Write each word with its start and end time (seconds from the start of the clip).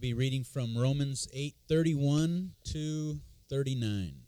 be 0.00 0.14
reading 0.14 0.44
from 0.44 0.78
Romans 0.78 1.26
8:31 1.34 2.50
to 2.64 3.20
39. 3.48 4.22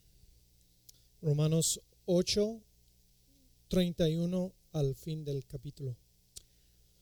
Romanos 1.22 1.78
8, 2.08 2.24
31 3.70 4.52
al 4.74 4.94
fin 4.94 5.22
del 5.22 5.42
capítulo. 5.42 5.94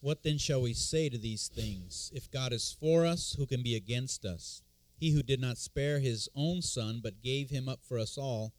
What 0.00 0.22
then 0.22 0.36
shall 0.36 0.60
we 0.60 0.74
say 0.74 1.08
to 1.08 1.16
these 1.16 1.48
things? 1.48 2.10
If 2.14 2.30
God 2.30 2.52
is 2.52 2.76
for 2.78 3.06
us, 3.06 3.34
who 3.38 3.46
can 3.46 3.62
be 3.62 3.74
against 3.74 4.26
us? 4.26 4.62
He 4.96 5.12
who 5.12 5.22
did 5.22 5.40
not 5.40 5.56
spare 5.56 6.00
his 6.00 6.28
own 6.34 6.60
son, 6.60 7.00
but 7.02 7.22
gave 7.22 7.50
him 7.50 7.68
up 7.68 7.80
for 7.82 7.98
us 7.98 8.18
all, 8.18 8.52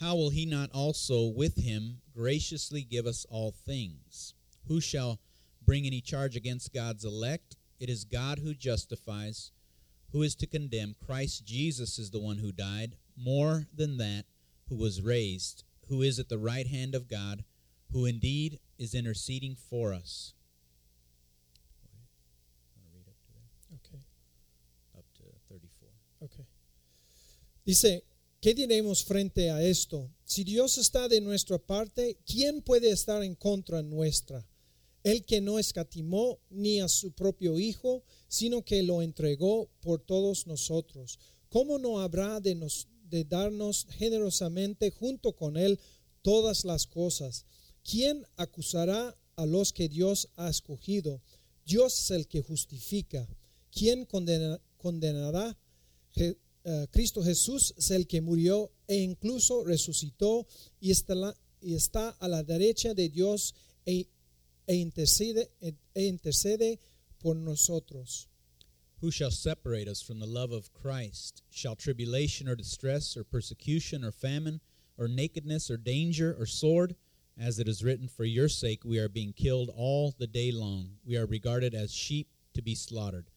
how 0.00 0.16
will 0.16 0.30
he 0.30 0.46
not 0.46 0.70
also 0.72 1.26
with 1.26 1.56
him 1.56 2.00
graciously 2.14 2.82
give 2.82 3.06
us 3.06 3.26
all 3.28 3.52
things? 3.52 4.34
Who 4.68 4.80
shall 4.80 5.20
bring 5.64 5.86
any 5.86 6.00
charge 6.00 6.34
against 6.34 6.72
God's 6.72 7.04
elect? 7.04 7.56
It 7.80 7.88
is 7.88 8.04
God 8.04 8.38
who 8.38 8.54
justifies. 8.54 9.50
Who 10.12 10.22
is 10.22 10.34
to 10.36 10.46
condemn? 10.46 10.94
Christ 11.04 11.44
Jesus 11.44 11.98
is 11.98 12.10
the 12.10 12.20
one 12.20 12.38
who 12.38 12.52
died, 12.52 12.96
more 13.16 13.66
than 13.74 13.96
that, 13.98 14.26
who 14.68 14.76
was 14.76 15.02
raised, 15.02 15.64
who 15.88 16.02
is 16.02 16.18
at 16.18 16.28
the 16.28 16.38
right 16.38 16.66
hand 16.68 16.94
of 16.94 17.08
God, 17.08 17.44
who 17.92 18.06
indeed 18.06 18.60
is 18.78 18.94
interceding 18.94 19.56
for 19.56 19.92
us. 19.92 20.32
Okay, 23.74 23.98
Up 24.96 25.04
to 25.16 25.22
34. 25.48 25.88
okay. 26.22 26.46
Dice, 27.66 28.04
¿qué 28.40 28.54
diremos 28.54 29.04
frente 29.04 29.50
a 29.50 29.62
esto? 29.62 30.10
Si 30.24 30.44
Dios 30.44 30.78
está 30.78 31.08
de 31.08 31.20
nuestra 31.20 31.58
parte, 31.58 32.18
¿quién 32.26 32.62
puede 32.62 32.90
estar 32.90 33.22
en 33.22 33.34
contra 33.34 33.82
nuestra? 33.82 34.44
El 35.04 35.24
que 35.24 35.40
no 35.40 35.58
escatimó 35.60 36.40
ni 36.50 36.80
a 36.80 36.88
su 36.88 37.12
propio 37.12 37.58
Hijo, 37.58 38.02
sino 38.26 38.64
que 38.64 38.82
lo 38.82 39.00
entregó 39.02 39.68
por 39.80 40.00
todos 40.00 40.46
nosotros. 40.48 41.18
¿Cómo 41.50 41.78
no 41.78 42.00
habrá 42.00 42.40
de, 42.40 42.56
nos, 42.56 42.88
de 43.10 43.22
darnos 43.24 43.86
generosamente 43.90 44.90
junto 44.90 45.36
con 45.36 45.56
Él 45.56 45.78
todas 46.22 46.64
las 46.64 46.86
cosas? 46.86 47.44
¿Quién 47.88 48.26
acusará 48.36 49.16
a 49.36 49.46
los 49.46 49.72
que 49.72 49.88
Dios 49.88 50.30
ha 50.36 50.48
escogido? 50.48 51.20
Dios 51.66 51.96
es 52.00 52.10
el 52.10 52.26
que 52.26 52.42
justifica. 52.42 53.28
¿Quién 53.70 54.06
condena- 54.06 54.60
condenará? 54.78 55.56
Eh, 56.16 56.34
Cristo 56.90 57.22
Jesús 57.22 57.74
es 57.76 57.90
el 57.90 58.06
que 58.06 58.22
murió 58.22 58.72
e 58.88 58.96
incluso 58.96 59.64
resucitó 59.64 60.46
y 60.80 60.90
está, 60.92 61.14
la- 61.14 61.36
y 61.60 61.74
está 61.74 62.08
a 62.08 62.26
la 62.26 62.42
derecha 62.42 62.94
de 62.94 63.10
Dios 63.10 63.54
e, 63.84 64.06
e 64.68 64.80
intercede, 64.80 65.46
e- 65.62 65.72
intercede 65.94 66.78
por 67.20 67.34
nosotros. 67.34 68.26
Who 69.00 69.10
shall 69.10 69.30
separate 69.30 69.88
us 69.88 70.00
from 70.00 70.18
the 70.18 70.26
love 70.26 70.52
of 70.52 70.72
Christ? 70.72 71.42
Shall 71.50 71.76
tribulation 71.76 72.48
or 72.48 72.56
distress 72.56 73.16
or 73.16 73.24
persecution 73.24 74.04
or 74.04 74.12
famine 74.12 74.60
or 74.96 75.08
nakedness 75.08 75.70
or 75.70 75.76
danger 75.76 76.34
or 76.38 76.46
sword? 76.46 76.96
As 77.38 77.58
it 77.58 77.68
is 77.68 77.82
written, 77.82 78.08
For 78.08 78.24
your 78.24 78.48
sake 78.48 78.84
we 78.84 78.98
are 78.98 79.08
being 79.08 79.32
killed 79.32 79.70
all 79.74 80.14
the 80.16 80.26
day 80.26 80.52
long. 80.52 80.92
We 81.04 81.16
are 81.16 81.26
regarded 81.26 81.74
as 81.74 81.92
sheep 81.92 82.28
to 82.54 82.62
be 82.62 82.74
slaughtered. 82.74 83.30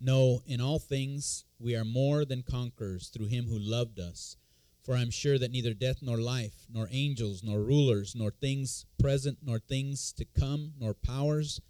No, 0.00 0.42
in 0.46 0.60
all 0.60 0.80
things 0.80 1.44
we 1.60 1.76
are 1.76 1.84
more 1.84 2.24
than 2.24 2.42
conquerors 2.42 3.08
through 3.08 3.26
him 3.26 3.46
who 3.46 3.58
loved 3.58 4.00
us. 4.00 4.36
For 4.84 4.96
I 4.96 5.02
am 5.02 5.10
sure 5.10 5.38
that 5.38 5.52
neither 5.52 5.74
death 5.74 5.98
nor 6.02 6.18
life, 6.18 6.66
nor 6.68 6.88
angels, 6.90 7.42
nor 7.44 7.60
rulers, 7.60 8.14
nor 8.16 8.32
things 8.32 8.84
present, 8.98 9.38
nor 9.40 9.60
things 9.60 10.12
to 10.14 10.24
come, 10.24 10.72
nor 10.78 10.92
powers, 10.92 11.60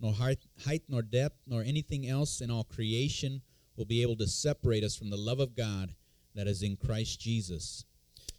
nor 0.00 0.14
height, 0.14 0.82
nor 0.88 1.02
depth, 1.02 1.36
nor 1.46 1.62
anything 1.62 2.08
else 2.08 2.40
in 2.40 2.50
all 2.50 2.64
creation 2.64 3.42
will 3.76 3.84
be 3.84 4.02
able 4.02 4.16
to 4.16 4.26
separate 4.26 4.84
us 4.84 4.96
from 4.96 5.10
the 5.10 5.16
love 5.16 5.38
of 5.38 5.54
God 5.54 5.94
that 6.34 6.46
is 6.46 6.62
in 6.62 6.76
Christ 6.76 7.20
Jesus 7.20 7.84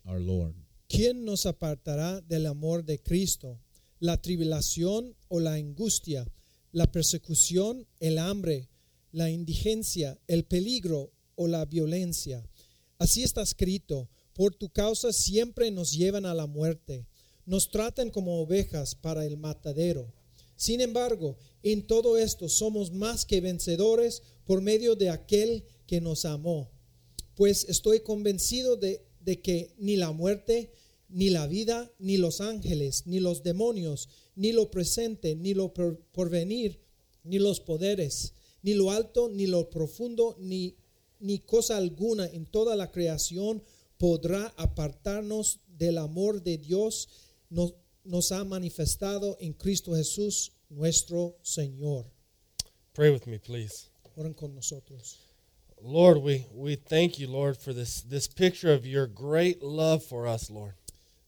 our 0.10 0.20
Lord. 0.20 0.56
¿Quién 0.90 1.26
nos 1.26 1.46
apartará 1.46 2.22
del 2.28 2.48
amor 2.48 2.84
de 2.84 2.98
Cristo? 2.98 3.60
¿La 4.00 4.18
tribulación 4.18 5.16
o 5.30 5.40
la 5.40 5.54
angustia? 5.54 6.26
¿La 6.72 6.88
persecución, 6.88 7.86
el 8.00 8.18
hambre, 8.18 8.68
la 9.12 9.30
indigencia, 9.30 10.18
el 10.28 10.44
peligro 10.44 11.12
o 11.36 11.48
la 11.48 11.66
violencia? 11.66 12.44
Así 13.00 13.24
está 13.24 13.42
escrito, 13.42 14.10
por 14.34 14.56
tu 14.56 14.70
causa 14.70 15.14
siempre 15.14 15.72
nos 15.72 15.92
llevan 15.92 16.26
a 16.26 16.34
la 16.34 16.48
muerte, 16.48 17.06
nos 17.46 17.70
tratan 17.70 18.10
como 18.10 18.42
ovejas 18.42 18.96
para 18.96 19.26
el 19.26 19.38
matadero. 19.38 20.12
Sin 20.56 20.82
embargo, 20.82 21.38
en 21.62 21.86
todo 21.86 22.18
esto 22.18 22.50
somos 22.50 22.92
más 22.92 23.26
que 23.26 23.42
vencedores 23.42 24.24
por 24.46 24.62
medio 24.62 24.96
de 24.96 25.10
aquel 25.10 25.64
que 25.88 26.02
nos 26.02 26.26
amó 26.26 26.70
pues 27.36 27.66
estoy 27.68 28.02
convencido 28.02 28.76
de, 28.76 29.02
de 29.22 29.42
que 29.42 29.74
ni 29.78 29.96
la 29.96 30.12
muerte, 30.12 30.72
ni 31.10 31.30
la 31.30 31.48
vida, 31.48 31.92
ni 32.00 32.18
los 32.18 32.42
ángeles, 32.42 33.08
ni 33.08 33.20
los 33.20 33.44
demonios, 33.44 34.10
ni 34.36 34.52
lo 34.52 34.70
presente, 34.70 35.36
ni 35.36 35.54
lo 35.54 35.74
por- 35.74 36.00
porvenir, 36.12 36.80
ni 37.24 37.40
los 37.40 37.60
poderes, 37.60 38.34
ni 38.62 38.74
lo 38.74 38.92
alto, 38.92 39.30
ni 39.30 39.48
lo 39.48 39.70
profundo, 39.70 40.36
ni, 40.40 40.76
ni 41.20 41.40
cosa 41.40 41.78
alguna 41.78 42.28
en 42.28 42.46
toda 42.46 42.76
la 42.76 42.92
creación 42.92 43.64
podrá 43.98 44.54
apartarnos 44.58 45.60
del 45.68 45.98
amor 45.98 46.42
de 46.42 46.58
Dios, 46.58 47.08
nos, 47.50 47.74
nos 48.04 48.32
ha 48.32 48.44
manifestado 48.44 49.38
en 49.40 49.54
Cristo 49.54 49.94
Jesús, 49.94 50.52
nuestro 50.70 51.38
Señor. 51.42 52.06
Pray 52.94 53.12
with 53.12 53.26
me, 53.26 53.40
please. 53.40 53.90
Oren 54.16 54.34
con 54.34 54.54
nosotros. 54.54 55.18
Lord, 55.82 56.20
we, 56.20 56.46
we 56.54 56.76
thank 56.76 57.20
you, 57.20 57.28
Lord, 57.28 57.58
for 57.58 57.74
this, 57.74 58.02
this 58.02 58.28
picture 58.28 58.72
of 58.72 58.86
your 58.86 59.08
great 59.08 59.62
love 59.62 60.04
for 60.04 60.28
us, 60.28 60.50
Lord. 60.50 60.76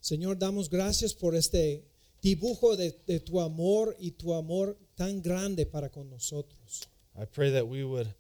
Señor, 0.02 0.38
damos 0.38 0.70
gracias 0.70 1.14
por 1.14 1.34
este 1.34 1.84
dibujo 2.22 2.78
de, 2.78 2.94
de 3.06 3.20
tu 3.20 3.40
amor 3.40 3.96
y 4.00 4.12
tu 4.12 4.34
amor 4.34 4.78
tan 4.96 5.22
grande 5.22 5.66
para 5.66 5.90
con 5.90 6.10
nosotros. 6.10 6.88
I 7.20 7.26
pray 7.26 7.52
that 7.52 7.68
we 7.68 7.84
would 7.84 8.14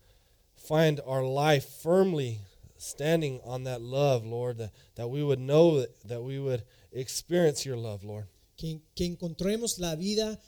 find 0.57 1.00
our 1.06 1.23
life 1.23 1.66
firmly 1.81 2.39
standing 2.78 3.40
on 3.44 3.63
that 3.63 3.81
love, 3.81 4.25
Lord, 4.25 4.58
that, 4.58 4.72
that 4.96 5.08
we 5.08 5.24
would 5.24 5.40
know 5.40 5.80
that, 5.80 6.08
that 6.08 6.22
we 6.22 6.40
would 6.40 6.63
experience 6.91 7.66
your 7.66 7.78
love, 7.78 8.03
Lord. 8.03 8.25
Que, 8.58 8.80
que 8.96 9.06
encontremos 9.06 9.80
la 9.80 9.96
vida 9.96 10.40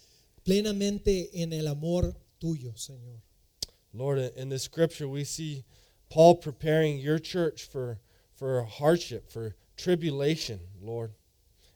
plenamente 0.46 1.30
en 1.34 1.54
el 1.54 1.68
amor 1.68 2.16
tuyo, 2.40 2.74
Señor. 2.76 3.22
Lord, 3.94 4.20
in 4.36 4.50
this 4.50 4.64
scripture, 4.64 5.08
we 5.08 5.24
see 5.24 5.64
Paul 6.10 6.36
preparing 6.36 7.00
your 7.00 7.20
church 7.20 7.68
for, 7.68 8.00
for 8.36 8.64
hardship, 8.64 9.30
for 9.32 9.56
tribulation, 9.76 10.60
Lord. 10.82 11.12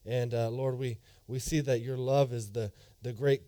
And 0.05 0.33
uh, 0.33 0.49
Lord, 0.49 0.77
we, 0.77 0.97
we 1.27 1.39
see 1.39 1.59
that 1.61 1.81
your 1.81 1.97
love 1.97 2.33
is 2.33 2.51
the, 2.51 2.71
the, 3.01 3.13
great, 3.13 3.41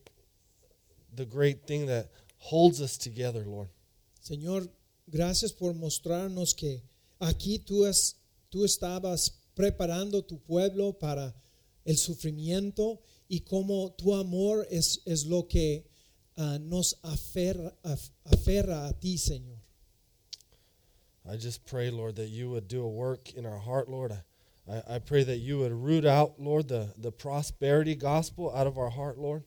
the 1.13 1.25
great 1.25 1.65
thing 1.67 1.85
that 1.87 2.09
holds 2.37 2.81
us 2.81 2.97
together, 2.97 3.43
Lord. 3.45 3.69
Señor, 4.23 4.69
gracias 5.09 5.51
por 5.51 5.73
mostrarnos 5.73 6.55
que 6.55 6.81
aquí 7.23 7.59
tú, 7.59 7.85
es, 7.85 8.15
tú 8.49 8.63
estabas 8.63 9.31
preparando 9.55 10.23
tu 10.23 10.39
pueblo 10.39 10.93
para 10.93 11.33
el 11.85 11.97
sufrimiento 11.97 13.01
y 13.27 13.41
cómo 13.41 13.93
tu 13.97 14.13
amor 14.13 14.67
es, 14.69 15.01
es 15.05 15.25
lo 15.25 15.47
que 15.47 15.85
ah, 16.37 16.57
nos 16.59 16.97
aferra, 17.03 17.75
af- 17.83 18.11
aferra 18.25 18.87
a 18.87 18.93
ti, 18.93 19.17
Señor. 19.17 19.57
I 21.25 21.37
just 21.37 21.65
pray, 21.65 21.89
Lord, 21.89 22.15
that 22.17 22.29
you 22.29 22.49
would 22.49 22.67
do 22.67 22.83
a 22.83 22.89
work 22.89 23.33
in 23.33 23.45
our 23.45 23.59
heart, 23.59 23.87
Lord. 23.87 24.11
I, 24.11 24.71
I, 24.71 24.95
I 24.95 24.99
pray 24.99 25.23
that 25.23 25.37
you 25.37 25.59
would 25.59 25.71
root 25.71 26.05
out, 26.05 26.37
Lord, 26.37 26.67
the, 26.67 26.93
the 26.97 27.11
prosperity 27.11 27.95
gospel 27.95 28.53
out 28.53 28.67
of 28.67 28.77
our 28.77 28.89
heart, 28.89 29.17
Lord. 29.17 29.43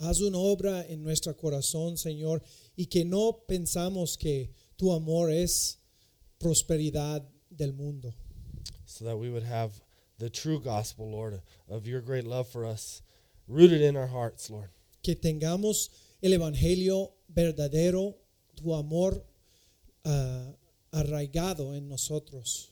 Haz 0.00 0.20
una 0.20 0.36
obra 0.36 0.84
en 0.88 1.02
nuestro 1.02 1.32
corazón, 1.34 1.96
Señor, 1.96 2.42
y 2.76 2.86
que 2.86 3.04
no 3.04 3.32
pensamos 3.48 4.18
que 4.18 4.50
tu 4.76 4.90
amor 4.92 5.30
es 5.30 5.78
prosperidad 6.48 7.22
del 7.50 7.72
mundo, 7.72 8.12
so 8.84 9.04
that 9.04 9.16
we 9.16 9.30
would 9.30 9.42
have 9.44 9.72
the 10.18 10.28
true 10.28 10.60
gospel, 10.60 11.10
Lord, 11.10 11.40
of 11.68 11.86
your 11.86 12.00
great 12.02 12.24
love 12.26 12.46
for 12.48 12.66
us 12.66 13.00
rooted 13.48 13.80
in 13.80 13.96
our 13.96 14.06
hearts, 14.06 14.50
Lord. 14.50 14.68
que 15.02 15.14
tengamos 15.16 15.88
el 16.22 16.32
Evangelio 16.32 17.12
verdadero, 17.34 18.14
tu 18.56 18.74
amor 18.74 19.22
ah, 20.04 20.52
arraigado 20.92 21.74
en 21.74 21.88
nosotros. 21.88 22.68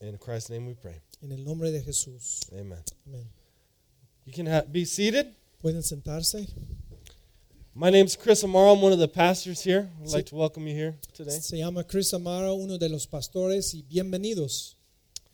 In 0.00 0.16
Christ's 0.18 0.50
name 0.50 0.66
we 0.66 0.74
pray. 0.74 1.00
En 1.22 1.32
el 1.32 1.42
nombre 1.44 1.70
de 1.72 1.80
Jesús. 1.82 2.44
Amen. 2.52 2.82
Amén. 3.06 3.26
You 4.24 4.32
can 4.32 4.46
ha- 4.46 4.62
be 4.70 4.84
seated. 4.84 5.34
¿Pueden 5.62 5.82
sentarse? 5.82 6.46
My 7.78 7.90
name's 7.90 8.16
Chris 8.16 8.42
Amaro. 8.42 8.74
I'm 8.74 8.80
one 8.80 8.92
of 8.92 8.98
the 8.98 9.06
pastors 9.06 9.62
here. 9.62 9.90
I'd 10.00 10.08
like 10.08 10.24
to 10.26 10.34
welcome 10.34 10.66
you 10.66 10.74
here 10.74 10.94
today. 11.12 11.32
Se 11.32 11.58
llama 11.58 11.84
Chris 11.84 12.10
Amaro, 12.14 12.54
uno 12.54 12.78
de 12.78 12.88
los 12.88 13.04
pastores, 13.04 13.74
y 13.74 13.82
bienvenidos 13.82 14.76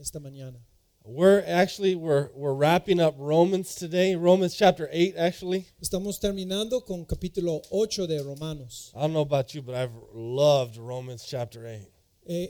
esta 0.01 0.19
mañana. 0.19 0.57
We're 1.05 1.45
actually 1.47 1.95
we're 1.95 2.31
we're 2.35 2.53
wrapping 2.53 2.99
up 2.99 3.15
Romans 3.17 3.77
today. 3.77 4.17
Romans 4.17 4.57
chapter 4.57 4.89
8 4.91 5.15
actually. 5.17 5.67
Estamos 5.81 6.19
terminando 6.19 6.85
con 6.85 7.05
capítulo 7.05 7.63
8 7.71 8.09
de 8.09 8.21
Romanos. 8.25 8.91
I 8.97 9.03
don't 9.03 9.13
know 9.13 9.21
about 9.21 9.55
you, 9.55 9.63
but 9.63 9.77
I've 9.77 9.95
loved 10.13 10.79
Romans 10.79 11.25
chapter 11.25 11.65
8. 11.65 11.87
Eh, 12.29 12.49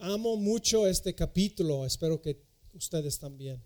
amo 0.00 0.36
mucho 0.36 0.84
este 0.84 1.12
capítulo, 1.16 1.84
espero 1.84 2.22
que 2.22 2.36
ustedes 2.72 3.18
también. 3.18 3.58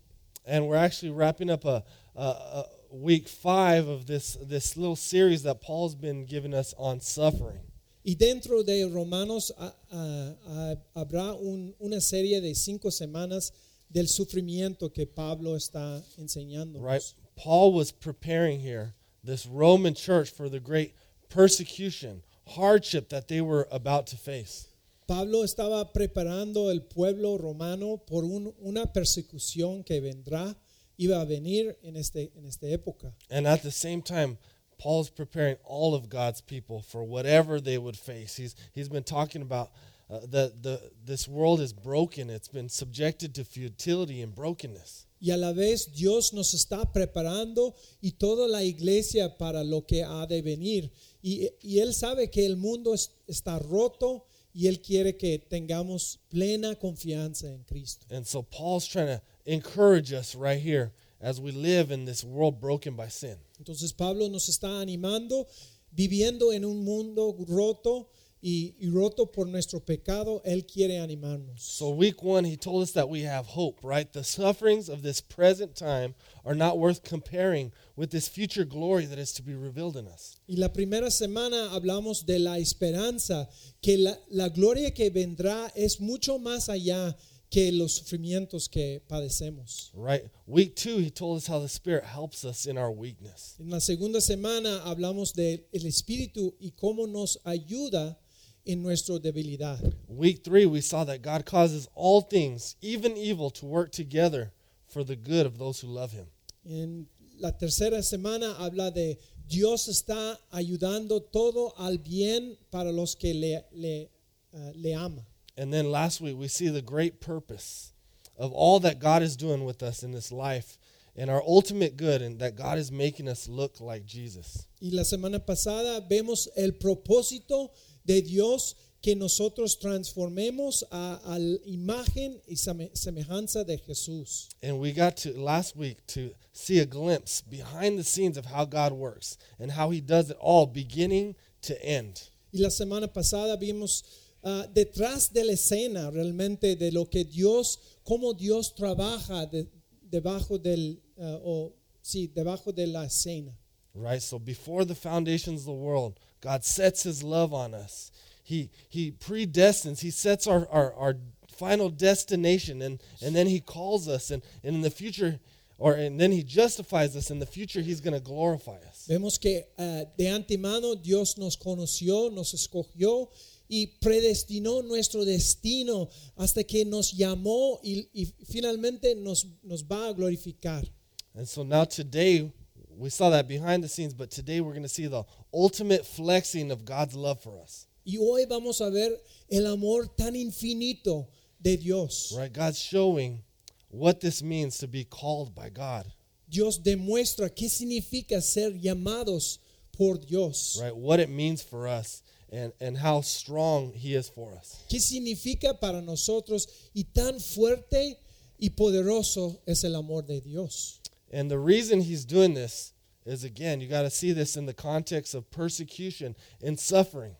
And 0.47 0.65
we're 0.65 0.77
actually 0.77 1.11
wrapping 1.11 1.51
up 1.51 1.63
a, 1.65 1.83
a, 2.15 2.23
a 2.23 2.65
week 2.91 3.27
5 3.27 3.87
of 3.87 4.05
this 4.07 4.37
this 4.41 4.75
little 4.77 4.95
series 4.95 5.43
that 5.43 5.61
Paul's 5.61 5.95
been 5.95 6.25
giving 6.25 6.53
us 6.53 6.73
on 6.77 6.99
suffering. 7.01 7.59
Y 8.05 8.15
dentro 8.15 8.63
de 8.65 8.83
Romanos 8.85 9.51
ah, 9.59 9.73
ah, 9.91 10.33
ah, 10.47 10.75
habrá 10.95 11.33
un- 11.39 11.73
una 11.81 11.99
serie 11.99 12.39
de 12.39 12.53
cinco 12.55 12.89
semanas 12.89 13.51
del 13.91 14.05
sufrimiento 14.07 14.93
que 14.93 15.05
Pablo 15.05 15.55
está 15.55 16.01
enseñando. 16.17 16.79
Right? 16.81 17.03
Paul 17.35 17.73
was 17.73 17.91
preparing 17.91 18.59
here 18.61 18.93
this 19.23 19.45
Roman 19.45 19.93
church 19.93 20.29
for 20.29 20.47
the 20.49 20.59
great 20.59 20.93
persecution, 21.29 22.23
hardship 22.47 23.09
that 23.09 23.27
they 23.27 23.41
were 23.41 23.67
about 23.71 24.07
to 24.07 24.15
face. 24.17 24.67
Pablo 25.07 25.43
estaba 25.43 25.91
preparando 25.93 26.69
el 26.69 26.81
pueblo 26.81 27.37
romano 27.37 27.97
por 27.97 28.23
un- 28.23 28.53
una 28.61 28.85
persecución 28.85 29.85
que 29.85 29.99
vendrá, 30.01 30.55
iba 30.97 31.19
a 31.21 31.25
venir 31.25 31.75
en, 31.83 31.95
este, 31.95 32.31
en 32.35 32.45
esta 32.45 32.67
época. 32.67 33.13
And 33.29 33.45
at 33.47 33.61
the 33.61 33.71
same 33.71 34.01
time, 34.01 34.37
Paul's 34.79 35.09
preparing 35.09 35.57
all 35.63 35.95
of 35.95 36.07
God's 36.09 36.41
people 36.41 36.81
for 36.81 37.03
whatever 37.03 37.59
they 37.59 37.77
would 37.77 37.97
face. 37.97 38.35
He's, 38.35 38.55
he's 38.73 38.89
been 38.89 39.03
talking 39.03 39.41
about 39.41 39.71
uh, 40.09 40.19
that 40.31 40.61
the, 40.63 40.79
this 41.03 41.27
world 41.27 41.59
is 41.59 41.73
broken, 41.73 42.29
it's 42.29 42.47
been 42.47 42.69
subjected 42.69 43.33
to 43.35 43.43
futility 43.43 44.21
and 44.21 44.33
brokenness. 44.35 45.05
Y 45.19 45.31
a 45.33 45.37
la 45.37 45.51
vez 45.51 45.87
Dios 45.87 46.31
nos 46.31 46.53
está 46.53 46.93
preparando 46.93 47.73
y 48.03 48.11
toda 48.19 48.47
la 48.47 48.61
iglesia 48.61 49.35
para 49.37 49.63
lo 49.63 49.81
que 49.81 50.03
ha 50.03 50.27
de 50.27 50.41
venir. 50.43 50.91
Y, 51.23 51.49
y 51.61 51.79
Él 51.79 51.93
sabe 51.93 52.29
que 52.29 52.45
el 52.45 52.55
mundo 52.55 52.93
es- 52.93 53.09
está 53.27 53.57
roto 53.59 54.25
y 54.53 54.67
Él 54.67 54.79
quiere 54.79 55.17
que 55.17 55.39
tengamos 55.39 56.19
plena 56.29 56.75
confianza 56.75 57.47
en 57.51 57.63
Cristo. 57.63 58.05
And 58.11 58.27
so 58.27 58.43
Paul's 58.43 58.87
trying 58.87 59.07
to 59.07 59.21
encourage 59.47 60.13
us 60.13 60.35
right 60.35 60.59
here 60.59 60.91
as 61.19 61.41
we 61.41 61.51
live 61.51 61.89
in 61.89 62.05
this 62.05 62.23
world 62.23 62.61
broken 62.61 62.95
by 62.95 63.07
sin. 63.07 63.37
Entonces 63.59 63.91
Pablo 63.91 64.27
nos 64.27 64.47
está 64.49 64.81
animando, 64.81 65.47
viviendo 65.91 66.53
en 66.53 66.63
un 66.63 66.83
mundo 66.83 67.35
roto 67.47 68.09
y, 68.39 68.75
y 68.79 68.89
roto 68.89 69.25
por 69.25 69.47
nuestro 69.47 69.79
pecado, 69.79 70.41
Él 70.45 70.67
quiere 70.67 70.99
animarnos. 70.99 71.59
So, 71.59 71.89
week 71.89 72.21
one, 72.21 72.45
he 72.45 72.55
told 72.55 72.83
us 72.83 72.91
that 72.91 73.09
we 73.09 73.23
have 73.23 73.47
hope, 73.47 73.79
right? 73.83 74.11
The 74.11 74.23
sufferings 74.23 74.89
of 74.89 75.01
this 75.01 75.21
present 75.21 75.75
time 75.75 76.13
are 76.45 76.53
not 76.53 76.77
worth 76.77 77.03
comparing 77.03 77.71
with 77.95 78.11
this 78.11 78.27
future 78.27 78.63
glory 78.63 79.05
that 79.05 79.17
is 79.17 79.33
to 79.33 79.41
be 79.41 79.55
revealed 79.55 79.97
in 79.97 80.07
us. 80.07 80.37
Y 80.47 80.55
la 80.57 80.69
primera 80.69 81.09
semana 81.09 81.71
hablamos 81.71 82.25
de 82.25 82.37
la 82.37 82.57
esperanza, 82.57 83.47
que 83.81 83.97
la, 83.97 84.13
la 84.29 84.49
gloria 84.49 84.91
que 84.91 85.09
vendrá 85.09 85.71
es 85.75 85.99
mucho 85.99 86.37
más 86.37 86.69
allá 86.69 87.15
que 87.49 87.71
los 87.71 87.93
sufrimientos 87.93 88.69
que 88.69 89.01
padecemos. 89.07 89.91
Right? 89.93 90.23
Week 90.45 90.75
two, 90.75 90.97
he 90.97 91.09
told 91.09 91.37
us 91.37 91.47
how 91.47 91.59
the 91.59 91.69
Spirit 91.69 92.03
helps 92.03 92.43
us 92.43 92.65
in 92.65 92.77
our 92.77 92.91
weakness. 92.91 93.55
En 93.59 93.69
la 93.69 93.79
segunda 93.79 94.19
semana 94.19 94.81
hablamos 94.85 95.33
del 95.33 95.59
Espíritu 95.71 96.53
y 96.59 96.71
cómo 96.71 97.07
nos 97.07 97.37
ayuda 97.45 98.17
en 98.65 98.83
nuestra 98.83 99.17
debilidad. 99.19 99.79
Week 100.09 100.43
three, 100.43 100.65
we 100.65 100.81
saw 100.81 101.05
that 101.05 101.21
God 101.21 101.45
causes 101.45 101.87
all 101.95 102.21
things, 102.21 102.75
even 102.81 103.15
evil, 103.15 103.49
to 103.51 103.65
work 103.65 103.91
together 103.91 104.51
for 104.87 105.03
the 105.03 105.15
good 105.15 105.45
of 105.45 105.57
those 105.57 105.79
who 105.79 105.87
love 105.87 106.11
him. 106.11 106.27
En 106.65 107.07
la 107.39 107.51
tercera 107.51 108.03
semana 108.03 108.55
habla 108.59 108.91
de 108.91 109.17
Dios 109.47 109.87
está 109.87 110.37
ayudando 110.51 111.21
todo 111.21 111.73
al 111.77 111.97
bien 111.99 112.57
para 112.69 112.91
los 112.91 113.15
que 113.15 113.33
le, 113.33 113.63
le, 113.71 114.09
ah, 114.53 114.71
le 114.75 114.93
ama. 114.93 115.25
And 115.57 115.73
then 115.73 115.91
last 115.91 116.21
week, 116.21 116.37
we 116.37 116.47
see 116.47 116.69
the 116.69 116.81
great 116.81 117.19
purpose 117.19 117.93
of 118.37 118.51
all 118.51 118.79
that 118.81 118.99
God 118.99 119.23
is 119.23 119.35
doing 119.35 119.65
with 119.65 119.81
us 119.81 120.03
in 120.03 120.11
this 120.11 120.31
life 120.31 120.77
and 121.17 121.31
our 121.31 121.41
ultimate 121.41 121.97
good, 121.97 122.21
and 122.21 122.39
that 122.39 122.55
God 122.55 122.77
is 122.77 122.91
making 122.91 123.27
us 123.27 123.49
look 123.49 123.81
like 123.81 124.05
Jesus. 124.05 124.67
Y 124.79 124.89
la 124.93 125.01
semana 125.01 125.43
pasada 125.43 125.99
vemos 126.07 126.47
el 126.55 126.73
propósito 126.73 127.69
de 128.05 128.21
Dios 128.21 128.75
que 129.01 129.15
nosotros 129.15 129.77
transformemos 129.77 130.83
a, 130.91 131.19
a 131.25 131.39
la 131.39 131.57
imagen 131.67 132.39
y 132.47 132.55
semejanza 132.55 133.65
de 133.65 133.77
Jesús. 133.77 134.49
And 134.61 134.79
we 134.79 134.91
got 134.91 135.17
to 135.17 135.33
last 135.33 135.75
week 135.75 136.05
to 136.07 136.35
see 136.53 136.79
a 136.79 136.85
glimpse 136.85 137.41
behind 137.41 137.97
the 137.97 138.03
scenes 138.03 138.37
of 138.37 138.45
how 138.45 138.65
God 138.65 138.93
works 138.93 139.37
and 139.59 139.71
how 139.71 139.89
He 139.89 140.01
does 140.01 140.29
it 140.29 140.37
all, 140.39 140.67
beginning 140.67 141.35
to 141.63 141.83
end. 141.83 142.29
Y 142.53 142.59
la 142.61 142.69
semana 142.69 143.07
pasada 143.07 143.57
vimos 143.59 144.03
ah, 144.47 144.65
detrás 144.73 145.31
de 145.33 145.43
la 145.43 145.53
escena 145.53 146.09
realmente 146.11 146.75
de 146.75 146.91
lo 146.91 147.05
que 147.05 147.23
Dios, 147.25 147.79
cómo 148.05 148.33
Dios 148.33 148.73
trabaja 148.73 149.45
de- 149.45 149.67
debajo 150.09 150.57
del, 150.57 150.99
ah, 151.19 151.39
o 151.43 151.73
sí, 152.01 152.27
debajo 152.33 152.71
de 152.71 152.87
la 152.87 153.03
escena. 153.05 153.51
Right? 153.93 154.21
So 154.21 154.39
before 154.39 154.85
the 154.85 154.95
foundations 154.95 155.61
of 155.61 155.65
the 155.65 155.73
world, 155.73 156.19
God 156.39 156.63
sets 156.63 157.03
His 157.03 157.23
love 157.23 157.53
on 157.53 157.73
us. 157.73 158.11
He 158.43 158.69
He 158.89 159.11
predestines. 159.11 159.99
He 160.01 160.11
sets 160.11 160.47
our 160.47 160.67
our, 160.71 160.93
our 160.93 161.15
final 161.57 161.89
destination, 161.89 162.81
and 162.81 162.99
and 163.21 163.35
then 163.35 163.47
He 163.47 163.59
calls 163.59 164.07
us, 164.07 164.31
and, 164.31 164.43
and 164.63 164.75
in 164.75 164.81
the 164.83 164.91
future, 164.91 165.39
or 165.79 165.95
and 165.95 166.19
then 166.19 166.31
He 166.31 166.43
justifies 166.43 167.15
us. 167.15 167.31
In 167.31 167.39
the 167.39 167.47
future, 167.47 167.81
He's 167.81 167.99
going 167.99 168.13
to 168.13 168.23
glorify 168.23 168.77
us. 168.87 169.07
Vemos 169.09 169.39
que 169.39 169.63
ah, 169.79 170.03
de 170.15 170.27
antemano 170.27 170.95
Dios 170.95 171.37
nos 171.37 171.57
conoció, 171.57 172.31
nos 172.31 172.53
escogió 172.53 173.29
y 173.67 173.87
predestinó 173.99 174.81
nuestro 174.81 175.25
destino 175.25 176.09
hasta 176.35 176.63
que 176.63 176.85
nos 176.85 177.11
llamó 177.11 177.79
y, 177.83 178.09
y 178.13 178.25
finalmente 178.45 179.15
nos, 179.15 179.47
nos 179.63 179.83
va 179.83 180.07
a 180.07 180.13
glorificar. 180.13 180.87
And 181.35 181.47
so 181.47 181.63
now 181.63 181.83
today, 181.83 182.51
we 182.97 183.09
saw 183.09 183.29
that 183.29 183.47
behind 183.47 183.83
the 183.83 183.87
scenes, 183.87 184.13
but 184.13 184.31
today 184.31 184.59
we're 184.59 184.71
going 184.71 184.83
to 184.83 184.89
see 184.89 185.07
the 185.07 185.23
ultimate 185.53 186.05
flexing 186.05 186.71
of 186.71 186.83
God's 186.83 187.15
love 187.15 187.41
for 187.41 187.59
us. 187.61 187.85
Y 188.03 188.17
hoy 188.17 188.45
vamos 188.45 188.81
a 188.81 188.89
ver 188.89 189.17
el 189.51 189.67
amor 189.67 190.05
tan 190.17 190.33
infinito 190.35 191.27
de 191.61 191.77
Dios. 191.77 192.33
Right? 192.35 192.51
God's 192.51 192.79
showing 192.79 193.43
what 193.89 194.21
this 194.21 194.41
means 194.41 194.77
to 194.79 194.87
be 194.87 195.03
called 195.03 195.53
by 195.53 195.69
God. 195.69 196.05
Dios 196.49 196.79
demuestra 196.79 197.53
qué 197.53 197.69
significa 197.69 198.41
ser 198.41 198.71
llamados 198.71 199.59
por 199.91 200.15
Dios. 200.15 200.79
Right? 200.81 200.95
What 200.95 201.19
it 201.19 201.29
means 201.29 201.61
for 201.61 201.87
us 201.87 202.23
and, 202.51 202.71
and 202.79 202.97
how 202.97 203.21
strong 203.21 203.93
He 203.93 204.15
is 204.15 204.29
for 204.29 204.53
us. 204.53 204.83
¿Qué 204.89 204.99
significa 204.99 205.79
para 205.79 206.01
nosotros 206.01 206.67
y 206.93 207.03
tan 207.13 207.39
fuerte 207.39 208.17
y 208.59 208.69
poderoso 208.69 209.59
es 209.67 209.83
el 209.83 209.95
amor 209.95 210.23
de 210.23 210.39
Dios? 210.39 210.99
And 211.31 211.51
the 211.51 211.59
reason 211.59 212.01
He's 212.01 212.25
doing 212.25 212.53
this 212.53 212.93
is 213.25 213.43
again, 213.43 213.81
you 213.81 213.87
got 213.87 214.03
to 214.03 214.09
see 214.09 214.31
this 214.31 214.55
in 214.55 214.65
the 214.65 214.73
context 214.73 215.35
of 215.35 215.49
persecution 215.51 216.35
and 216.63 216.79
suffering. 216.79 217.35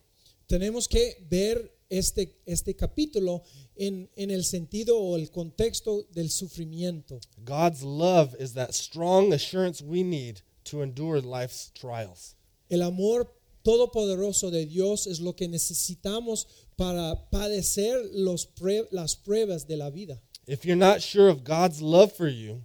Tenemos 0.48 0.88
que 0.88 1.14
ver 1.28 1.70
este, 1.90 2.36
este 2.46 2.74
capítulo 2.74 3.42
en, 3.76 4.08
en 4.16 4.30
el 4.30 4.44
sentido 4.44 4.98
o 4.98 5.16
el 5.16 5.30
contexto 5.30 6.04
del 6.12 6.30
sufrimiento. 6.30 7.20
God's 7.44 7.82
love 7.82 8.34
is 8.38 8.54
that 8.54 8.74
strong 8.74 9.32
assurance 9.32 9.82
we 9.82 10.02
need 10.02 10.42
to 10.64 10.82
endure 10.82 11.20
life's 11.20 11.70
trials. 11.74 12.34
El 12.70 12.82
amor 12.82 13.26
todopoderoso 13.62 14.50
de 14.50 14.66
Dios 14.66 15.06
es 15.06 15.20
lo 15.20 15.34
que 15.34 15.48
necesitamos 15.48 16.46
para 16.76 17.28
padecer 17.30 17.98
los 18.12 18.46
prue- 18.46 18.86
las 18.90 19.16
pruebas 19.16 19.66
de 19.66 19.76
la 19.76 19.90
vida. 19.90 20.20
If 20.46 20.64
you're 20.64 20.76
not 20.76 21.02
sure 21.02 21.28
of 21.28 21.44
God's 21.44 21.80
love 21.82 22.12
for 22.12 22.28
you, 22.28 22.62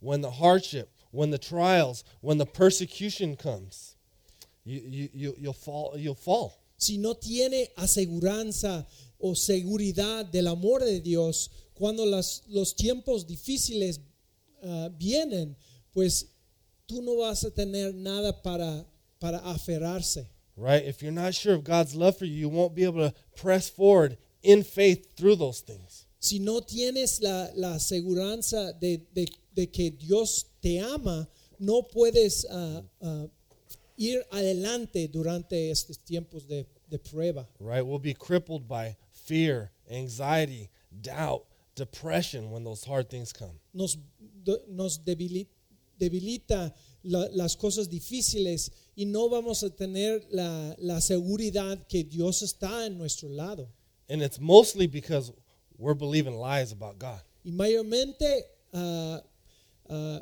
when 0.00 0.20
the 0.20 0.30
hardship, 0.30 0.88
when 1.10 1.30
the 1.30 1.38
trials, 1.38 2.04
when 2.20 2.38
the 2.38 2.46
persecution 2.46 3.36
comes, 3.36 3.96
you, 4.64 4.80
you, 4.86 5.08
you, 5.12 5.34
you'll 5.38 5.52
fall. 5.52 5.96
You'll 5.96 6.14
fall. 6.14 6.52
Si 6.76 6.96
no 6.98 7.14
tiene 7.14 7.68
aseguranza 7.76 8.86
o 9.18 9.34
seguridad 9.34 10.26
del 10.30 10.46
amor 10.48 10.80
de 10.84 11.00
Dios, 11.00 11.50
cuando 11.74 12.04
las- 12.04 12.42
los 12.48 12.74
tiempos 12.76 13.26
difíciles 13.26 14.00
ah, 14.62 14.90
vienen, 14.98 15.56
pues 15.92 16.26
tú 16.86 17.00
no 17.02 17.16
vas 17.16 17.44
a 17.44 17.50
tener 17.50 17.94
nada 17.94 18.42
para, 18.42 18.84
para 19.18 19.38
aferrarse. 19.38 20.28
Right? 20.56 20.84
If 20.84 21.02
you're 21.02 21.12
not 21.12 21.34
sure 21.34 21.54
of 21.54 21.64
God's 21.64 21.94
love 21.96 22.16
for 22.18 22.24
you, 22.26 22.34
you 22.34 22.48
won't 22.48 22.74
be 22.74 22.84
able 22.84 23.08
to 23.10 23.14
press 23.36 23.68
forward 23.68 24.16
in 24.42 24.62
faith 24.62 25.16
through 25.16 25.36
those 25.36 25.60
things. 25.60 26.06
Si 26.20 26.38
no 26.38 26.60
tienes 26.60 27.20
la, 27.20 27.48
la 27.56 27.74
aseguranza 27.74 28.72
de, 28.80 28.98
de- 29.12 29.26
de 29.54 29.66
que 29.66 29.90
Dios 29.90 30.44
te 30.62 30.78
ama, 30.78 31.26
no 31.58 31.82
puedes 31.82 32.44
ah, 32.50 32.82
ah, 33.02 33.26
ir 33.98 34.22
adelante 34.32 35.08
durante 35.10 35.70
estos 35.70 35.98
tiempos 35.98 36.46
de, 36.46 36.66
de 36.88 36.98
prueba. 36.98 37.46
Right? 37.58 37.84
We'll 37.84 37.98
be 37.98 38.14
crippled 38.14 38.68
by 38.68 38.96
fear, 39.12 39.70
anxiety, 39.90 40.70
doubt, 41.02 41.44
depression 41.74 42.50
when 42.50 42.62
those 42.64 42.84
hard 42.84 43.10
things 43.10 43.32
come. 43.32 43.58
nos, 43.74 43.96
do- 44.44 44.60
nos 44.68 44.98
debili- 44.98 45.48
debilita 45.98 46.72
la- 47.02 47.28
las 47.32 47.56
cosas 47.56 47.88
difíciles 47.88 48.70
y 48.96 49.06
no 49.06 49.28
vamos 49.28 49.62
a 49.62 49.70
tener 49.70 50.26
la, 50.30 50.74
la 50.78 51.00
seguridad 51.00 51.86
que 51.86 52.04
Dios 52.04 52.42
está 52.42 52.86
en 52.86 52.96
nuestro 52.98 53.28
lado. 53.28 53.68
And 54.08 54.22
it's 54.22 54.38
mostly 54.38 54.86
because 54.86 55.32
we're 55.78 55.94
believing 55.94 56.34
lies 56.34 56.72
about 56.72 56.98
God. 56.98 57.20
Y 57.44 57.50
mayormente 57.52 58.44
ah, 58.72 59.22
ah, 59.88 60.20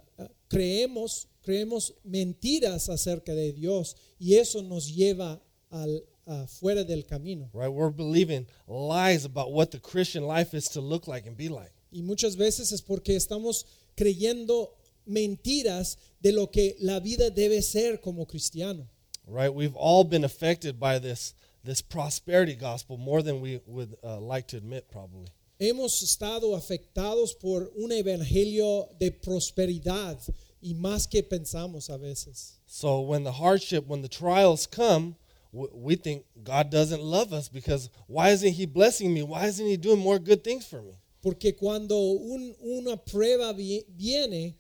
creemos, 0.49 1.29
creemos 1.43 1.95
mentiras 2.05 2.89
acerca 2.89 3.35
de 3.35 3.53
Dios 3.53 3.97
y 4.19 4.35
eso 4.35 4.63
nos 4.63 4.89
lleva 4.95 5.41
al, 5.71 6.05
ah, 6.27 6.47
fuera 6.47 6.85
del 6.85 7.05
camino. 7.05 7.51
Right? 7.53 7.71
We're 7.71 7.91
believing 7.91 8.47
lies 8.67 9.25
about 9.25 9.53
what 9.53 9.71
the 9.71 9.79
Christian 9.79 10.25
life 10.27 10.55
is 10.55 10.69
to 10.71 10.81
look 10.81 11.07
like 11.07 11.27
and 11.27 11.37
be 11.37 11.49
like. 11.49 11.73
Y 11.91 12.03
muchas 12.03 12.37
veces 12.37 12.73
es 12.73 12.81
porque 12.81 13.17
estamos 13.17 13.67
creyendo 13.95 14.75
mentiras 15.07 15.97
de 16.21 16.33
lo 16.33 16.47
que 16.47 16.77
la 16.81 17.01
vida 17.01 17.31
debe 17.31 17.63
ser 17.63 17.99
como 17.99 18.25
cristiano. 18.27 18.87
Right? 19.27 19.53
We've 19.53 19.77
all 19.77 20.05
been 20.05 20.25
affected 20.25 20.79
by 20.81 20.99
this 20.99 21.35
this 21.65 21.81
prosperity 21.81 22.57
gospel 22.57 22.97
more 22.97 23.23
than 23.23 23.41
we 23.41 23.61
would 23.67 23.95
uh, 24.03 24.19
like 24.19 24.49
to 24.49 24.57
admit 24.57 24.91
probably. 24.91 25.29
Hemos 25.61 26.03
estado 26.03 26.57
afectados 26.57 27.39
por 27.39 27.71
un 27.79 27.93
evangelio 27.93 28.89
de 28.99 29.13
prosperidad 29.13 30.19
y 30.61 30.75
más 30.75 31.09
que 31.09 31.23
pensamos 31.23 31.89
a 31.89 31.99
veces. 31.99 32.59
So 32.67 33.01
when 33.01 33.23
the 33.23 33.33
hardship, 33.33 33.87
when 33.87 34.03
the 34.03 34.09
trials 34.09 34.67
come, 34.67 35.15
we 35.53 35.97
think 35.97 36.25
God 36.43 36.71
doesn't 36.71 37.03
love 37.03 37.33
us 37.33 37.49
because 37.49 37.91
why 38.09 38.31
isn't 38.31 38.55
He 38.55 38.67
blessing 38.67 39.13
me? 39.15 39.23
Why 39.23 39.47
isn't 39.47 39.67
He 39.67 39.77
doing 39.77 40.01
more 40.01 40.19
good 40.19 40.43
things 40.43 40.67
for 40.67 40.83
me? 40.83 40.95
Porque 41.23 41.53
cuando 41.57 41.97
un- 41.97 42.57
una 42.65 42.97
prueba 42.97 43.55
viene, 43.55 44.57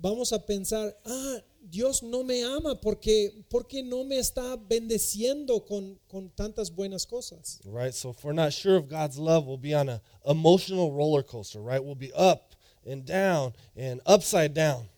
vamos 0.00 0.32
a 0.32 0.38
pensar, 0.38 0.96
ah, 1.04 1.42
Dios 1.60 2.02
no 2.02 2.22
me 2.22 2.42
ama 2.44 2.80
porque, 2.80 3.44
porque 3.50 3.82
no 3.82 4.04
me 4.04 4.18
está 4.18 4.56
bendeciendo 4.56 5.64
con, 5.64 5.98
con 6.08 6.30
tantas 6.30 6.70
buenas 6.74 7.06
cosas. 7.06 7.60
Right? 7.64 7.92
So 7.92 8.10
if 8.10 8.24
we're 8.24 8.32
not 8.32 8.52
sure 8.52 8.76
of 8.76 8.88
God's 8.88 9.18
love, 9.18 9.46
we'll 9.46 9.58
be 9.58 9.74
on 9.74 9.88
a 9.88 10.00
emotional 10.26 10.92
roller 10.92 11.22
coaster, 11.22 11.60
right? 11.60 11.82
We'll 11.82 11.94
be 11.94 12.12
up 12.14 12.54
and 12.86 13.04
down 13.04 13.52
and 13.76 14.00
upside 14.06 14.54
down. 14.54 14.88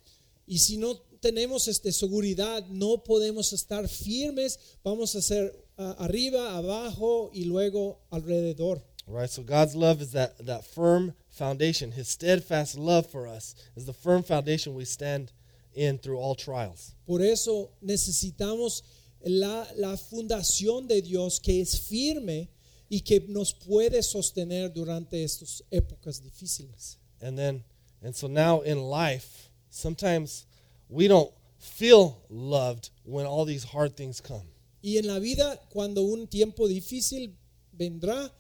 Y 0.47 0.59
si 0.59 0.77
no 0.77 0.95
tenemos 1.21 1.69
este, 1.69 1.93
seguridad, 1.93 2.65
no 2.69 3.03
podemos 3.05 3.53
estar 3.53 3.89
firmes, 3.89 4.59
vamos 4.83 5.15
a 5.15 5.23
ser 5.23 5.53
arriba, 5.99 6.57
abajo 6.57 7.31
y 7.33 7.45
luego 7.45 8.01
alrededor. 8.11 8.83
Right? 9.11 9.29
So 9.29 9.43
God's 9.43 9.75
love 9.75 10.01
is 10.01 10.13
that, 10.13 10.45
that 10.47 10.65
firm 10.65 11.15
foundation. 11.31 11.93
His 11.93 12.09
steadfast 12.09 12.79
love 12.79 13.11
for 13.11 13.27
us 13.27 13.55
is 13.77 13.87
the 13.87 13.93
firm 13.93 14.23
foundation 14.23 14.75
we 14.75 14.85
stand 14.85 15.33
in 15.75 15.99
through 15.99 16.19
all 16.19 16.35
trials. 16.35 16.95
Por 17.07 17.21
eso 17.21 17.71
necesitamos 17.85 18.83
la, 19.25 19.67
la 19.77 19.97
fundación 19.97 20.89
de 20.89 21.01
Dios 21.01 21.39
que 21.41 21.61
es 21.61 21.79
firme 21.79 22.49
y 22.89 23.01
que 23.01 23.21
nos 23.29 23.53
puede 23.53 24.03
sostener 24.03 24.73
durante 24.73 25.23
estas 25.23 25.63
épocas 25.73 26.21
difíciles. 26.21 26.97
And 27.21 27.39
then, 27.39 27.63
and 28.03 28.15
so 28.15 28.27
now 28.27 28.61
in 28.61 28.81
life, 28.81 29.51
sometimes 29.71 30.47
we 30.89 31.07
don't 31.07 31.31
feel 31.59 32.23
loved 32.29 32.91
when 33.05 33.27
all 33.27 33.45
these 33.45 33.65
hard 33.65 33.97
things 33.97 34.21
come. 34.21 34.47
Y 34.83 34.97
en 34.97 35.07
la 35.07 35.19
vida, 35.19 35.61
cuando 35.71 36.03
un 36.03 36.27
tiempo 36.27 36.67
difícil 36.67 37.35
vendrá, 37.73 38.31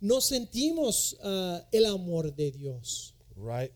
no 0.00 0.20
sentimos 0.20 1.14
ah, 1.24 1.60
el 1.72 1.86
amor 1.86 2.30
de 2.30 2.50
Dios. 2.50 3.12
right? 3.36 3.72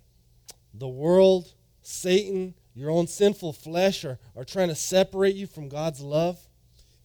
The 0.75 0.89
world, 0.89 1.53
Satan, 1.83 2.55
your 2.75 2.91
own 2.91 3.07
sinful 3.07 3.53
flesh 3.53 4.05
are, 4.05 4.19
are 4.37 4.45
trying 4.45 4.69
to 4.69 4.75
separate 4.75 5.35
you 5.37 5.47
from 5.47 5.69
God's 5.69 6.01
love. 6.01 6.39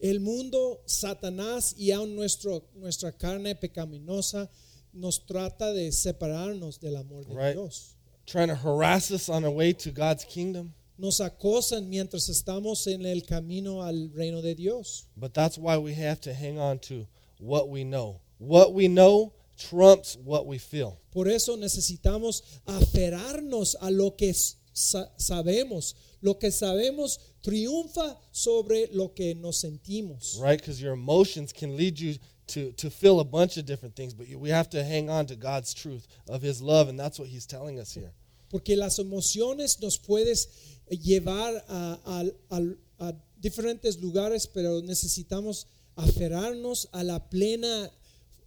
El 0.00 0.20
mundo, 0.20 0.78
Satanás 0.86 1.74
y 1.76 1.90
aún 1.92 2.14
nuestro, 2.14 2.62
nuestra 2.76 3.10
carne 3.12 3.54
pecaminosa 3.54 4.48
nos 4.94 5.18
trata 5.18 5.72
de 5.74 5.90
separarnos 5.90 6.78
del 6.80 6.96
amor 6.96 7.24
de 7.24 7.34
Right. 7.34 7.52
Dios. 7.54 7.94
Trying 8.26 8.48
to 8.48 8.54
harass 8.54 9.10
us 9.10 9.28
on 9.28 9.44
our 9.44 9.50
way 9.50 9.72
to 9.72 9.90
God's 9.90 10.24
kingdom. 10.24 10.72
Nos 10.96 11.20
acosan 11.20 11.88
mientras 11.88 12.28
estamos 12.28 12.86
en 12.86 13.04
el 13.06 13.22
camino 13.22 13.82
al 13.82 14.10
reino 14.14 14.40
de 14.40 14.54
Dios. 14.54 15.06
But 15.16 15.34
that's 15.34 15.56
why 15.58 15.76
we 15.78 15.94
have 15.94 16.20
to 16.22 16.32
hang 16.34 16.58
on 16.58 16.78
to 16.80 17.06
what 17.38 17.68
we 17.68 17.84
know. 17.84 18.20
What 18.38 18.72
we 18.74 18.88
know 18.88 19.32
trumps 19.56 20.16
what 20.24 20.46
we 20.46 20.58
feel. 20.58 20.98
Por 21.12 21.26
eso 21.28 21.56
necesitamos 21.56 22.42
aferrarnos 22.66 23.74
a 23.80 23.90
lo 23.90 24.12
que 24.16 24.32
sa- 24.72 25.10
sabemos. 25.18 25.94
Lo 26.22 26.34
que 26.34 26.50
sabemos 26.50 27.18
triunfa 27.42 28.16
sobre 28.32 28.88
lo 28.92 29.08
que 29.14 29.34
nos 29.34 29.58
sentimos. 29.60 30.38
right? 30.40 30.60
Because 30.60 30.80
your 30.80 30.92
emotions 30.92 31.52
can 31.52 31.76
lead 31.76 31.98
you 31.98 32.14
to, 32.48 32.72
to 32.72 32.88
feel 32.90 33.20
a 33.20 33.24
bunch 33.24 33.56
of 33.56 33.66
different 33.66 33.94
things, 33.94 34.14
but 34.14 34.26
we 34.36 34.48
have 34.50 34.70
to 34.70 34.82
hang 34.82 35.10
on 35.10 35.26
to 35.26 35.36
God's 35.36 35.74
truth 35.74 36.06
of 36.28 36.40
His 36.42 36.62
love, 36.62 36.88
and 36.88 36.98
that's 36.98 37.18
what 37.18 37.28
He's 37.28 37.46
telling 37.46 37.78
us 37.78 37.92
here. 37.92 38.12
Porque 38.50 38.74
las 38.76 38.98
emociones 38.98 39.80
nos 39.82 39.98
puedes 39.98 40.48
llevar 40.90 41.62
a, 41.68 41.98
a- 42.06 42.56
a- 42.56 43.06
a 43.08 43.14
diferentes 43.40 44.00
lugares, 44.00 44.46
pero 44.46 44.80
necesitamos 44.80 45.66
aferrarnos 45.96 46.88
a 46.92 47.04
la 47.04 47.18
plena 47.28 47.90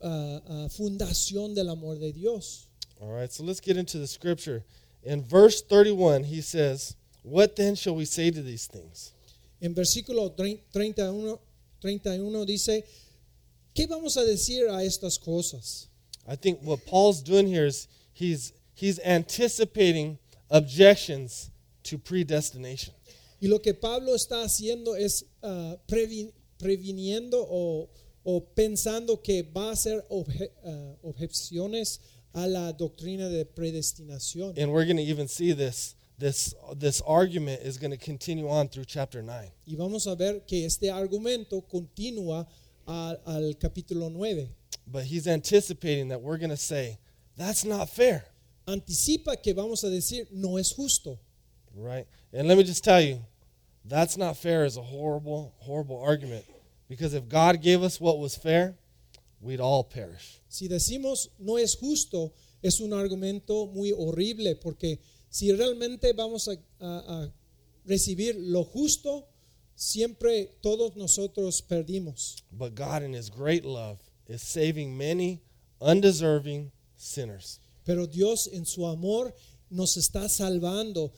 ah, 0.03 0.41
ah, 0.47 0.67
fundación 0.69 1.53
del 1.53 1.69
amor 1.69 1.97
de 1.99 2.11
Dios. 2.11 2.67
All 2.99 3.09
right, 3.11 3.31
so 3.31 3.43
let's 3.43 3.59
get 3.59 3.77
into 3.77 3.97
the 3.97 4.07
scripture. 4.07 4.63
In 5.03 5.23
verse 5.23 5.61
31, 5.61 6.23
He 6.25 6.41
says, 6.41 6.95
What 7.23 7.55
then 7.55 7.75
shall 7.75 7.95
we 7.95 8.05
say 8.05 8.31
to 8.31 8.41
these 8.41 8.67
things? 8.67 9.13
En 9.61 9.73
versículo 9.75 10.35
31, 10.35 11.37
31 11.81 12.45
dice, 12.45 12.83
¿qué 13.75 13.87
vamos 13.87 14.17
a 14.17 14.21
decir 14.25 14.67
a 14.69 14.83
estas 14.83 15.19
cosas? 15.19 15.87
I 16.27 16.35
think 16.35 16.59
what 16.61 16.85
Paul's 16.85 17.21
doing 17.21 17.47
here 17.47 17.65
is 17.65 17.87
he's, 18.13 18.53
he's 18.73 18.99
anticipating 18.99 20.17
objections 20.49 21.51
to 21.83 21.97
predestination. 21.97 22.93
Y 23.41 23.47
lo 23.47 23.59
que 23.59 23.73
Pablo 23.73 24.13
está 24.13 24.43
haciendo 24.43 24.95
es 24.95 25.25
previ- 25.87 26.31
previniendo 26.59 27.43
o, 27.49 27.89
o 28.23 28.39
pensando 28.41 29.17
que 29.21 29.41
va 29.43 29.71
a 29.71 29.75
ser 29.75 30.03
obje- 30.09 30.51
ah, 30.65 30.95
objeciones 31.03 31.99
a 32.33 32.47
la 32.47 32.71
doctrina 32.71 33.29
de 33.29 33.45
predestinación. 33.45 34.57
And 34.57 34.71
we're 34.71 34.85
going 34.85 34.97
to 34.97 35.03
even 35.03 35.27
see 35.27 35.51
this, 35.53 35.95
this, 36.17 36.53
this 36.77 37.01
argument 37.01 37.61
is 37.63 37.77
going 37.77 37.91
to 37.91 37.97
continue 37.97 38.47
on 38.49 38.69
through 38.69 38.85
chapter 38.85 39.21
9. 39.21 39.51
Y 39.67 39.75
vamos 39.75 40.07
a 40.07 40.15
ver 40.15 40.41
que 40.47 40.65
este 40.65 40.89
argumento 40.91 41.61
continúa 41.67 42.47
al 42.87 43.55
capítulo 43.59 44.09
9. 44.11 44.49
But 44.87 45.03
he's 45.05 45.27
anticipating 45.27 46.09
that 46.09 46.21
we're 46.21 46.37
going 46.37 46.49
to 46.49 46.57
say, 46.57 46.97
that's 47.37 47.63
not 47.65 47.89
fair, 47.89 48.25
Anticipa 48.67 49.41
que 49.41 49.53
vamos 49.53 49.83
a 49.83 49.87
decir 49.89 50.27
no 50.31 50.57
es 50.57 50.71
justo. 50.73 51.17
right? 51.75 52.05
And 52.33 52.47
let 52.47 52.57
me 52.57 52.63
just 52.63 52.83
tell 52.83 53.01
you, 53.01 53.19
that's 53.83 54.15
not 54.17 54.37
fair 54.37 54.63
is 54.65 54.77
a 54.77 54.81
horrible, 54.81 55.53
horrible 55.59 55.99
argument. 56.01 56.45
Because 56.91 57.13
if 57.13 57.29
God 57.29 57.61
gave 57.61 57.83
us 57.83 58.01
what 58.01 58.19
was 58.19 58.35
fair, 58.35 58.75
we'd 59.39 59.61
all 59.61 59.81
perish. 59.85 60.41
Si 60.49 60.67
decimos 60.67 61.29
no 61.39 61.55
es 61.57 61.75
justo, 61.77 62.33
es 62.61 62.81
un 62.81 62.91
argumento 62.91 63.67
muy 63.73 63.93
horrible 63.93 64.55
porque 64.61 64.99
si 65.29 65.53
realmente 65.53 66.11
vamos 66.11 66.49
a, 66.49 66.57
a- 66.81 67.23
a 67.23 67.33
recibir 67.85 68.35
lo 68.37 68.65
justo, 68.65 69.25
siempre 69.73 70.49
todos 70.61 70.97
nosotros 70.97 71.61
perdimos. 71.61 72.43
But 72.51 72.75
God, 72.75 73.03
in 73.03 73.13
his 73.13 73.29
great 73.29 73.63
love, 73.63 73.99
is 74.27 74.41
saving 74.41 74.97
many 74.97 75.39
undeserving 75.79 76.73
sinners. 76.97 77.59
Pero 77.85 78.05
Dios 78.05 78.47
en 78.51 78.65
su 78.65 78.85
amor 78.85 79.33
nos 79.69 79.95
está 79.95 80.27
salvando. 80.27 81.13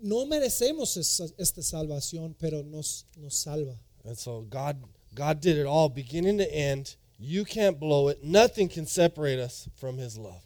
No 0.00 0.26
merecemos 0.26 0.96
esta 0.96 1.62
salvación, 1.62 2.34
pero 2.36 2.64
nos, 2.64 3.06
nos 3.16 3.36
salva. 3.36 3.78
And 4.06 4.16
so 4.16 4.42
God, 4.48 4.82
God 5.14 5.40
did 5.40 5.58
it 5.58 5.66
all, 5.66 5.88
beginning 5.88 6.38
to 6.38 6.54
end. 6.54 6.96
You 7.18 7.44
can't 7.44 7.80
blow 7.80 8.08
it. 8.08 8.22
Nothing 8.22 8.68
can 8.68 8.86
separate 8.86 9.38
us 9.38 9.68
from 9.76 9.98
his 9.98 10.18
love. 10.18 10.42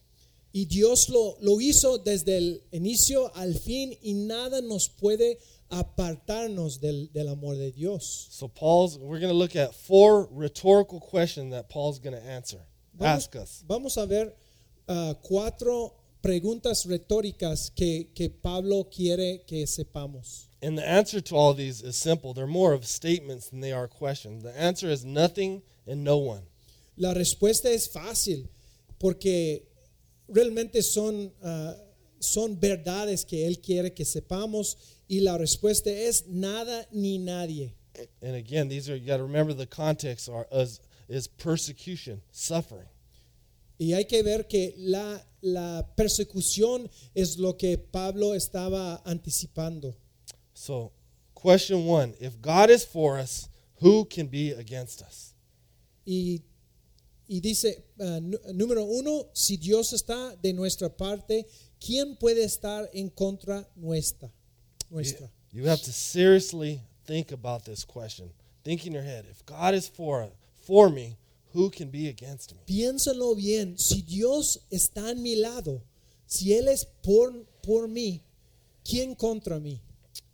Y 0.52 0.64
Dios 0.68 1.08
lo, 1.08 1.36
lo 1.40 1.60
hizo 1.60 1.98
desde 1.98 2.36
el 2.36 2.60
inicio 2.72 3.30
al 3.36 3.54
fin 3.54 3.94
y 4.02 4.14
nada 4.14 4.60
nos 4.60 4.88
puede 4.88 5.38
apartarnos 5.70 6.80
del, 6.80 7.08
del 7.12 7.28
amor 7.28 7.54
de 7.56 7.70
Dios. 7.70 8.28
So 8.30 8.48
Paul's 8.48 8.98
we're 8.98 9.20
going 9.20 9.32
to 9.32 9.38
look 9.38 9.54
at 9.54 9.74
four 9.74 10.28
rhetorical 10.32 10.98
questions 11.00 11.52
that 11.52 11.68
Paul's 11.68 12.00
going 12.00 12.16
to 12.16 12.24
answer. 12.24 12.58
Vamos, 12.98 13.24
Ask 13.24 13.36
us. 13.36 13.64
vamos 13.68 13.96
a 13.96 14.06
ver 14.06 14.32
ah, 14.88 15.14
cuatro 15.22 15.94
preguntas 16.20 16.84
retóricas 16.84 17.70
que, 17.74 18.08
que 18.12 18.28
Pablo 18.28 18.84
quiere 18.90 19.44
que 19.46 19.66
sepamos. 19.68 20.48
And 20.62 20.76
the 20.76 20.86
answer 20.86 21.20
to 21.20 21.34
all 21.34 21.54
these 21.54 21.82
is 21.82 21.96
simple. 21.96 22.34
They're 22.34 22.46
more 22.46 22.72
of 22.72 22.84
statements 22.84 23.48
than 23.48 23.60
they 23.60 23.72
are 23.72 23.88
questions. 23.88 24.42
The 24.42 24.58
answer 24.58 24.88
is 24.88 25.04
nothing 25.04 25.62
and 25.86 26.04
no 26.04 26.18
one. 26.18 26.42
La 26.98 27.14
respuesta 27.14 27.70
es 27.70 27.88
fácil 27.88 28.46
porque 28.98 29.62
realmente 30.28 30.82
son, 30.82 31.32
ah, 31.42 31.74
son 32.18 32.56
verdades 32.56 33.24
que 33.26 33.46
Él 33.46 33.62
quiere 33.62 33.94
que 33.94 34.04
sepamos 34.04 34.76
y 35.08 35.20
la 35.20 35.38
respuesta 35.38 35.90
es 35.90 36.26
nada 36.28 36.86
ni 36.92 37.18
nadie. 37.18 37.72
And 38.22 38.36
again, 38.36 38.68
these 38.68 38.88
are 38.90 38.96
you 38.96 39.06
got 39.06 39.16
to 39.16 39.24
remember 39.24 39.54
the 39.54 39.66
context 39.66 40.28
are 40.28 40.46
is, 40.52 40.80
is 41.08 41.26
persecution, 41.26 42.20
suffering. 42.30 42.88
Y 43.78 43.94
hay 43.94 44.04
que 44.04 44.22
ver 44.22 44.46
que 44.46 44.74
la, 44.76 45.20
la 45.40 45.86
persecución 45.96 46.88
es 47.14 47.38
lo 47.38 47.56
que 47.56 47.78
Pablo 47.78 48.34
estaba 48.34 49.02
anticipando. 49.06 49.96
So, 50.60 50.92
question 51.34 51.86
1, 51.86 52.16
if 52.20 52.38
God 52.42 52.68
is 52.68 52.84
for 52.84 53.18
us, 53.18 53.48
who 53.76 54.04
can 54.04 54.26
be 54.26 54.50
against 54.50 55.00
us? 55.00 55.32
Y, 56.06 56.42
y 57.26 57.40
dice, 57.40 57.82
eh, 57.98 58.20
nu- 58.20 58.38
número 58.52 58.84
uno, 58.84 59.30
si 59.32 59.56
Dios 59.56 59.94
está 59.94 60.36
de 60.42 60.52
nuestra 60.52 60.90
parte, 60.90 61.46
¿quién 61.80 62.14
puede 62.14 62.44
estar 62.44 62.90
en 62.92 63.08
contra 63.08 63.66
nuestra? 63.74 64.30
nuestra? 64.90 65.30
You 65.50 65.64
have 65.64 65.80
to 65.80 65.92
seriously 65.92 66.82
think 67.06 67.32
about 67.32 67.64
this 67.64 67.82
question. 67.82 68.30
Think 68.62 68.84
in 68.84 68.92
your 68.92 69.02
head, 69.02 69.24
if 69.30 69.42
God 69.46 69.72
is 69.72 69.88
for 69.88 70.28
for 70.66 70.90
me, 70.90 71.16
who 71.54 71.70
can 71.70 71.88
be 71.88 72.08
against 72.08 72.52
me? 72.54 72.60
Piénsalo 72.66 73.34
bien, 73.34 73.78
si 73.78 74.02
Dios 74.02 74.58
está 74.70 75.10
en 75.12 75.22
mi 75.22 75.36
lado, 75.36 75.80
si 76.26 76.52
Él 76.52 76.68
es 76.68 76.84
por, 77.02 77.32
por 77.62 77.88
mí, 77.88 78.20
¿quién 78.84 79.14
contra 79.14 79.58
mí? 79.58 79.80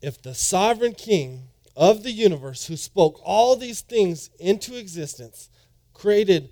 If 0.00 0.22
the 0.22 0.34
sovereign 0.34 0.94
king 0.94 1.48
of 1.76 2.02
the 2.02 2.10
universe 2.10 2.66
who 2.66 2.76
spoke 2.76 3.20
all 3.24 3.56
these 3.56 3.80
things 3.80 4.30
into 4.38 4.76
existence, 4.76 5.48
created 5.92 6.50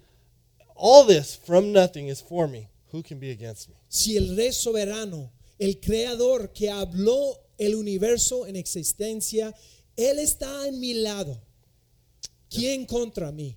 all 0.75 1.05
this 1.05 1.35
from 1.35 1.73
nothing 1.73 2.09
is 2.09 2.21
for 2.21 2.49
me, 2.49 2.69
who 2.91 3.03
can 3.03 3.19
be 3.19 3.31
against 3.31 3.69
me? 3.69 3.77
Si 3.89 4.17
el 4.17 4.37
Rey 4.37 4.51
soberano, 4.51 5.31
el 5.59 5.75
creador 5.75 6.53
que 6.53 6.69
habló 6.69 7.35
el 7.59 7.75
universo 7.75 8.47
en 8.47 8.57
existencia, 8.57 9.53
Él 9.97 10.19
está 10.19 10.67
en 10.67 10.81
mi 10.81 10.95
lado, 10.95 11.41
¿quién 12.51 12.87
contra 12.87 13.31
mí? 13.33 13.57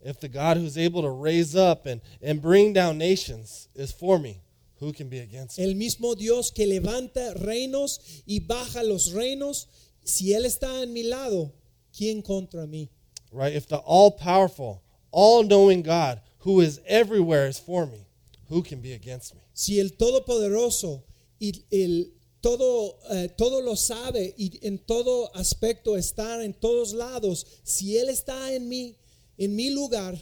If 0.00 0.20
the 0.20 0.28
God 0.28 0.56
who's 0.56 0.78
able 0.78 1.02
to 1.02 1.10
raise 1.10 1.54
up 1.54 1.86
and, 1.86 2.00
and 2.22 2.40
bring 2.40 2.72
down 2.72 2.98
nations 2.98 3.68
is 3.74 3.92
for 3.92 4.18
me, 4.18 4.40
who 4.80 4.92
can 4.92 5.08
be 5.08 5.20
against? 5.20 5.58
El 5.58 5.74
mismo 5.74 6.14
Dios 6.14 6.50
que 6.50 6.66
levanta 6.66 7.34
reinos 7.34 8.00
y 8.26 8.40
baja 8.40 8.82
los 8.82 9.12
reinos, 9.12 9.68
si 10.04 10.32
Él 10.32 10.44
está 10.44 10.82
en 10.82 10.92
mi 10.92 11.02
lado, 11.02 11.52
¿quién 11.96 12.22
contra 12.22 12.66
mí? 12.66 12.88
Right? 13.32 13.54
If 13.54 13.66
the 13.66 13.78
all 13.78 14.10
powerful, 14.10 14.82
all 15.10 15.42
knowing 15.42 15.82
God 15.82 16.20
who 16.40 16.60
is 16.60 16.80
everywhere 16.86 17.48
is 17.48 17.58
for 17.58 17.86
me, 17.86 18.06
who 18.48 18.62
can 18.62 18.80
be 18.80 18.92
against 18.92 19.34
me? 19.34 19.40
Si 19.52 19.80
el 19.80 19.90
Todopoderoso 19.90 21.02
y 21.40 21.52
el 21.70 22.12
todo, 22.40 22.98
eh, 23.10 23.28
todo 23.36 23.60
lo 23.60 23.74
sabe 23.74 24.34
y 24.38 24.60
en 24.62 24.78
todo 24.78 25.34
aspecto 25.34 25.96
está 25.96 26.44
en 26.44 26.54
todos 26.54 26.92
lados, 26.92 27.46
si 27.64 27.98
Él 27.98 28.08
está 28.08 28.52
en 28.52 28.68
mí, 28.68 28.94
en 29.36 29.56
mi 29.56 29.70
lugar 29.70 30.16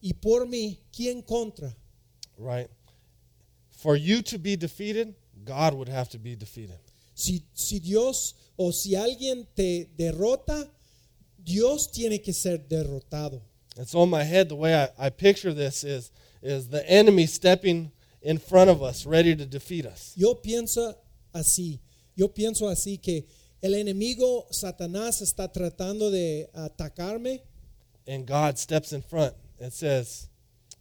y 0.00 0.12
por 0.14 0.46
mí, 0.46 0.80
¿quién 0.92 1.22
contra? 1.22 1.74
Right? 2.36 2.68
For 3.82 3.96
you 3.96 4.22
to 4.22 4.38
be 4.38 4.56
defeated, 4.56 5.14
God 5.44 5.74
would 5.74 5.88
have 5.88 6.08
to 6.10 6.18
be 6.18 6.36
defeated. 6.36 6.78
Si, 7.14 7.42
si 7.54 7.78
Dios 7.78 8.34
o 8.58 8.70
si 8.70 8.94
alguien 8.94 9.46
te 9.54 9.88
derrota, 9.96 10.68
Dios 11.42 11.86
tiene 11.90 12.18
que 12.18 12.32
ser 12.32 12.58
derrotado. 12.58 13.40
And 13.76 13.88
so 13.88 14.02
in 14.02 14.10
my 14.10 14.24
head, 14.24 14.48
the 14.48 14.56
way 14.56 14.74
I, 14.74 15.06
I 15.06 15.10
picture 15.10 15.52
this 15.54 15.84
is, 15.84 16.10
is 16.42 16.68
the 16.68 16.88
enemy 16.88 17.26
stepping 17.26 17.92
in 18.20 18.38
front 18.38 18.68
of 18.68 18.82
us, 18.82 19.06
ready 19.06 19.34
to 19.34 19.46
defeat 19.46 19.86
us. 19.86 20.12
Yo 20.16 20.34
pienso 20.34 20.94
así, 21.34 21.78
yo 22.14 22.28
pienso 22.28 22.68
así 22.68 23.00
que 23.00 23.24
el 23.62 23.72
enemigo 23.72 24.46
Satanás 24.50 25.22
está 25.22 25.50
tratando 25.50 26.10
de 26.10 26.48
atacarme 26.54 27.40
And 28.06 28.26
God 28.26 28.58
steps 28.58 28.92
in 28.92 29.02
front 29.02 29.34
and 29.60 29.72
says, 29.72 30.28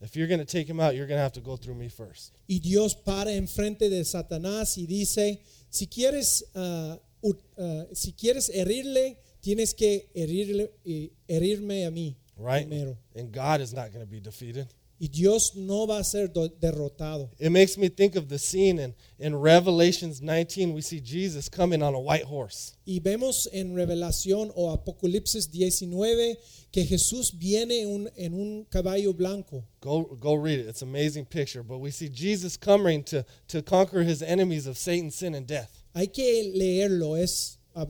if 0.01 0.15
you're 0.15 0.27
going 0.27 0.39
to 0.39 0.45
take 0.45 0.67
him 0.69 0.79
out, 0.79 0.95
you're 0.95 1.07
going 1.07 1.17
to 1.17 1.23
have 1.23 1.33
to 1.33 1.41
go 1.41 1.55
through 1.57 1.75
me 1.75 1.89
first. 1.89 2.33
y 2.47 2.59
Dios 2.59 2.95
para 2.95 3.31
enfrente 3.31 3.89
de 3.89 4.03
Satanás 4.05 4.77
y 4.77 4.85
dice, 4.85 5.41
si 5.69 5.87
quieres, 5.87 6.45
ah, 6.55 6.97
u- 7.21 7.33
ah, 7.57 7.85
si 7.93 8.13
quieres 8.13 8.49
herirle, 8.49 9.17
tienes 9.41 9.73
que 9.73 10.09
herirle, 10.15 10.71
herirme 11.27 11.85
a 11.85 11.91
mí 11.91 12.15
Right? 12.37 12.67
primero. 12.67 12.97
And 13.15 13.31
God 13.33 13.59
is 13.61 13.73
not 13.73 13.91
going 13.91 14.05
to 14.05 14.09
be 14.09 14.19
defeated. 14.21 14.67
Y 15.01 15.07
Dios 15.07 15.55
no 15.55 15.87
va 15.87 15.99
a 15.99 16.03
ser 16.03 16.27
derrotado. 16.27 17.29
It 17.39 17.51
makes 17.51 17.77
me 17.77 17.87
think 17.87 18.17
of 18.17 18.27
the 18.27 18.37
scene 18.37 18.79
in, 18.79 18.93
in 19.17 19.33
Revelations 19.33 20.21
19. 20.21 20.73
We 20.73 20.81
see 20.81 20.99
Jesus 20.99 21.47
coming 21.47 21.81
on 21.81 21.93
a 21.95 21.99
white 21.99 22.25
horse. 22.25 22.73
Y 22.85 22.99
vemos 22.99 23.47
en 23.53 23.75
Revelación 23.75 24.51
o 24.55 24.75
Apocalipsis 24.75 25.49
19 25.49 26.37
que 26.73 26.83
Jesús 26.85 27.31
viene 27.31 27.85
un- 27.85 28.09
en 28.17 28.33
un 28.33 28.65
caballo 28.69 29.13
blanco. 29.13 29.63
Go, 29.79 30.03
go 30.19 30.33
read 30.35 30.59
it. 30.59 30.67
It's 30.67 30.81
an 30.81 30.89
amazing 30.89 31.25
picture. 31.25 31.63
But 31.63 31.79
we 31.79 31.91
see 31.91 32.09
Jesus 32.09 32.57
coming 32.57 33.01
to, 33.05 33.25
to 33.47 33.61
conquer 33.61 34.03
his 34.03 34.21
enemies 34.21 34.67
of 34.67 34.77
Satan, 34.77 35.11
sin, 35.11 35.33
and 35.33 35.47
death. 35.47 35.71
Hay 35.95 36.07
que 36.07 36.43
leerlo, 36.53 37.15
es 37.17 37.57
ah, 37.73 37.85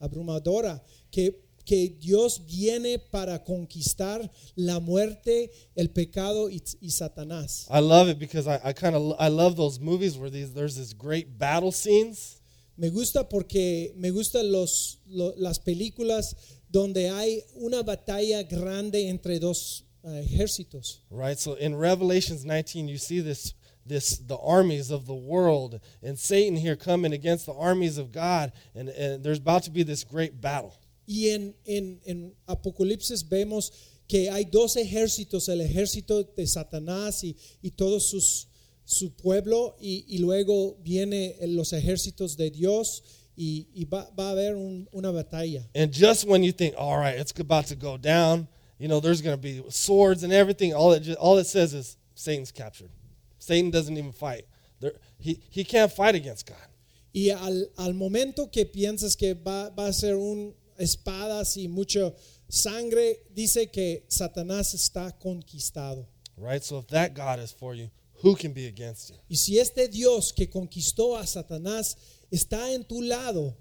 abrumadora, 0.00 0.82
que, 1.10 1.34
que 1.68 1.90
Dios 2.00 2.40
viene 2.46 2.98
para 2.98 3.44
conquistar 3.44 4.30
la 4.56 4.80
muerte, 4.80 5.50
el 5.76 5.90
pecado 5.90 6.48
y, 6.48 6.62
y 6.80 6.90
Satanás. 6.90 7.66
I 7.70 7.80
love 7.80 8.08
it 8.08 8.18
because 8.18 8.48
I, 8.48 8.58
I 8.64 8.72
kind 8.72 8.94
of 8.96 9.14
I 9.20 9.28
love 9.28 9.54
those 9.56 9.78
movies 9.78 10.16
where 10.16 10.30
these 10.30 10.54
there's 10.54 10.76
this 10.76 10.94
great 10.94 11.38
battle 11.38 11.70
scenes 11.70 12.36
Me 12.78 12.88
gusta 12.90 13.28
porque 13.28 13.92
me 13.96 14.10
gustan 14.10 14.50
los, 14.50 14.98
lo- 15.08 15.34
las 15.36 15.58
películas 15.58 16.34
donde 16.70 17.10
hay 17.10 17.42
una 17.60 17.82
batalla 17.82 18.42
grande 18.48 19.08
entre 19.08 19.38
dos 19.38 19.84
ah, 20.04 20.20
ejércitos. 20.20 21.00
right 21.10 21.38
so 21.38 21.54
in 21.56 21.74
revelations 21.76 22.44
19 22.46 22.88
you 22.88 22.96
see 22.98 23.20
this 23.20 23.52
this 23.84 24.18
the 24.18 24.36
armies 24.38 24.90
of 24.90 25.06
the 25.06 25.14
world 25.14 25.80
and 26.02 26.18
satan 26.18 26.56
here 26.56 26.76
coming 26.76 27.12
against 27.12 27.46
the 27.46 27.52
armies 27.54 27.98
of 27.98 28.12
god 28.12 28.52
and, 28.76 28.88
and 28.90 29.24
there's 29.24 29.38
about 29.38 29.64
to 29.64 29.70
be 29.70 29.82
this 29.82 30.04
great 30.04 30.40
battle 30.40 30.72
Y 31.10 31.30
en, 31.30 31.56
en, 31.64 32.00
en 32.04 32.34
Apocalipsis 32.46 33.26
vemos 33.26 33.72
que 34.06 34.28
hay 34.28 34.44
dos 34.44 34.76
ejércitos, 34.76 35.48
el 35.48 35.62
ejército 35.62 36.22
de 36.22 36.46
Satanás 36.46 37.24
y, 37.24 37.34
y 37.62 37.70
todo 37.70 37.98
sus, 37.98 38.48
su 38.84 39.14
pueblo, 39.14 39.74
y, 39.80 40.04
y 40.06 40.18
luego 40.18 40.76
viene 40.82 41.34
los 41.46 41.72
ejércitos 41.72 42.36
de 42.36 42.50
Dios 42.50 43.02
y, 43.36 43.68
y 43.74 43.84
va, 43.86 44.10
va 44.18 44.28
a 44.28 44.30
haber 44.32 44.54
un- 44.56 44.86
una 44.92 45.10
batalla. 45.10 45.66
and 45.74 45.92
just 45.94 46.24
when 46.26 46.42
you 46.44 46.52
think 46.52 46.74
all 46.76 46.98
right 46.98 47.18
it's 47.18 47.32
about 47.40 47.66
to 47.66 47.74
go 47.76 47.96
down 47.96 48.46
you 48.78 48.86
know 48.88 49.00
there's 49.00 49.22
going 49.22 49.34
to 49.36 49.40
be 49.40 49.62
swords 49.70 50.24
and 50.24 50.32
everything 50.32 50.74
all 50.74 50.92
it 50.92 51.02
just, 51.04 51.18
all 51.18 51.38
it 51.38 51.46
says 51.46 51.72
is 51.72 51.96
satan's 52.14 52.52
captured. 52.52 52.90
Satan 53.38 53.70
doesn't 53.70 53.96
even 53.96 54.12
fight. 54.12 54.44
There, 54.80 54.92
he, 55.18 55.40
he 55.50 55.64
can't 55.64 55.90
fight 55.90 56.14
against 56.16 56.46
god. 56.46 56.68
Y 57.14 57.30
al, 57.30 57.70
al 57.78 57.94
momento 57.94 58.50
que 58.50 58.66
piensas 58.66 59.16
que 59.16 59.32
va, 59.34 59.70
va 59.70 59.86
a 59.88 59.92
ser 59.92 60.14
un 60.16 60.52
espadas 60.78 61.56
y 61.56 61.68
mucha 61.68 62.12
sangre, 62.48 63.20
dice 63.34 63.70
que 63.70 64.04
Satanás 64.08 64.74
está 64.74 65.12
conquistado. 65.18 66.06
right 66.36 66.62
so 66.62 66.78
if 66.78 66.86
that 66.86 67.14
god 67.14 67.40
is 67.40 67.50
for 67.52 67.74
you 67.74 67.90
who 68.22 68.34
can 68.36 68.52
be 68.52 68.66
against 68.66 69.10
you 69.10 69.16
Y 69.28 69.34
si 69.36 69.58
este 69.58 69.88
Dios 69.88 70.32
que 70.32 70.48
conquistó 70.48 71.16
a 71.16 71.26
Satanás 71.26 71.96
está 72.30 72.72
en 72.72 72.84
tu 72.84 73.02
lado, 73.02 73.54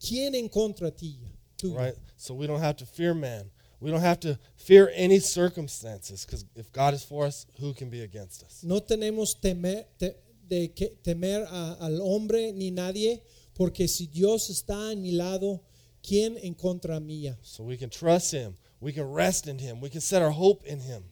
¿quién 0.00 0.34
en 0.34 0.48
contra 0.48 0.90
ti? 0.90 1.18
right? 1.62 1.94
So 2.16 2.34
we 2.34 2.46
don't 2.46 2.60
have 2.60 2.76
to 2.76 2.86
fear 2.86 3.14
man. 3.14 3.50
We 3.80 3.90
don't 3.90 4.02
have 4.02 4.20
to 4.20 4.38
fear 4.56 4.90
any 4.94 5.20
circumstances 5.20 6.24
because 6.24 6.44
if 6.54 6.70
God 6.72 6.94
is 6.94 7.04
for 7.04 7.26
us, 7.26 7.46
who 7.60 7.72
can 7.74 7.90
be 7.90 8.02
against 8.02 8.42
us? 8.42 8.62
No 8.62 8.80
tenemos 8.80 9.36
temer, 9.40 9.84
te- 9.98 10.16
de 10.48 10.68
que 10.68 10.96
temer 11.02 11.46
a- 11.50 11.76
al 11.80 12.00
hombre 12.00 12.52
ni 12.52 12.70
nadie, 12.70 13.22
porque 13.54 13.86
si 13.88 14.06
Dios 14.06 14.48
está 14.50 14.92
en 14.92 15.02
mi 15.02 15.12
lado, 15.12 15.62
¿quién 16.06 16.38
en 16.42 16.54
contra 16.54 17.00
mía? 17.00 17.36
So 17.42 17.64
we 17.64 17.76
can 17.76 17.90
trust 17.90 18.32
Him. 18.32 18.54
We 18.80 18.92
can 18.92 19.10
rest 19.12 19.48
in 19.48 19.58
Him. 19.58 19.80
We 19.80 19.90
can 19.90 20.00
set 20.00 20.22
our 20.22 20.30
hope 20.30 20.64
in 20.64 20.80
Him. 20.80 21.02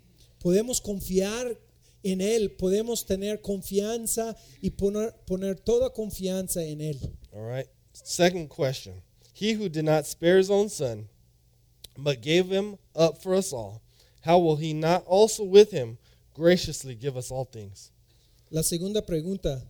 Podemos 0.42 0.80
confiar 0.80 1.56
en 2.04 2.20
Él, 2.20 2.50
podemos 2.56 3.04
tener 3.06 3.40
confianza 3.40 4.36
y 4.62 4.70
poner, 4.70 5.12
poner 5.26 5.56
toda 5.56 5.90
confianza 5.90 6.62
en 6.62 6.80
Él. 6.80 7.00
All 7.34 7.42
right. 7.42 7.66
Second 7.92 8.48
question 8.48 9.02
He 9.32 9.54
who 9.54 9.68
did 9.68 9.84
not 9.84 10.06
spare 10.06 10.38
His 10.38 10.50
own 10.50 10.68
Son, 10.68 11.08
but 11.96 12.20
gave 12.20 12.48
Him 12.48 12.76
up 12.94 13.22
for 13.22 13.34
us 13.34 13.52
all, 13.52 13.82
how 14.22 14.38
will 14.38 14.56
He 14.56 14.72
not 14.74 15.04
also 15.06 15.44
with 15.44 15.70
Him 15.70 15.98
graciously 16.34 16.94
give 16.94 17.16
us 17.16 17.30
all 17.30 17.44
things? 17.44 17.90
La 18.50 18.62
segunda 18.62 19.02
pregunta, 19.02 19.62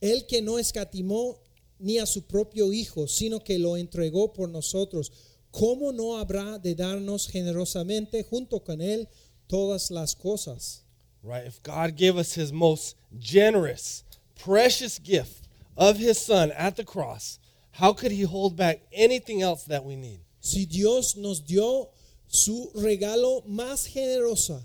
el 0.00 0.22
que 0.26 0.40
no 0.40 0.58
escatimó 0.58 1.38
ni 1.82 1.98
a 1.98 2.06
su 2.06 2.22
propio 2.22 2.72
Hijo, 2.72 3.06
sino 3.06 3.40
que 3.40 3.58
lo 3.58 3.76
entregó 3.76 4.32
por 4.32 4.48
nosotros, 4.48 5.10
¿cómo 5.50 5.92
no 5.92 6.16
habrá 6.16 6.58
de 6.58 6.74
darnos 6.74 7.28
generosamente 7.28 8.22
junto 8.24 8.60
con 8.60 8.80
Él 8.80 9.08
todas 9.48 9.90
las 9.90 10.14
cosas? 10.14 10.84
right? 11.22 11.46
If 11.46 11.62
God 11.62 11.96
gave 11.96 12.16
us 12.16 12.34
his 12.34 12.52
most 12.52 12.96
generous, 13.18 14.04
precious 14.34 14.98
gift 14.98 15.48
of 15.76 15.98
his 15.98 16.18
son 16.18 16.50
at 16.52 16.76
the 16.76 16.84
cross, 16.84 17.38
how 17.72 17.92
could 17.92 18.12
he 18.12 18.22
hold 18.22 18.56
back 18.56 18.80
anything 18.92 19.40
else 19.42 19.64
that 19.64 19.84
we 19.84 19.96
need? 19.96 20.20
Si 20.40 20.66
Dios 20.66 21.16
nos 21.16 21.40
dio 21.40 21.90
su 22.28 22.70
regalo 22.74 23.42
más 23.46 23.86
generosa, 23.86 24.64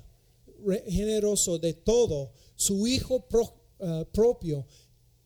re- 0.65 0.83
generoso 0.89 1.59
de 1.59 1.73
todo, 1.73 2.31
su 2.55 2.87
Hijo 2.87 3.19
pro- 3.19 3.53
ah, 3.79 4.03
propio, 4.11 4.65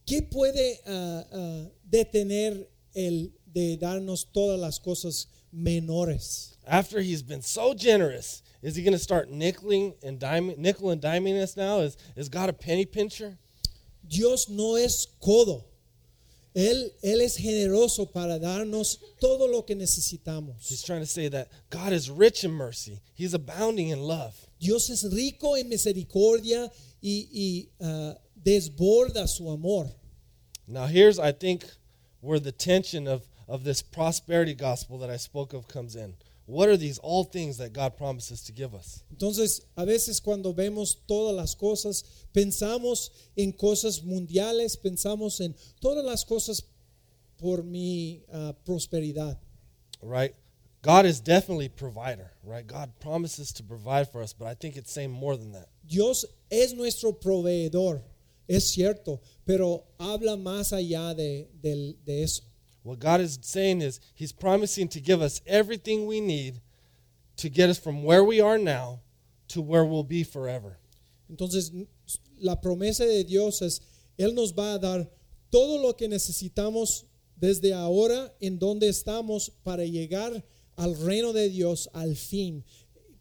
¿qué 0.05 0.21
puede 0.21 0.79
ah, 0.85 1.69
ah, 1.91 1.97
detener 1.97 2.67
el 2.95 3.31
de 3.51 3.77
darnos 3.77 4.25
todas 4.31 4.59
las 4.59 4.79
cosas 4.79 5.27
menores? 5.51 6.57
After 6.65 7.01
he's 7.01 7.23
been 7.23 7.41
so 7.41 7.73
generous, 7.73 8.43
is 8.61 8.75
he 8.75 8.83
going 8.83 8.93
to 8.93 8.99
start 8.99 9.29
nickeling 9.29 9.95
and 10.03 10.19
diming, 10.19 10.57
nickel 10.57 10.91
and 10.91 11.01
diming 11.01 11.41
us 11.41 11.57
now? 11.57 11.79
Is, 11.79 11.97
is 12.15 12.29
God 12.29 12.49
a 12.49 12.53
penny 12.53 12.85
pincher? 12.85 13.37
Dios 14.07 14.49
no 14.49 14.75
es 14.75 15.07
codo. 15.21 15.63
Él, 16.53 16.91
él 17.01 17.21
es 17.21 17.37
generoso 17.37 18.11
para 18.11 18.37
darnos 18.37 18.97
todo 19.21 19.47
lo 19.47 19.61
que 19.61 19.73
necesitamos. 19.73 20.67
He's 20.67 20.83
trying 20.83 20.99
to 20.99 21.07
say 21.07 21.29
that 21.29 21.47
God 21.69 21.93
is 21.93 22.09
rich 22.09 22.43
in 22.43 22.51
mercy. 22.51 23.01
He's 23.13 23.33
abounding 23.33 23.89
in 23.89 24.01
love. 24.01 24.35
Dios 24.59 24.89
es 24.89 25.05
rico 25.13 25.55
en 25.55 25.69
misericordia 25.69 26.69
y, 27.01 27.27
y, 27.31 27.69
ah, 27.81 28.15
desborda 28.35 29.27
su 29.27 29.49
amor. 29.49 29.89
Now, 30.67 30.87
here's, 30.87 31.19
I 31.19 31.31
think, 31.31 31.65
where 32.21 32.39
the 32.39 32.51
tension 32.51 33.07
of, 33.07 33.23
of 33.47 33.63
this 33.63 33.81
prosperity 33.81 34.53
gospel 34.53 34.97
that 34.99 35.09
I 35.09 35.17
spoke 35.17 35.53
of 35.53 35.67
comes 35.67 35.95
in. 35.95 36.13
What 36.45 36.69
are 36.69 36.77
these 36.77 36.97
all 36.99 37.23
things 37.23 37.57
that 37.57 37.71
God 37.73 37.97
promises 37.97 38.41
to 38.43 38.51
give 38.51 38.73
us? 38.73 39.03
Entonces, 39.13 39.61
a 39.77 39.85
veces 39.85 40.21
cuando 40.21 40.53
vemos 40.53 40.95
todas 41.07 41.35
las 41.35 41.55
cosas, 41.55 42.03
pensamos 42.33 43.09
en 43.37 43.51
cosas 43.53 44.01
mundiales, 44.01 44.75
pensamos 44.75 45.39
en 45.39 45.55
todas 45.81 46.03
las 46.03 46.25
cosas 46.25 46.63
por 47.37 47.63
mi 47.63 48.21
ah, 48.33 48.53
prosperidad. 48.65 49.37
Right? 50.01 50.33
God 50.81 51.05
is 51.05 51.19
definitely 51.19 51.69
provider, 51.69 52.31
right? 52.43 52.65
God 52.65 52.91
promises 52.99 53.53
to 53.53 53.63
provide 53.63 54.11
for 54.11 54.23
us, 54.23 54.33
but 54.33 54.47
I 54.47 54.55
think 54.55 54.77
it's 54.77 54.91
saying 54.91 55.11
more 55.11 55.37
than 55.37 55.51
that. 55.51 55.67
Dios 55.87 56.25
es 56.51 56.73
nuestro 56.73 57.11
proveedor, 57.11 58.01
es 58.47 58.69
cierto, 58.71 59.21
pero 59.45 59.85
habla 59.97 60.35
más 60.37 60.73
allá 60.73 61.13
de, 61.13 61.49
del- 61.61 61.97
de 62.05 62.23
eso. 62.23 62.43
What 62.83 62.99
God 62.99 63.21
is 63.21 63.37
saying 63.41 63.81
is 63.81 63.99
He's 64.15 64.33
promising 64.33 64.87
to 64.89 64.99
give 64.99 65.21
us 65.21 65.41
everything 65.45 66.07
we 66.07 66.19
need 66.19 66.61
to 67.37 67.49
get 67.49 67.69
us 67.69 67.77
from 67.77 68.03
where 68.03 68.23
we 68.23 68.41
are 68.41 68.57
now 68.57 69.01
to 69.49 69.61
where 69.61 69.85
we'll 69.85 70.03
be 70.03 70.23
forever. 70.23 70.77
Entonces, 71.29 71.71
la 72.39 72.55
promesa 72.59 73.05
de 73.05 73.23
Dios 73.23 73.61
es, 73.61 73.81
Él 74.17 74.33
nos 74.33 74.53
va 74.53 74.73
a 74.73 74.79
dar 74.79 75.09
todo 75.51 75.77
lo 75.81 75.93
que 75.95 76.07
necesitamos 76.07 77.05
desde 77.35 77.73
ahora 77.73 78.33
en 78.39 78.57
donde 78.59 78.87
estamos 78.89 79.51
para 79.63 79.85
llegar 79.85 80.43
al 80.75 80.95
reino 80.97 81.33
de 81.33 81.49
Dios 81.49 81.89
al 81.93 82.15
fin, 82.15 82.63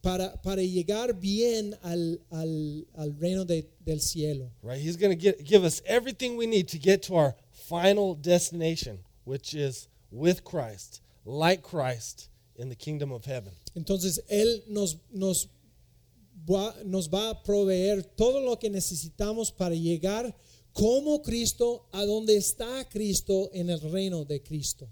para, 0.03 0.41
para 0.43 0.63
llegar 0.63 1.13
bien 1.21 1.75
al, 1.83 2.21
al, 2.31 2.87
al 2.97 3.17
reino 3.19 3.45
de- 3.45 3.69
del 3.85 4.01
cielo. 4.01 4.51
Right? 4.63 4.81
He's 4.81 4.97
going 4.97 5.19
to 5.19 5.33
give 5.43 5.65
us 5.65 5.83
everything 5.87 6.37
we 6.37 6.47
need 6.47 6.69
to 6.69 6.79
get 6.79 7.03
to 7.05 7.17
our 7.17 7.35
final 7.53 8.15
destination, 8.15 9.01
which 9.25 9.55
is 9.55 9.89
with 10.11 10.43
Christ, 10.45 11.03
like 11.25 11.63
Christ 11.63 12.29
in 12.57 12.69
the 12.69 12.77
kingdom 12.77 13.13
of 13.13 13.25
heaven. 13.25 13.53
Entonces, 13.77 14.19
Él 14.31 14.63
nos, 14.69 14.97
nos, 15.13 15.47
va, 16.49 16.75
nos 16.85 17.09
va 17.09 17.31
a 17.31 17.35
proveer 17.45 18.03
todo 18.17 18.41
lo 18.41 18.57
que 18.57 18.71
necesitamos 18.71 19.51
para 19.57 19.75
llegar 19.75 20.35
como 20.73 21.21
Cristo 21.23 21.87
a 21.93 22.05
donde 22.07 22.37
está 22.37 22.89
Cristo 22.89 23.51
en 23.53 23.71
el 23.71 23.81
reino 23.81 24.25
de 24.25 24.41
Cristo. 24.41 24.89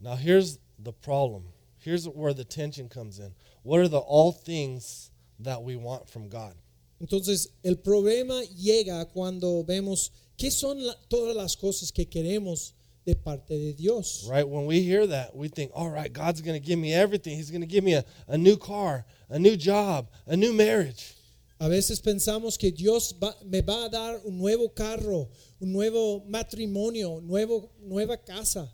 Now 0.00 0.16
here's 0.16 0.58
the 0.78 0.92
problem. 0.92 1.44
Here's 1.78 2.08
where 2.08 2.34
the 2.34 2.44
tension 2.44 2.88
comes 2.88 3.18
in. 3.18 3.32
What 3.62 3.80
are 3.80 3.88
the 3.88 3.98
all 3.98 4.32
things 4.32 5.10
that 5.40 5.62
we 5.62 5.76
want 5.76 6.08
from 6.08 6.28
God? 6.28 6.54
Entonces, 7.00 7.48
el 7.64 7.76
problema 7.76 8.42
llega 8.56 9.04
cuando 9.12 9.62
vemos 9.62 10.10
qué 10.36 10.50
son 10.50 10.84
la- 10.84 10.96
todas 11.08 11.36
las 11.36 11.54
cosas 11.56 11.92
que 11.92 12.06
queremos 12.06 12.72
de 13.04 13.14
parte 13.14 13.56
de 13.56 13.72
Dios. 13.72 14.26
Right? 14.28 14.46
When 14.46 14.66
we 14.66 14.82
hear 14.82 15.06
that, 15.06 15.34
we 15.34 15.48
think, 15.48 15.70
all 15.74 15.90
right, 15.90 16.12
God's 16.12 16.40
going 16.42 16.60
to 16.60 16.66
give 16.66 16.78
me 16.78 16.92
everything. 16.92 17.36
He's 17.36 17.50
going 17.50 17.60
to 17.62 17.66
give 17.66 17.84
me 17.84 17.94
a, 17.94 18.04
a 18.26 18.36
new 18.36 18.56
car, 18.56 19.04
a 19.30 19.38
new 19.38 19.56
job, 19.56 20.08
a 20.26 20.36
new 20.36 20.52
marriage. 20.52 21.14
A 21.60 21.68
veces 21.68 22.00
pensamos 22.00 22.58
que 22.58 22.70
Dios 22.70 23.12
va- 23.20 23.34
me 23.44 23.60
va 23.60 23.86
a 23.86 23.88
dar 23.88 24.20
un 24.24 24.38
nuevo 24.38 24.68
carro, 24.68 25.28
un 25.60 25.72
nuevo 25.72 26.22
matrimonio, 26.28 27.20
nuevo, 27.20 27.70
nueva 27.82 28.16
casa. 28.16 28.68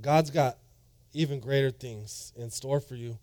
God's 0.00 0.30
got 0.30 0.58
even 1.12 1.40
greater 1.40 1.70
things 1.70 2.32
in 2.36 2.50
store 2.50 2.80
for 2.80 2.94
you. 2.94 3.18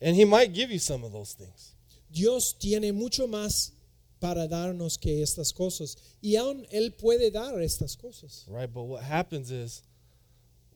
And 0.00 0.16
He 0.16 0.24
might 0.24 0.52
give 0.52 0.70
you 0.70 0.78
some 0.78 1.04
of 1.04 1.12
those 1.12 1.32
things. 1.34 1.74
Dios 2.12 2.54
tiene 2.58 2.92
mucho 2.92 3.26
más 3.26 3.72
para 4.20 4.48
darnos 4.48 4.98
que 5.00 5.22
estas 5.22 5.52
cosas. 5.52 5.96
Y 6.22 6.36
aún 6.36 6.66
Él 6.72 6.92
puede 6.96 7.32
dar 7.32 7.54
estas 7.60 7.96
cosas. 7.96 8.44
Right? 8.48 8.72
But 8.72 8.84
what 8.84 9.02
happens 9.02 9.50
is 9.50 9.82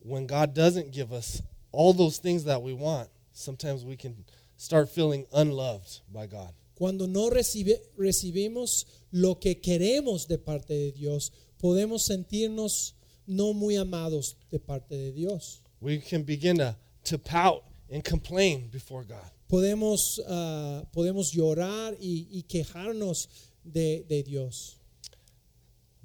when 0.03 0.27
God 0.27 0.55
doesn't 0.55 0.93
give 0.93 1.13
us 1.13 1.43
all 1.73 1.93
those 1.93 2.19
things 2.19 2.45
that 2.45 2.63
we 2.63 2.73
want, 2.73 3.09
sometimes 3.33 3.85
we 3.85 3.97
can 3.97 4.25
start 4.57 4.89
feeling 4.89 5.27
unloved 5.33 6.01
by 6.13 6.27
God. 6.27 6.53
Cuando 6.77 7.07
no 7.07 7.31
recibe- 7.31 7.81
recibimos 7.99 8.85
lo 9.13 9.37
que 9.37 9.55
queremos 9.55 10.27
de 10.27 10.39
parte 10.39 10.69
de 10.75 10.93
Dios, 10.93 11.31
podemos 11.61 12.03
sentirnos 12.03 12.93
no 13.27 13.53
muy 13.53 13.77
amados 13.77 14.35
de 14.51 14.59
parte 14.59 14.91
de 14.91 15.13
Dios. 15.13 15.61
We 15.81 15.99
can 15.99 16.23
begin 16.23 16.59
to, 16.59 16.77
to 17.05 17.19
pout 17.19 17.63
and 17.91 18.05
complain 18.05 18.69
before 18.71 19.05
God. 19.05 19.31
Podemos, 19.51 20.21
ah, 20.29 20.85
podemos 20.95 21.33
llorar 21.33 21.97
y, 22.01 22.27
y 22.31 22.43
quejarnos 22.43 23.29
de, 23.65 24.05
de 24.09 24.23
Dios. 24.23 24.77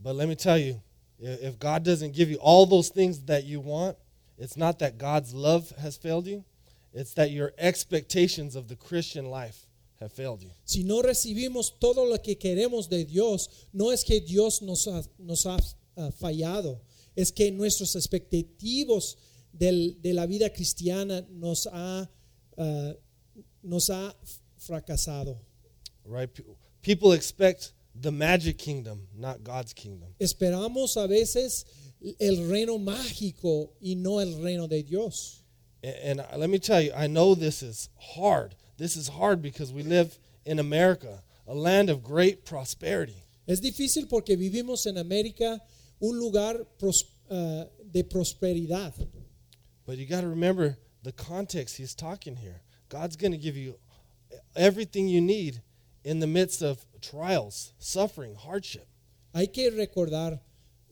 But 0.02 0.16
let 0.16 0.28
me 0.28 0.36
tell 0.36 0.58
you, 0.58 0.82
if 1.20 1.60
God 1.60 1.84
doesn't 1.84 2.14
give 2.14 2.30
you 2.30 2.38
all 2.38 2.66
those 2.66 2.90
things 2.90 3.20
that 3.24 3.44
you 3.44 3.60
want, 3.60 3.98
it's 4.38 4.56
not 4.56 4.80
that 4.80 4.98
God's 4.98 5.34
love 5.34 5.70
has 5.82 5.98
failed 5.98 6.28
you, 6.28 6.46
it's 6.94 7.14
that 7.16 7.32
your 7.32 7.54
expectations 7.58 8.56
of 8.56 8.68
the 8.68 8.76
Christian 8.76 9.26
life 9.26 9.66
have 10.00 10.14
failed 10.14 10.42
you. 10.42 10.52
Si 10.64 10.84
no 10.84 11.02
recibimos 11.02 11.78
todo 11.80 12.06
lo 12.06 12.18
que 12.18 12.36
queremos 12.36 12.90
de 12.90 13.04
Dios, 13.04 13.68
no 13.74 13.92
es 13.92 14.04
que 14.04 14.22
Dios 14.22 14.62
nos 14.62 14.88
ha, 14.88 15.02
nos 15.20 15.46
ha 15.46 15.60
ah, 15.98 16.10
fallado, 16.12 16.80
es 17.16 17.32
que 17.32 17.52
nuestros 17.52 17.96
expectativos 17.96 19.18
del- 19.54 19.96
de 20.02 20.14
la 20.14 20.26
vida 20.26 20.50
cristiana 20.50 21.26
nos 21.32 21.68
ha, 21.68 22.10
ah, 22.58 22.94
nos 23.64 23.90
ha 23.90 24.14
fracasado. 24.58 25.38
Right? 26.06 26.30
People 26.82 27.12
expect 27.14 27.74
the 28.00 28.12
magic 28.12 28.58
kingdom, 28.58 29.08
not 29.16 29.44
God's 29.44 29.74
kingdom. 29.74 30.10
Esperamos 30.20 30.96
a 30.98 31.08
veces 31.08 31.66
el 32.20 32.48
reino 32.50 32.78
mágico 32.80 33.74
y 33.82 33.96
no 33.96 34.20
el 34.20 34.42
reino 34.42 34.68
de 34.68 34.84
Dios. 34.84 35.44
A- 35.84 36.10
And 36.12 36.20
let 36.38 36.50
me 36.50 36.60
tell 36.60 36.82
you, 36.82 36.92
I 36.94 37.08
know 37.08 37.36
this 37.36 37.62
is 37.62 37.90
hard. 38.16 38.56
This 38.78 38.96
is 38.96 39.10
hard 39.10 39.42
because 39.42 39.74
we 39.74 39.84
live 39.84 40.18
in 40.46 40.60
America, 40.60 41.22
a 41.48 41.54
land 41.54 41.90
of 41.90 42.02
great 42.04 42.46
prosperity. 42.46 43.24
Es 43.48 43.60
difícil 43.62 44.08
porque 44.08 44.38
vivimos 44.38 44.86
en 44.86 44.98
América, 44.98 45.60
un 46.02 46.18
lugar 46.18 46.66
pros- 46.78 47.06
ah, 47.30 47.66
de 47.92 48.04
prosperidad. 48.04 48.94
But 49.90 49.98
you 49.98 50.06
got 50.06 50.22
to 50.22 50.28
remember 50.28 50.78
the 51.02 51.12
context 51.12 51.76
he's 51.76 51.96
talking 51.96 52.36
here. 52.36 52.62
God's 52.90 53.16
going 53.16 53.32
to 53.32 53.40
give 53.40 53.58
you 53.58 53.74
everything 54.56 55.08
you 55.08 55.20
need 55.20 55.64
in 56.04 56.20
the 56.20 56.28
midst 56.28 56.62
of 56.62 56.78
trials, 57.02 57.74
suffering, 57.80 58.36
hardship. 58.36 58.88
Hay 59.34 59.48
que 59.48 59.72
recordar, 59.72 60.40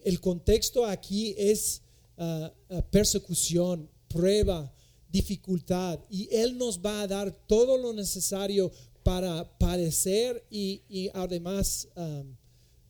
el 0.04 0.16
contexto 0.16 0.84
aquí 0.84 1.36
es 1.38 1.82
ah, 2.18 2.50
persecución, 2.92 3.88
prueba, 4.10 4.68
dificultad, 5.12 6.00
y 6.10 6.28
Él 6.32 6.58
nos 6.58 6.80
va 6.80 7.04
a 7.04 7.08
dar 7.08 7.30
todo 7.48 7.78
lo 7.78 7.94
necesario 7.94 8.72
para 9.04 9.48
padecer 9.60 10.44
y, 10.50 10.82
y 10.90 11.12
además 11.14 11.88
um, 11.96 12.36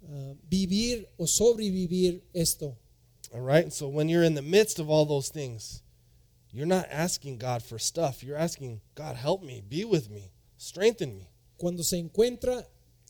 ah, 0.10 0.34
vivir 0.50 1.06
o 1.18 1.28
sobrevivir 1.28 2.24
esto. 2.34 2.78
All 3.34 3.42
right? 3.42 3.74
So 3.74 3.90
when 3.90 4.08
you're 4.08 4.24
in 4.24 4.36
the 4.36 4.42
midst 4.42 4.80
of 4.80 4.90
all 4.90 5.06
those 5.06 5.28
things, 5.28 5.84
you're 6.58 6.66
not 6.68 6.88
asking 6.90 7.38
God 7.38 7.62
for 7.64 7.78
stuff. 7.78 8.24
You're 8.24 8.38
asking, 8.38 8.82
God, 8.96 9.16
help 9.16 9.44
me, 9.44 9.62
be 9.68 9.86
with 9.86 10.10
me, 10.10 10.32
strengthen 10.58 11.16
me. 11.16 11.30
Cuando 11.58 11.84
se 11.84 11.98
encuentra 11.98 12.66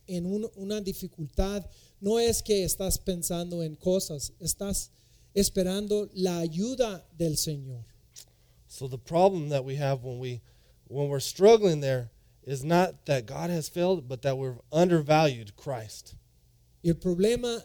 en 0.07 0.25
un- 0.25 0.49
una 0.57 0.81
dificultad, 0.81 1.65
no 2.01 2.17
es 2.17 2.41
que 2.41 2.63
estás 2.63 2.97
pensando 2.97 3.61
en 3.63 3.75
cosas, 3.75 4.31
estás 4.41 4.89
esperando 5.35 6.09
la 6.13 6.39
ayuda 6.39 7.03
del 7.17 7.37
Señor. 7.37 7.83
So 8.67 8.87
the 8.87 8.97
problem 8.97 9.49
that 9.49 9.63
we 9.63 9.75
have 9.75 10.03
when 10.03 10.19
we 10.19 10.41
when 10.89 11.09
we're 11.09 11.19
struggling 11.19 11.81
there 11.81 12.09
is 12.43 12.63
not 12.63 13.05
that 13.05 13.25
God 13.25 13.49
has 13.49 13.67
failed, 13.67 14.07
but 14.07 14.21
that 14.21 14.37
we've 14.37 14.59
undervalued 14.71 15.55
Christ. 15.55 16.15
El 16.83 16.93
problema 16.95 17.61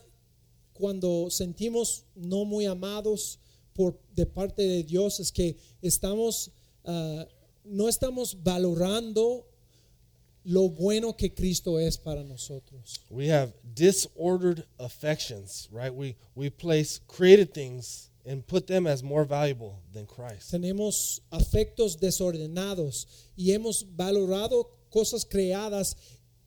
cuando 0.74 1.28
sentimos 1.28 2.02
no 2.16 2.44
muy 2.44 2.64
amados 2.66 3.38
por 3.74 3.98
de 4.14 4.26
parte 4.26 4.62
de 4.62 4.82
Dios 4.82 5.20
es 5.20 5.32
que 5.32 5.56
estamos 5.80 6.50
ah, 6.84 7.26
no 7.64 7.88
estamos 7.88 8.42
valorando 8.42 9.46
lo 10.44 10.68
bueno 10.68 11.16
que 11.16 11.32
Cristo 11.32 11.78
es 11.78 11.96
para 11.96 12.24
nosotros. 12.24 13.00
We 13.10 13.28
have 13.28 13.52
disordered 13.74 14.66
affections, 14.78 15.68
right? 15.70 15.94
We 15.94 16.16
we 16.34 16.50
place 16.50 17.00
created 17.06 17.54
things 17.54 18.10
and 18.26 18.46
put 18.46 18.66
them 18.66 18.86
as 18.86 19.02
more 19.02 19.24
valuable 19.24 19.80
than 19.92 20.06
Christ. 20.06 20.50
Tenemos 20.50 21.20
afectos 21.30 21.98
desordenados 21.98 23.06
y 23.36 23.52
hemos 23.52 23.84
valorado 23.96 24.68
cosas 24.90 25.24
creadas 25.24 25.96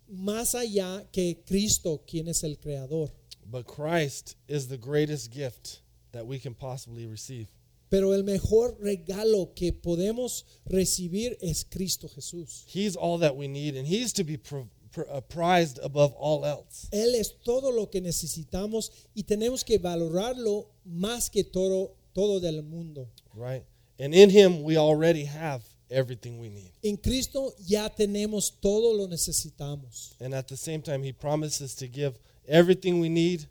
más 0.08 0.56
allá 0.56 1.06
que 1.12 1.42
Cristo, 1.46 2.04
quien 2.06 2.28
es 2.28 2.44
el 2.44 2.58
creador. 2.58 3.12
But 3.46 3.66
Christ 3.66 4.36
is 4.48 4.68
the 4.68 4.78
greatest 4.78 5.32
gift 5.32 5.82
that 6.16 6.26
we 6.26 6.40
can 6.40 6.54
possibly 6.54 7.06
receive. 7.06 7.48
Pero 7.90 8.14
el 8.14 8.24
mejor 8.24 8.78
regalo 8.82 9.54
que 9.56 9.72
podemos 9.72 10.44
recibir 10.66 11.38
es 11.42 11.64
Cristo 11.64 12.08
Jesús. 12.08 12.66
He's 12.68 12.96
all 12.96 13.20
that 13.20 13.36
we 13.36 13.48
need, 13.48 13.76
and 13.76 13.88
He's 13.88 14.12
to 14.14 14.24
be 14.24 14.38
pr- 14.38 14.68
pr- 14.92 15.08
uh, 15.10 15.22
prized 15.22 15.80
above 15.84 16.14
all 16.18 16.46
else. 16.46 16.90
Él 16.92 17.14
es 17.16 17.36
todo 17.44 17.72
lo 17.72 17.90
que 17.90 18.02
necesitamos 18.02 18.92
y 19.14 19.24
tenemos 19.24 19.64
que 19.64 19.78
valorarlo 19.78 20.68
más 20.86 21.30
que 21.30 21.44
todo, 21.44 21.96
todo 22.14 22.40
del 22.40 22.64
mundo. 22.64 23.08
Right? 23.36 23.64
And 24.00 24.14
in 24.14 24.30
Him, 24.30 24.64
we 24.64 24.78
already 24.78 25.26
have 25.26 25.64
everything 25.90 26.40
we 26.40 26.50
need. 26.50 26.72
En 26.84 26.98
Cristo 26.98 27.54
ya 27.66 27.90
tenemos 27.90 28.52
todo 28.60 28.94
lo 28.94 29.08
necesitamos. 29.08 30.16
And 30.20 30.34
at 30.34 30.48
the 30.48 30.58
same 30.58 30.82
time, 30.82 31.04
He 31.04 31.14
promises 31.14 31.76
to 31.76 31.88
give 31.88 32.18
everything 32.48 33.00
we 33.00 33.10
need, 33.10 33.46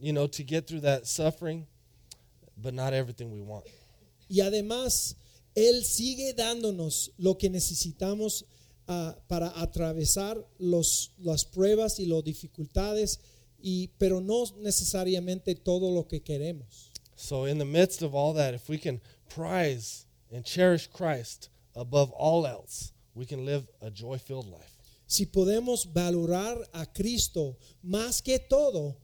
you 0.00 0.12
know, 0.12 0.26
to 0.26 0.42
get 0.42 0.66
through 0.66 0.80
that 0.80 1.06
suffering, 1.06 1.66
but 2.60 2.74
not 2.74 2.92
everything 2.92 3.30
we 3.30 3.40
want. 3.40 3.64
Y 4.28 4.40
además, 4.40 5.16
Él 5.54 5.84
sigue 5.84 6.34
dándonos 6.34 7.12
lo 7.18 7.36
que 7.38 7.50
necesitamos 7.50 8.44
ah, 8.86 9.16
para 9.26 9.52
atravesar 9.60 10.44
los, 10.58 11.12
las 11.18 11.44
pruebas 11.44 11.98
y 11.98 12.06
las 12.06 12.22
dificultades, 12.22 13.20
y, 13.60 13.88
pero 13.98 14.20
no 14.20 14.44
necesariamente 14.60 15.54
todo 15.54 15.90
lo 15.90 16.06
que 16.06 16.22
queremos. 16.22 16.90
So, 17.16 17.46
in 17.46 17.58
the 17.58 17.64
midst 17.64 18.02
of 18.02 18.14
all 18.14 18.32
that, 18.34 18.54
if 18.54 18.68
we 18.68 18.78
can 18.78 19.00
prize 19.28 20.06
and 20.32 20.44
cherish 20.44 20.88
Christ 20.88 21.48
above 21.74 22.12
all 22.12 22.46
else, 22.46 22.92
we 23.14 23.26
can 23.26 23.44
live 23.44 23.66
a 23.80 23.90
joy 23.90 24.18
filled 24.18 24.46
life. 24.46 24.78
Si 25.06 25.26
podemos 25.26 25.92
valorar 25.92 26.58
a 26.72 26.86
Cristo 26.86 27.56
más 27.82 28.22
que 28.22 28.38
todo, 28.38 28.96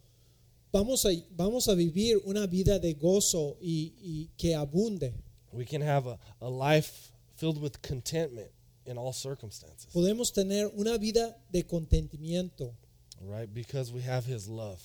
vamos 0.74 1.06
a, 1.06 1.10
vamos 1.36 1.68
a 1.68 1.74
vivir 1.74 2.20
una 2.24 2.46
vida 2.46 2.80
de 2.80 2.94
gozo 2.94 3.56
y, 3.60 3.94
y 4.02 4.30
que 4.36 4.56
abunde. 4.56 5.14
We 5.52 5.64
can 5.64 5.82
have 5.82 6.08
a, 6.08 6.18
a 6.40 6.50
life 6.50 7.12
filled 7.36 7.62
with 7.62 7.80
contentment 7.80 8.50
in 8.84 8.98
all 8.98 9.12
circumstances, 9.12 9.86
Podemos 9.92 10.32
tener 10.32 10.70
una 10.76 10.98
vida 10.98 11.36
de 11.50 11.62
contentimiento 11.62 12.74
right? 13.22 13.48
Because 13.54 13.92
we 13.92 14.02
have 14.02 14.26
His 14.26 14.48
love. 14.48 14.80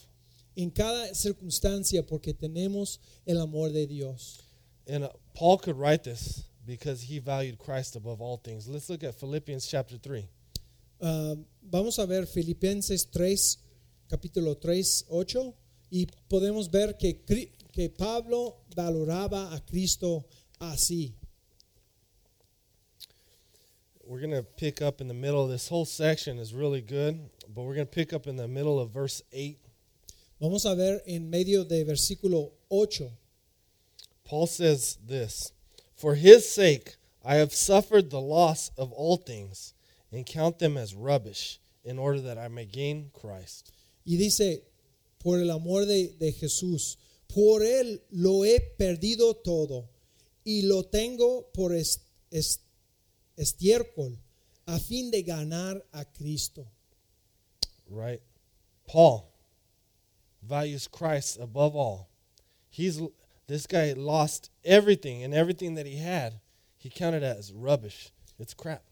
en 0.56 0.70
cada 0.70 1.14
circunstancia 1.16 2.06
porque 2.06 2.34
tenemos 2.34 3.00
el 3.26 3.42
amor 3.42 3.72
de 3.72 3.88
Dios. 3.88 4.44
And 4.88 5.04
uh, 5.06 5.10
Paul 5.34 5.58
could 5.58 5.78
write 5.78 6.04
this 6.04 6.44
because 6.66 7.02
he 7.02 7.20
valued 7.20 7.58
Christ 7.58 7.96
above 7.96 8.22
all 8.22 8.38
things. 8.38 8.68
Let's 8.68 8.90
look 8.90 9.04
at 9.04 9.16
Philippians 9.16 9.68
chapter 9.68 9.98
3. 9.98 10.28
Ah, 11.02 11.36
vamos 11.64 11.98
a 11.98 12.06
ver 12.06 12.26
Filipenses 12.26 13.06
3, 13.06 13.58
capítulo 14.10 14.60
3, 14.60 15.06
8, 15.10 15.54
y 15.90 16.08
podemos 16.28 16.70
ver 16.70 16.98
que, 16.98 17.20
que 17.72 17.90
Pablo 17.90 18.58
valoraba 18.76 19.54
a 19.54 19.60
Cristo 19.66 20.26
así. 20.60 21.14
We're 24.06 24.22
going 24.22 24.32
to 24.32 24.44
pick 24.44 24.82
up 24.82 25.02
in 25.02 25.08
the 25.08 25.14
middle. 25.14 25.48
This 25.48 25.68
whole 25.68 25.86
section 25.86 26.40
is 26.40 26.54
really 26.54 26.82
good, 26.82 27.30
but 27.48 27.62
we're 27.62 27.76
going 27.76 27.86
to 27.86 27.92
pick 27.92 28.12
up 28.12 28.26
in 28.26 28.38
the 28.38 28.48
middle 28.48 28.80
of 28.80 28.90
verse 28.90 29.22
8. 29.32 29.60
Vamos 30.42 30.66
a 30.66 30.76
ver 30.76 31.02
en 31.06 31.30
medio 31.30 31.64
de 31.64 31.84
versículo 31.84 32.52
8. 32.70 33.12
Paul 34.24 34.48
says 34.48 34.98
this 35.06 35.52
For 35.96 36.16
his 36.16 36.50
sake 36.50 36.96
I 37.24 37.36
have 37.36 37.54
suffered 37.54 38.10
the 38.10 38.22
loss 38.22 38.72
of 38.78 38.92
all 38.92 39.18
things 39.18 39.74
and 40.12 40.26
count 40.26 40.60
them 40.60 40.78
as 40.78 40.96
rubbish 40.96 41.60
in 41.84 42.00
order 42.00 42.22
that 42.22 42.38
I 42.38 42.48
may 42.48 42.66
gain 42.66 43.12
Christ. 43.14 43.72
Y 44.06 44.18
dice, 44.18 44.60
por 45.20 45.40
el 45.40 45.50
amor 45.52 45.86
de, 45.86 46.16
de 46.20 46.32
Jesús, 46.32 46.98
por 47.28 47.62
él 47.64 48.02
lo 48.10 48.44
he 48.46 48.60
perdido 48.60 49.36
todo 49.36 49.88
y 50.44 50.64
lo 50.64 50.84
tengo 50.84 51.50
por 51.54 51.76
es- 51.76 52.02
es- 52.32 52.62
estiércol 53.38 54.18
a 54.66 54.80
fin 54.80 55.12
de 55.12 55.22
ganar 55.24 55.84
a 55.92 56.06
Cristo. 56.06 56.66
Right? 57.90 58.22
Paul 58.88 59.26
values 60.42 60.88
Christ 60.88 61.38
above 61.40 61.76
all. 61.76 62.08
He's 62.70 63.00
this 63.48 63.66
guy 63.68 63.94
lost 63.94 64.50
everything 64.64 65.24
and 65.24 65.34
everything 65.34 65.76
that 65.76 65.86
he 65.86 65.98
had, 65.98 66.40
he 66.78 66.90
counted 66.90 67.24
as 67.24 67.52
rubbish. 67.52 68.12
It's 68.40 68.54
crap. 68.54 68.84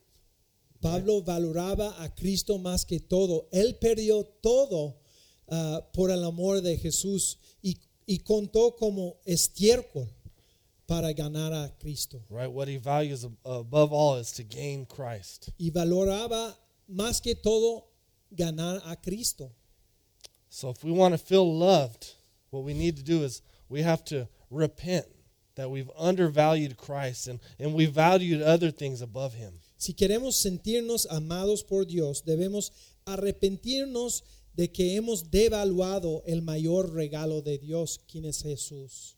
Pablo 0.81 1.21
valoraba 1.21 1.95
a 2.03 2.09
Cristo 2.09 2.57
más 2.59 2.85
que 2.85 2.99
todo. 2.99 3.47
Él 3.51 3.77
perdió 3.79 4.23
todo 4.41 4.95
ah, 5.49 5.81
por 5.93 6.11
el 6.11 6.23
amor 6.23 6.61
de 6.61 6.77
Jesús 6.77 7.37
y, 7.61 7.77
y 8.05 8.19
contó 8.19 8.75
como 8.75 9.17
estiércol 9.25 10.07
para 10.87 11.11
ganar 11.13 11.53
a 11.53 11.69
Cristo. 11.79 12.21
Right? 12.29 12.49
What 12.49 12.67
he 12.67 12.77
values 12.77 13.25
above 13.45 13.91
all 13.91 14.15
is 14.15 14.31
to 14.33 14.43
gain 14.43 14.85
Christ. 14.85 15.49
Y 15.59 15.69
valoraba 15.69 16.55
más 16.87 17.21
que 17.21 17.35
todo 17.35 17.85
ganar 18.31 18.81
a 18.85 18.95
Cristo. 18.95 19.51
So 20.49 20.69
if 20.69 20.83
we 20.83 20.91
want 20.91 21.13
to 21.13 21.17
feel 21.17 21.45
loved, 21.45 22.13
what 22.49 22.63
we 22.63 22.73
need 22.73 22.95
to 22.97 23.03
do 23.03 23.23
is 23.23 23.41
we 23.69 23.81
have 23.81 24.03
to 24.05 24.27
repent 24.49 25.05
that 25.55 25.69
we've 25.69 25.91
undervalued 25.97 26.77
Christ 26.77 27.27
and, 27.27 27.39
and 27.59 27.73
we 27.73 27.85
valued 27.85 28.41
other 28.41 28.71
things 28.71 29.01
above 29.01 29.33
him. 29.33 29.53
Si 29.77 29.93
queremos 29.93 30.35
sentirnos 30.35 31.05
amados 31.09 31.63
por 31.63 31.83
Dios, 31.83 32.21
debemos 32.21 32.71
arrepentirnos 33.05 34.21
de 34.57 34.67
que 34.67 34.95
hemos 34.95 35.29
devaluado 35.29 36.23
el 36.25 36.41
mayor 36.41 36.91
regalo 36.91 37.41
de 37.41 37.59
Dios, 37.59 37.99
quien 38.07 38.25
es 38.25 38.41
Jesús. 38.41 39.15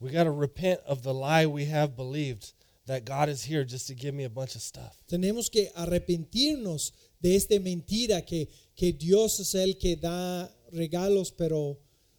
We 0.00 0.10
got 0.10 0.24
to 0.24 0.32
repent 0.32 0.80
of 0.84 1.02
the 1.02 1.14
lie 1.14 1.46
we 1.46 1.66
have 1.66 1.96
believed 1.96 2.52
that 2.86 3.04
God 3.04 3.28
is 3.28 3.44
here 3.44 3.64
just 3.64 3.86
to 3.86 3.94
give 3.94 4.14
me 4.14 4.24
a 4.24 4.28
bunch 4.28 4.56
of 4.56 4.62
stuff. 4.62 4.96
Tenemos 5.08 5.50
que 5.50 5.70
arrepentirnos 5.76 6.92
de 7.22 7.36
esta 7.36 7.58
mentira 7.60 8.26
que, 8.26 8.48
que 8.76 8.92
Dios 8.92 9.38
es 9.40 9.54
el 9.54 9.74
que 9.74 9.96
da 9.96 10.50
regalos, 10.72 11.32
pero 11.34 11.78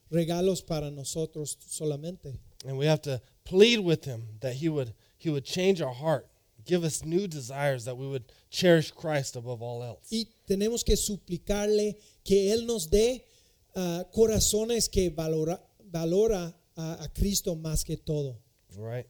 regalos 0.09 0.65
para 0.65 0.89
nosotros 0.89 1.57
solamente. 1.67 2.39
And 2.65 2.77
we 2.77 2.87
have 2.87 3.01
to 3.03 3.21
plead 3.43 3.79
with 3.79 4.05
him 4.05 4.23
that 4.39 4.53
he 4.53 4.69
would 4.69 4.93
he 5.17 5.29
would 5.29 5.45
change 5.45 5.81
our 5.81 5.93
heart, 5.93 6.27
give 6.65 6.83
us 6.83 7.03
new 7.03 7.27
desires 7.27 7.85
that 7.85 7.97
we 7.97 8.07
would 8.07 8.23
cherish 8.49 8.91
Christ 8.91 9.35
above 9.35 9.61
all 9.61 9.83
else. 9.83 10.07
Y 10.09 10.27
tenemos 10.47 10.83
que 10.83 10.95
suplicarle 10.95 11.97
que 12.25 12.51
Él 12.51 12.65
nos 12.65 12.89
dé 12.89 13.25
ah, 13.75 14.05
corazones 14.11 14.89
que 14.89 15.09
valora, 15.09 15.61
valora 15.79 16.53
a, 16.75 17.03
a 17.03 17.13
Cristo 17.13 17.55
más 17.55 17.85
que 17.85 17.95
todo. 17.95 18.41
Right? 18.77 19.07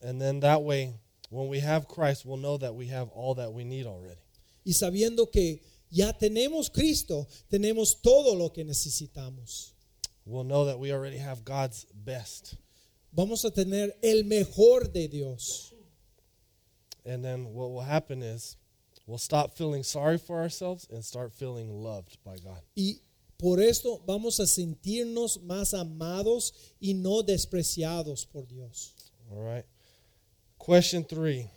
And 0.00 0.18
then 0.18 0.40
that 0.40 0.62
way 0.62 0.94
when 1.28 1.48
we 1.48 1.60
have 1.60 1.86
Christ, 1.86 2.24
we'll 2.24 2.38
know 2.38 2.56
that 2.56 2.74
we 2.74 2.86
have 2.86 3.08
all 3.10 3.34
that 3.34 3.52
we 3.52 3.64
need 3.64 3.86
already. 3.86 4.20
Y 4.64 4.72
sabiendo 4.72 5.30
que 5.30 5.60
ya 5.90 6.12
tenemos 6.12 6.72
Cristo, 6.72 7.26
tenemos 7.50 8.00
todo 8.02 8.34
lo 8.34 8.50
que 8.50 8.64
necesitamos. 8.64 9.72
We'll 10.24 10.44
know 10.44 10.66
that 10.66 10.78
we 10.78 10.92
already 10.92 11.18
have 11.18 11.44
God's 11.44 11.86
best. 11.92 12.56
Vamos 13.12 13.44
a 13.44 13.50
tener 13.50 13.90
el 14.02 14.24
mejor 14.24 14.92
de 14.92 15.08
Dios. 15.08 15.72
And 17.04 17.24
then 17.24 17.52
what 17.52 17.70
will 17.70 17.80
happen 17.82 18.22
is 18.22 18.56
we'll 19.10 19.18
stop 19.18 19.56
feeling 19.56 19.82
sorry 19.82 20.16
for 20.18 20.40
ourselves 20.40 20.86
and 20.90 21.04
start 21.04 21.32
feeling 21.32 21.68
loved 21.82 22.16
by 22.24 22.36
God. 22.38 22.62
Y 22.76 23.00
por 23.38 23.58
esto 23.60 24.00
vamos 24.06 24.38
a 24.38 24.46
sentirnos 24.46 25.42
más 25.42 25.74
amados 25.74 26.52
y 26.80 26.92
no 26.94 27.22
despreciados 27.22 28.24
por 28.30 28.42
Dios. 28.46 28.92
All 29.32 29.42
right. 29.42 29.64
Question 30.58 31.04
three 31.04 31.50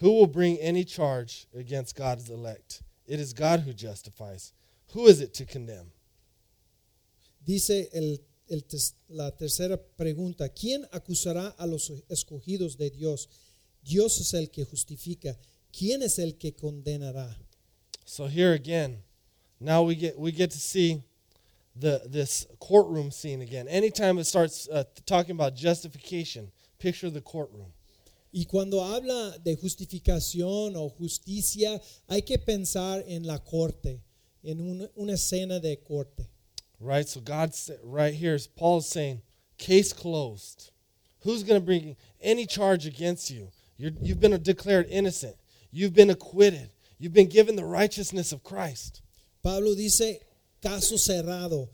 Who 0.00 0.12
will 0.12 0.26
bring 0.28 0.58
any 0.58 0.84
charge 0.84 1.46
against 1.54 1.96
God's 1.96 2.28
elect? 2.30 2.82
It 3.06 3.18
is 3.18 3.32
God 3.32 3.60
who 3.60 3.72
justifies. 3.72 4.52
Who 4.92 5.06
is 5.06 5.20
it 5.20 5.32
to 5.34 5.44
condemn? 5.46 5.90
Dice 7.44 7.88
el- 7.94 8.18
el 8.50 8.60
tes- 8.62 8.94
la 9.08 9.30
tercera 9.30 9.78
pregunta, 9.96 10.48
¿quién 10.50 10.86
acusará 10.92 11.54
a 11.58 11.66
los 11.66 11.90
escogidos 12.08 12.76
de 12.76 12.90
Dios? 12.90 13.28
Dios 13.82 14.20
es 14.20 14.34
el 14.34 14.50
que 14.50 14.64
justifica. 14.64 15.36
¿Quién 15.72 16.02
es 16.02 16.18
el 16.18 16.32
que 16.38 16.52
condenará? 16.52 17.34
So 18.04 18.26
here 18.26 18.52
again, 18.54 19.02
now 19.60 19.82
we 19.82 19.94
get 19.94 20.18
we 20.18 20.32
get 20.32 20.50
to 20.52 20.58
see 20.58 21.02
the 21.76 22.02
this 22.06 22.46
courtroom 22.58 23.10
scene 23.10 23.42
again. 23.42 23.68
Anytime 23.68 24.18
it 24.18 24.24
starts 24.24 24.68
uh, 24.68 24.84
talking 25.06 25.32
about 25.32 25.54
justification, 25.54 26.50
picture 26.78 27.10
the 27.10 27.20
courtroom. 27.20 27.72
Y 28.32 28.44
cuando 28.44 28.80
habla 28.80 29.38
de 29.42 29.56
justificación 29.56 30.76
o 30.76 30.90
justicia, 30.90 31.80
hay 32.08 32.20
que 32.20 32.38
pensar 32.38 33.02
en 33.06 33.22
la 33.24 33.38
corte, 33.38 34.00
en 34.44 34.60
un- 34.60 34.88
una 34.96 35.12
escena 35.14 35.60
de 35.60 35.76
corte. 35.76 36.26
Right? 36.78 37.08
So 37.08 37.20
God's 37.20 37.70
right 37.82 38.14
here 38.14 38.34
is 38.34 38.46
Paul's 38.46 38.88
saying, 38.88 39.22
case 39.56 39.92
closed. 39.92 40.70
Who's 41.20 41.42
going 41.42 41.60
to 41.60 41.64
bring 41.64 41.96
any 42.20 42.46
charge 42.46 42.86
against 42.86 43.30
you? 43.30 43.48
You're, 43.78 43.92
you've 44.00 44.20
been 44.20 44.40
declared 44.42 44.86
innocent. 44.90 45.36
You've 45.70 45.94
been 45.94 46.10
acquitted. 46.10 46.70
You've 46.98 47.12
been 47.12 47.28
given 47.28 47.56
the 47.56 47.64
righteousness 47.64 48.32
of 48.32 48.42
Christ. 48.42 49.02
Pablo 49.42 49.74
dice, 49.74 50.18
caso 50.60 50.96
cerrado. 50.96 51.68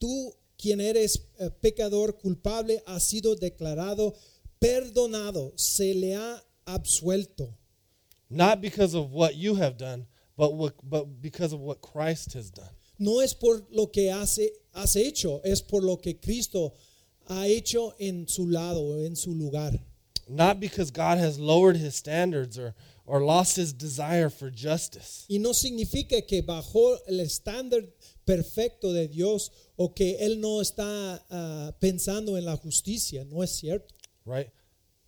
Tú, 0.00 0.32
quien 0.56 0.80
eres 0.80 1.18
eh, 1.38 1.50
pecador 1.62 2.18
culpable, 2.20 2.80
has 2.86 3.08
sido 3.08 3.36
declarado 3.36 4.14
perdonado, 4.60 5.52
se 5.58 5.94
le 5.94 6.14
ha 6.14 6.42
absuelto. 6.66 7.54
Not 8.28 8.60
because 8.60 8.94
of 8.94 9.12
what 9.12 9.34
you 9.34 9.56
have 9.56 9.76
done, 9.76 10.06
but, 10.36 10.54
what, 10.54 10.74
but 10.82 11.20
because 11.20 11.52
of 11.52 11.60
what 11.60 11.80
Christ 11.80 12.34
has 12.34 12.50
done. 12.50 12.70
No 12.98 13.20
es 13.20 13.34
por 13.34 13.62
lo 13.70 13.86
que 13.86 14.10
has, 14.10 14.38
has 14.74 14.94
hecho, 14.94 15.40
es 15.42 15.62
por 15.62 15.82
lo 15.82 15.96
que 15.96 16.14
Cristo 16.14 16.74
ha 17.28 17.46
hecho 17.46 17.92
en 17.98 18.28
su 18.28 18.46
lado, 18.46 19.02
en 19.04 19.16
su 19.16 19.34
lugar. 19.34 19.72
Not 20.30 20.60
because 20.60 20.92
God 20.92 21.18
has 21.18 21.40
lowered 21.40 21.76
his 21.76 21.96
standards 21.96 22.56
or, 22.56 22.74
or 23.04 23.20
lost 23.20 23.56
his 23.56 23.72
desire 23.72 24.30
for 24.30 24.48
justice. 24.48 25.26
Y 25.28 25.38
no 25.38 25.52
significa 25.52 26.24
que 26.24 26.42
bajó 26.42 26.98
el 27.08 27.18
estándar 27.18 27.82
perfecto 28.24 28.92
de 28.92 29.08
Dios 29.08 29.50
o 29.76 29.88
que 29.88 30.16
Él 30.20 30.40
no 30.40 30.60
está 30.60 31.20
ah, 31.30 31.72
pensando 31.80 32.38
en 32.38 32.44
la 32.44 32.56
justicia, 32.56 33.24
no 33.24 33.42
es 33.42 33.50
cierto. 33.50 33.92
right? 34.24 34.48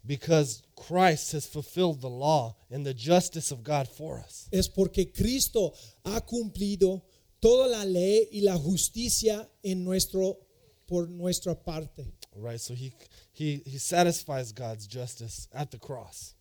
Because 0.05 0.63
Christ 0.75 1.33
has 1.33 1.47
fulfilled 1.47 2.01
the 2.01 2.11
law 2.11 2.57
and 2.71 2.85
the 2.85 2.95
justice 2.95 3.53
of 3.53 3.63
God 3.63 3.89
for 3.89 4.19
us. 4.19 4.49
Es 4.51 4.69
porque 4.69 5.13
Cristo 5.15 5.73
ha 6.05 6.21
cumplido 6.23 7.03
toda 7.41 7.69
la 7.69 7.85
ley 7.85 8.29
y 8.33 8.41
la 8.41 8.57
justicia 8.57 9.49
en 9.63 9.85
nuestro, 9.85 10.39
por 10.87 11.09
nuestra 11.09 11.55
parte. 11.55 12.13
Right? 12.37 12.61
So 12.61 12.75
he 12.75 12.93
he 13.33 13.63
he 13.67 13.79
satisfies 13.79 14.53
God's 14.53 14.87
justice 14.87 15.49
at 15.53 15.71
the 15.71 15.79
cross. 15.79 16.35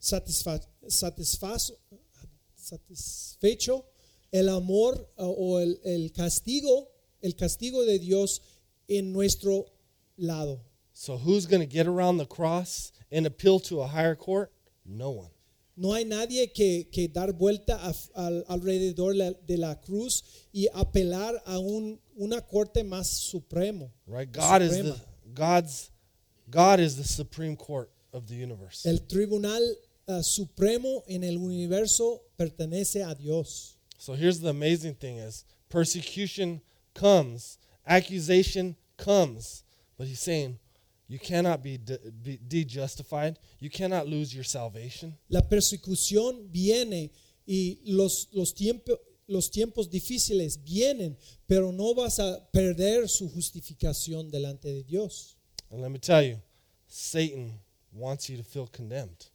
Satisfa- 0.00 0.66
satisfazo- 0.88 1.76
satisfecho 2.56 3.84
el 4.32 4.48
amor 4.48 5.08
ah, 5.18 5.24
o 5.26 5.58
el, 5.58 5.78
el 5.84 6.10
castigo, 6.12 6.88
el 7.22 7.34
castigo 7.36 7.84
de 7.84 7.98
Dios 7.98 8.40
en 8.88 9.12
nuestro 9.12 9.66
lado. 10.16 10.60
So 10.92 11.16
who's 11.16 11.46
going 11.46 11.60
to 11.60 11.66
get 11.66 11.86
around 11.86 12.18
the 12.18 12.26
cross 12.26 12.92
and 13.10 13.26
appeal 13.26 13.58
to 13.60 13.80
a 13.80 13.86
higher 13.86 14.14
court? 14.14 14.52
No 14.84 15.10
one. 15.10 15.30
No 15.76 15.94
hay 15.94 16.04
nadie 16.04 16.52
que, 16.52 16.84
que 16.92 17.08
dar 17.08 17.32
vuelta 17.32 17.78
a- 17.82 17.94
al- 18.20 18.44
alrededor 18.48 19.14
de 19.46 19.56
la 19.56 19.76
cruz 19.80 20.22
y 20.52 20.68
apelar 20.74 21.40
a 21.46 21.58
un, 21.58 21.98
una 22.16 22.42
corte 22.42 22.84
más 22.84 23.06
supremo. 23.06 23.90
Right? 24.06 24.30
God 24.30 24.60
is 24.62 24.70
the 24.70 24.76
Suprema. 24.76 25.00
God's 25.34 25.90
God 26.50 26.80
is 26.80 26.96
the 26.96 27.04
supreme 27.04 27.56
court 27.56 27.90
of 28.12 28.26
the 28.26 28.34
universe. 28.34 28.84
El 28.86 28.98
tribunal 29.08 29.60
ah, 30.08 30.20
supremo 30.22 31.02
en 31.08 31.24
el 31.24 31.36
universo 31.38 32.20
pertenece 32.38 33.02
a 33.08 33.14
Dios. 33.14 33.76
So 33.98 34.14
here's 34.14 34.40
the 34.40 34.50
amazing 34.50 34.94
thing 34.94 35.18
is 35.18 35.44
persecution 35.68 36.60
comes, 36.94 37.58
accusation 37.86 38.76
comes, 38.96 39.64
but 39.96 40.06
he's 40.06 40.20
saying 40.20 40.58
you 41.08 41.18
cannot 41.18 41.62
be 41.62 41.76
de- 41.78 42.38
de-justified. 42.48 43.38
You 43.60 43.70
cannot 43.70 44.08
lose 44.08 44.34
your 44.34 44.44
salvation. 44.44 45.14
La 45.28 45.42
persecución 45.42 46.50
viene 46.50 47.10
y 47.46 47.78
los, 47.84 48.28
los, 48.32 48.52
tiempo- 48.52 48.98
los 49.32 49.50
tiempos 49.50 49.88
difíciles 49.90 50.62
vienen, 50.62 51.16
pero 51.46 51.72
no 51.72 51.94
vas 51.94 52.18
a 52.20 52.48
perder 52.52 53.08
su 53.08 53.28
justificación 53.28 54.30
delante 54.30 54.68
de 54.72 54.84
Dios. 54.84 55.36
And 55.70 55.80
let 55.80 55.90
me 55.90 55.98
tell 55.98 56.22
you, 56.22 56.38
Satan 56.86 57.58
wants 57.92 58.28
you 58.28 58.36
to 58.36 58.44
feel 58.44 58.66
condemned. 58.68 59.26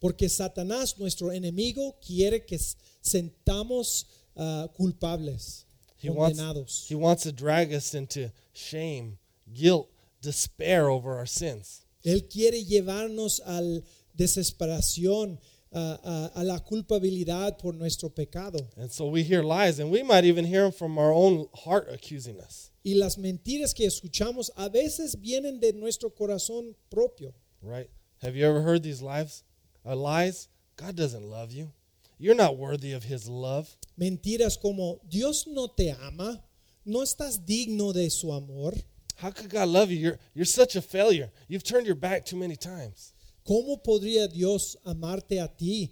Porque 0.00 0.28
Satanás, 0.28 0.98
nuestro 0.98 1.30
enemigo, 1.32 1.96
quiere 2.04 2.44
que 2.44 2.58
sentamos 3.00 4.06
ah, 4.36 4.68
culpables, 4.76 5.64
He 5.98 6.10
wants, 6.10 6.38
condenados. 6.38 6.86
he 6.90 6.94
wants 6.94 7.22
to 7.22 7.32
drag 7.32 7.72
us 7.72 7.94
into 7.94 8.30
shame, 8.52 9.18
guilt, 9.54 9.88
despair 10.20 10.88
over 10.88 11.16
our 11.16 11.26
sins. 11.26 11.86
Él 12.04 12.28
quiere 12.28 12.62
llevarnos 12.64 13.40
a 13.44 13.60
la 13.60 13.80
desesperación, 14.14 15.38
a, 15.78 16.30
a- 16.36 16.44
la 16.44 16.58
culpabilidad 16.60 17.58
por 17.58 17.74
nuestro 17.74 18.08
pecado. 18.08 18.58
And 18.76 18.90
so 18.90 19.06
we 19.06 19.22
hear 19.22 19.42
lies, 19.42 19.78
and 19.78 19.90
we 19.90 20.02
might 20.02 20.24
even 20.24 20.44
hear 20.44 20.62
them 20.62 20.72
from 20.72 20.98
our 20.98 21.12
own 21.12 21.46
heart 21.54 21.88
accusing 21.90 22.40
us, 22.40 22.70
Y 22.84 22.94
las 22.94 23.16
mentiras 23.16 23.74
que 23.74 23.86
escuchamos 23.86 24.50
a 24.56 24.68
veces 24.68 25.16
vienen 25.20 25.60
de 25.60 25.72
nuestro 25.72 26.10
corazón 26.10 26.74
propio. 26.90 27.34
right? 27.62 27.90
Have 28.22 28.36
you 28.36 28.46
ever 28.46 28.62
heard 28.62 28.82
these 28.82 29.02
lies? 29.02 29.42
Uh, 29.84 29.94
lies? 29.96 30.48
God 30.76 30.94
doesn't 30.96 31.24
love 31.24 31.52
you. 31.52 31.72
You're 32.18 32.34
not 32.34 32.56
worthy 32.56 32.92
of 32.92 33.04
his 33.04 33.28
love. 33.28 33.68
Mentiras 33.98 34.56
como 34.60 35.00
Dios 35.08 35.46
no 35.46 35.66
te 35.66 35.90
ama, 36.06 36.40
no 36.84 37.00
estás 37.02 37.38
digno 37.44 37.92
de 37.92 38.08
su 38.08 38.30
amor. 38.32 38.72
How 39.16 39.30
could 39.30 39.48
God 39.50 39.68
love 39.68 39.90
you? 39.90 39.96
You're, 39.98 40.18
you're 40.34 40.44
such 40.46 40.76
a 40.76 40.82
failure. 40.82 41.30
You've 41.48 41.64
turned 41.64 41.86
your 41.86 41.94
back 41.96 42.24
too 42.24 42.36
many 42.36 42.56
times. 42.56 43.12
¿Cómo 43.46 43.82
podría 43.82 44.26
Dios 44.28 44.76
amarte 44.84 45.40
a 45.40 45.48
ti? 45.48 45.90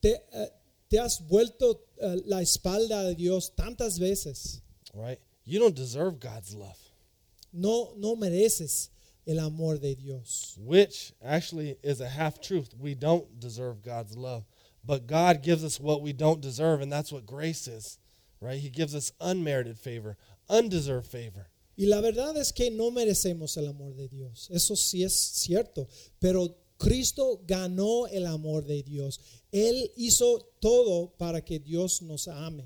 Te, 0.00 0.14
eh, 0.32 0.48
te 0.88 0.98
has 0.98 1.20
vuelto 1.20 1.84
eh, 2.00 2.22
la 2.26 2.40
espalda 2.40 3.04
de 3.04 3.14
Dios 3.14 3.52
tantas 3.54 3.98
veces. 3.98 4.62
Right? 4.94 5.18
You 5.44 5.58
don't 5.60 5.74
deserve 5.76 6.18
God's 6.18 6.54
love, 6.54 6.78
No, 7.52 7.92
no 7.96 8.16
mereces 8.16 8.88
el 9.26 9.38
amor 9.38 9.78
de 9.78 9.94
Dios. 9.94 10.56
which 10.58 11.12
actually 11.22 11.76
is 11.82 12.00
a 12.00 12.08
half 12.08 12.40
truth. 12.40 12.74
We 12.78 12.94
don't 12.94 13.38
deserve 13.38 13.82
God's 13.82 14.16
love, 14.16 14.44
but 14.84 15.06
God 15.06 15.42
gives 15.42 15.62
us 15.64 15.78
what 15.78 16.00
we 16.02 16.12
don't 16.12 16.40
deserve, 16.40 16.80
and 16.80 16.90
that's 16.90 17.12
what 17.12 17.26
grace 17.26 17.68
is. 17.68 17.98
Right? 18.40 18.58
He 18.58 18.70
gives 18.70 18.94
us 18.94 19.12
unmerited 19.20 19.78
favor, 19.78 20.16
undeserved 20.48 21.06
favor. 21.06 21.48
Y 21.76 21.86
la 21.86 22.00
verdad 22.00 22.36
es 22.36 22.52
que 22.52 22.70
no 22.70 22.90
merecemos 22.90 23.56
el 23.56 23.66
amor 23.68 23.94
de 23.94 24.06
Dios. 24.08 24.48
Eso 24.52 24.74
sí 24.74 25.04
es 25.04 25.14
cierto. 25.14 25.88
Pero 26.20 26.54
Cristo 26.82 27.40
ganó 27.46 28.08
el 28.08 28.26
amor 28.26 28.64
de 28.66 28.82
Dios. 28.82 29.20
Él 29.52 29.92
hizo 29.96 30.40
todo 30.60 31.14
para 31.16 31.40
que 31.40 31.60
Dios 31.60 32.02
nos 32.02 32.26
ame. 32.26 32.64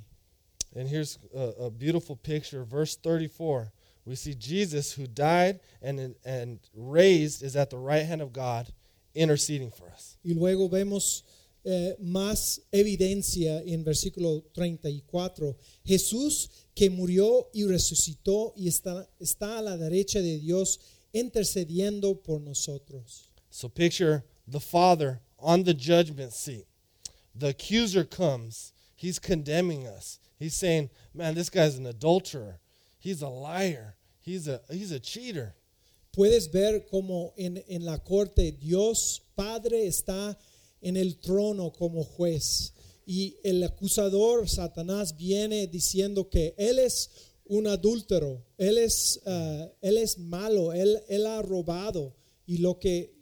And 0.74 0.88
here's 0.88 1.18
a, 1.34 1.66
a 1.66 1.70
beautiful 1.70 2.16
picture, 2.16 2.64
verse 2.64 2.96
34. 2.96 3.72
We 4.06 4.14
see 4.14 4.34
Jesus 4.34 4.92
who 4.92 5.06
died 5.06 5.60
and, 5.82 6.14
and 6.24 6.60
raised 6.74 7.42
is 7.42 7.56
at 7.56 7.70
the 7.70 7.76
right 7.76 8.06
hand 8.06 8.22
of 8.22 8.32
God 8.32 8.72
interceding 9.14 9.70
for 9.70 9.88
us. 9.90 10.16
Y 10.24 10.32
luego 10.32 10.68
vemos 10.68 11.24
eh, 11.64 11.96
más 12.00 12.62
evidencia 12.72 13.62
en 13.66 13.84
versículo 13.84 14.44
34. 14.54 15.56
Jesús 15.84 16.48
que 16.74 16.88
murió 16.88 17.50
y 17.52 17.64
resucitó 17.64 18.54
y 18.56 18.68
está, 18.68 19.08
está 19.18 19.58
a 19.58 19.62
la 19.62 19.76
derecha 19.76 20.20
de 20.20 20.38
Dios 20.38 20.80
intercediendo 21.12 22.22
por 22.22 22.40
nosotros. 22.40 23.25
So 23.56 23.70
picture 23.70 24.22
the 24.46 24.60
Father 24.60 25.20
on 25.38 25.62
the 25.62 25.72
judgment 25.72 26.34
seat. 26.34 26.66
The 27.34 27.48
accuser 27.48 28.04
comes. 28.04 28.74
He's 28.94 29.18
condemning 29.18 29.86
us. 29.86 30.18
He's 30.38 30.52
saying, 30.52 30.90
"Man, 31.14 31.34
this 31.34 31.48
guy's 31.48 31.78
an 31.78 31.86
adulterer. 31.86 32.58
He's 32.98 33.22
a 33.22 33.30
liar. 33.30 33.96
He's 34.20 34.46
a 34.46 34.60
he's 34.70 34.92
a 34.92 35.00
cheater." 35.00 35.54
Puedes 36.12 36.52
ver 36.52 36.80
como 36.80 37.32
en, 37.38 37.62
en 37.66 37.86
la 37.86 37.96
corte 37.96 38.52
Dios 38.60 39.22
Padre 39.34 39.86
está 39.86 40.36
en 40.82 40.98
el 40.98 41.14
trono 41.14 41.70
como 41.70 42.04
juez 42.04 42.72
y 43.06 43.36
el 43.42 43.62
acusador 43.62 44.46
Satanás 44.50 45.16
viene 45.16 45.66
diciendo 45.66 46.28
que 46.28 46.54
él 46.58 46.78
es 46.78 47.08
un 47.46 47.66
adúltero, 47.68 48.44
él 48.58 48.76
es, 48.76 49.18
ah, 49.24 49.66
él 49.80 49.96
es 49.96 50.18
malo, 50.18 50.74
él, 50.74 51.00
él 51.08 51.24
ha 51.24 51.40
robado 51.40 52.14
y 52.46 52.58
lo 52.58 52.78
que 52.78 53.15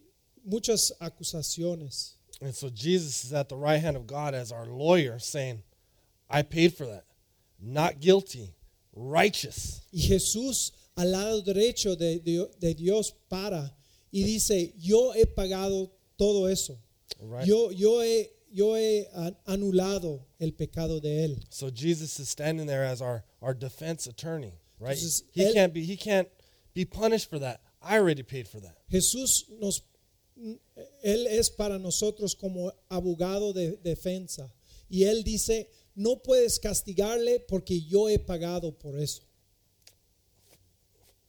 muchas 0.47 0.93
acusaciones. 1.01 2.13
And 2.41 2.55
so 2.55 2.69
Jesus 2.69 3.25
is 3.25 3.33
at 3.33 3.49
the 3.49 3.57
right 3.57 3.81
hand 3.81 3.97
of 3.97 4.07
God 4.07 4.35
as 4.35 4.53
our 4.53 4.67
lawyer 4.67 5.19
saying, 5.19 5.63
"I 6.29 6.43
paid 6.43 6.75
for 6.75 6.87
that. 6.87 7.05
Not 7.61 8.01
guilty. 8.01 8.55
Righteous." 8.93 9.81
Y 9.93 10.01
Jesús 10.09 10.73
al 10.97 11.11
lado 11.11 11.43
derecho 11.43 11.97
de, 11.97 12.19
de- 12.21 12.49
de 12.61 12.75
Dios 12.75 13.13
para 13.29 13.73
y 14.13 14.23
dice, 14.25 14.73
yo 14.79 15.13
he 15.13 15.25
pagado 15.27 15.91
todo 16.19 16.47
eso. 16.47 16.79
Right? 17.21 17.47
Yo, 17.47 17.71
yo, 17.71 18.01
he, 18.01 18.29
yo 18.53 18.75
he 18.75 19.07
anulado 19.47 20.21
el 20.41 20.53
pecado 20.53 21.01
de 21.01 21.25
él. 21.27 21.43
So 21.51 21.71
Jesus 21.71 22.21
is 22.21 22.29
standing 22.29 22.67
there 22.67 22.85
as 22.85 23.01
our, 23.03 23.25
our 23.43 23.55
defense 23.55 24.07
attorney, 24.07 24.53
right? 24.79 24.97
Entonces, 24.97 25.23
he 25.33 25.43
él- 25.45 25.53
can't 25.55 25.73
be 25.75 25.85
he 25.85 25.97
can't 25.97 26.29
be 26.75 26.85
punished 26.85 27.29
for 27.31 27.39
that. 27.41 27.61
I 27.83 27.99
already 27.99 28.23
paid 28.23 28.47
for 28.49 28.61
that. 28.61 28.77
Jesús 28.93 29.49
nos, 29.61 29.81
él 30.37 31.27
es 31.27 31.51
para 31.51 31.79
nosotros 31.79 32.35
como 32.35 32.73
abogado 32.89 33.53
de 33.53 33.77
defensa. 33.83 34.53
Y 34.89 35.05
él 35.05 35.25
dice, 35.25 35.71
no 35.95 36.23
puedes 36.23 36.59
castigarle 36.59 37.41
porque 37.41 37.81
yo 37.81 38.09
he 38.09 38.19
pagado 38.19 38.73
por 38.73 38.99
eso. 38.99 39.23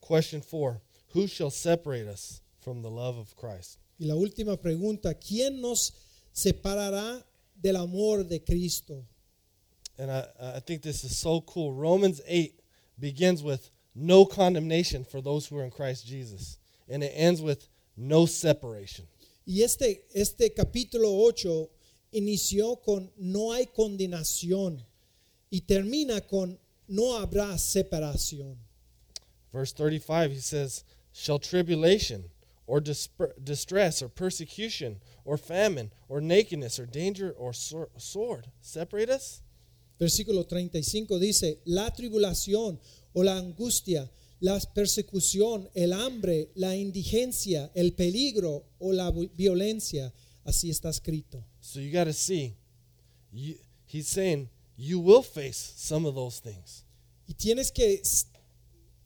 Question 0.02 0.42
four 0.42 0.82
Who 1.14 1.28
shall 1.28 1.52
separate 1.52 2.08
us 2.08 2.42
from 2.60 2.82
the 2.82 2.90
love 2.90 3.18
of 3.18 3.36
Christ? 3.36 3.80
Y 3.98 4.06
la 4.06 4.16
última 4.16 4.58
pregunta, 4.58 5.14
¿quién 5.14 5.62
nos 5.62 5.94
separará 6.34 7.24
del 7.56 7.78
amor 7.78 8.24
de 8.24 8.40
Cristo? 8.40 9.06
And 9.98 10.12
I, 10.12 10.26
I 10.58 10.60
think 10.60 10.82
this 10.82 11.06
is 11.06 11.18
so 11.18 11.42
cool. 11.42 11.72
Romans 11.72 12.22
8 12.28 12.60
begins 13.00 13.42
with 13.42 13.70
no 13.96 14.26
condemnation 14.26 15.06
for 15.06 15.22
those 15.22 15.48
who 15.48 15.58
are 15.58 15.64
in 15.64 15.72
Christ 15.72 16.06
Jesus, 16.06 16.58
and 16.90 17.02
it 17.02 17.14
ends 17.16 17.42
with 17.42 17.70
no 17.96 18.26
separation. 18.26 19.08
Y 19.46 19.62
este, 19.62 20.08
este 20.14 20.54
capítulo 20.54 21.14
8 21.14 21.70
inició 22.12 22.82
con 22.82 23.12
no 23.18 23.54
hay 23.54 23.68
condenación 23.68 24.84
y 25.50 25.62
termina 25.62 26.22
con 26.22 26.60
no 26.88 27.16
habrá 27.18 27.58
separación. 27.58 28.58
Verse 29.52 29.74
35, 29.74 30.32
he 30.32 30.40
says, 30.40 30.84
Shall 31.14 31.40
tribulation 31.40 32.26
or 32.68 32.82
distress 32.82 34.02
or 34.02 34.10
persecution 34.10 35.00
or 35.24 35.38
famine 35.38 35.92
or 36.10 36.20
nakedness 36.20 36.80
or 36.80 36.86
danger 36.86 37.32
or 37.38 37.54
sword 37.54 38.48
separate 38.60 39.10
us? 39.10 39.42
Versículo 39.98 40.46
35 40.46 41.20
dice, 41.20 41.62
la 41.66 41.90
tribulación 41.92 42.80
o 43.14 43.24
la 43.24 43.38
angustia, 43.38 44.10
la 44.40 44.60
persecución, 44.74 45.70
el 45.74 45.94
hambre, 45.94 46.50
la 46.56 46.76
indigencia, 46.76 47.72
el 47.74 47.94
peligro 47.94 48.66
o 48.80 48.92
la 48.92 49.10
vi- 49.12 49.32
violencia, 49.36 50.14
así 50.44 50.70
está 50.70 50.90
escrito. 50.90 51.44
So 51.62 51.80
you 51.80 51.92
got 51.92 52.06
to 52.06 52.14
see, 52.14 52.56
you, 53.32 53.56
he's 53.86 54.08
saying 54.08 54.50
you 54.78 55.00
will 55.00 55.24
face 55.24 55.74
some 55.78 56.06
of 56.08 56.16
those 56.16 56.40
things. 56.42 56.84
Y 57.28 57.34
tienes 57.34 57.72
que 57.72 58.02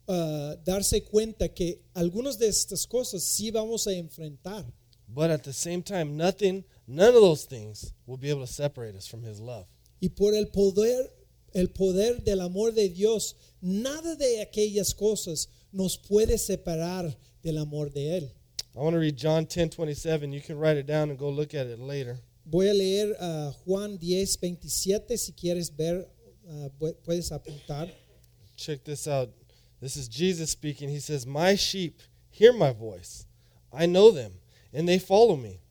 uh, 0.08 0.56
darse 0.66 1.04
cuenta 1.04 1.54
que 1.54 1.82
algunas 1.94 2.38
de 2.38 2.48
estas 2.48 2.86
cosas 2.88 3.24
sí 3.24 3.52
vamos 3.52 3.88
a 3.88 3.94
enfrentar. 3.94 4.66
But 5.08 5.32
at 5.32 5.44
the 5.44 5.54
same 5.54 5.82
time, 5.82 6.18
nothing, 6.18 6.64
none 6.88 7.16
of 7.16 7.22
those 7.22 7.46
things 7.46 7.94
will 8.06 8.18
be 8.18 8.30
able 8.30 8.46
to 8.46 8.52
separate 8.52 8.96
us 8.96 9.08
from 9.08 9.24
his 9.24 9.40
love. 9.40 9.66
Y 10.02 10.10
por 10.10 10.34
el 10.36 10.48
poder, 10.48 11.12
el 11.54 11.70
poder 11.70 12.24
del 12.24 12.42
amor 12.42 12.74
de 12.74 12.90
Dios, 12.90 13.36
nada 13.62 14.16
de 14.16 14.42
aquellas 14.42 14.94
cosas 14.94 15.50
nos 15.72 15.98
puede 15.98 16.38
separar 16.38 17.18
del 17.44 17.58
amor 17.58 17.92
de 17.92 18.18
Él. 18.18 18.32
I 18.76 18.80
want 18.80 18.94
to 18.94 19.00
read 19.00 19.18
John 19.18 19.46
10 19.46 19.70
27. 19.70 20.32
You 20.32 20.42
can 20.42 20.58
write 20.58 20.78
it 20.78 20.86
down 20.86 21.10
and 21.10 21.18
go 21.18 21.30
look 21.30 21.54
at 21.54 21.68
it 21.68 21.80
later. 21.80 22.20
Voy 22.46 22.70
a 22.70 22.74
leer 22.74 23.16
uh, 23.20 23.52
Juan 23.66 23.98
10, 23.98 24.26
27, 24.38 25.18
si 25.18 25.34
quieres 25.34 25.70
ver, 25.70 26.06
uh, 26.50 26.70
puedes 27.06 27.32
apuntar. 27.32 27.92
Check 28.56 28.84
this 28.84 29.08
out. 29.08 29.30
This 29.80 29.96
is 29.96 30.08
Jesus 30.08 30.50
speaking. 30.52 30.90
He 30.90 31.00
says, 31.00 31.26
My 31.26 31.56
sheep 31.56 32.00
hear 32.30 32.52
my 32.52 32.72
voice. 32.72 33.26
I 33.72 33.86
know 33.86 34.12
them, 34.12 34.34
and 34.74 34.88
they 34.88 35.00
follow 35.00 35.36
me. 35.36 35.62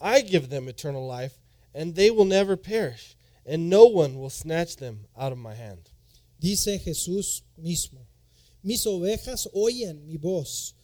I 0.00 0.20
give 0.20 0.48
them 0.48 0.68
eternal 0.68 1.06
life, 1.06 1.38
and 1.74 1.94
they 1.94 2.10
will 2.10 2.24
never 2.24 2.56
perish, 2.56 3.16
and 3.48 3.70
no 3.70 3.86
one 3.86 4.18
will 4.18 4.30
snatch 4.30 4.76
them 4.76 5.06
out 5.16 5.32
of 5.32 5.38
my 5.38 5.54
hand. 5.54 5.90
Dice 6.38 6.78
Jesús 6.78 7.42
mismo, 7.56 8.06
mis 8.62 8.86
ovejas 8.86 9.48
oyen 9.54 10.06
mi 10.06 10.16
voz, 10.16 10.74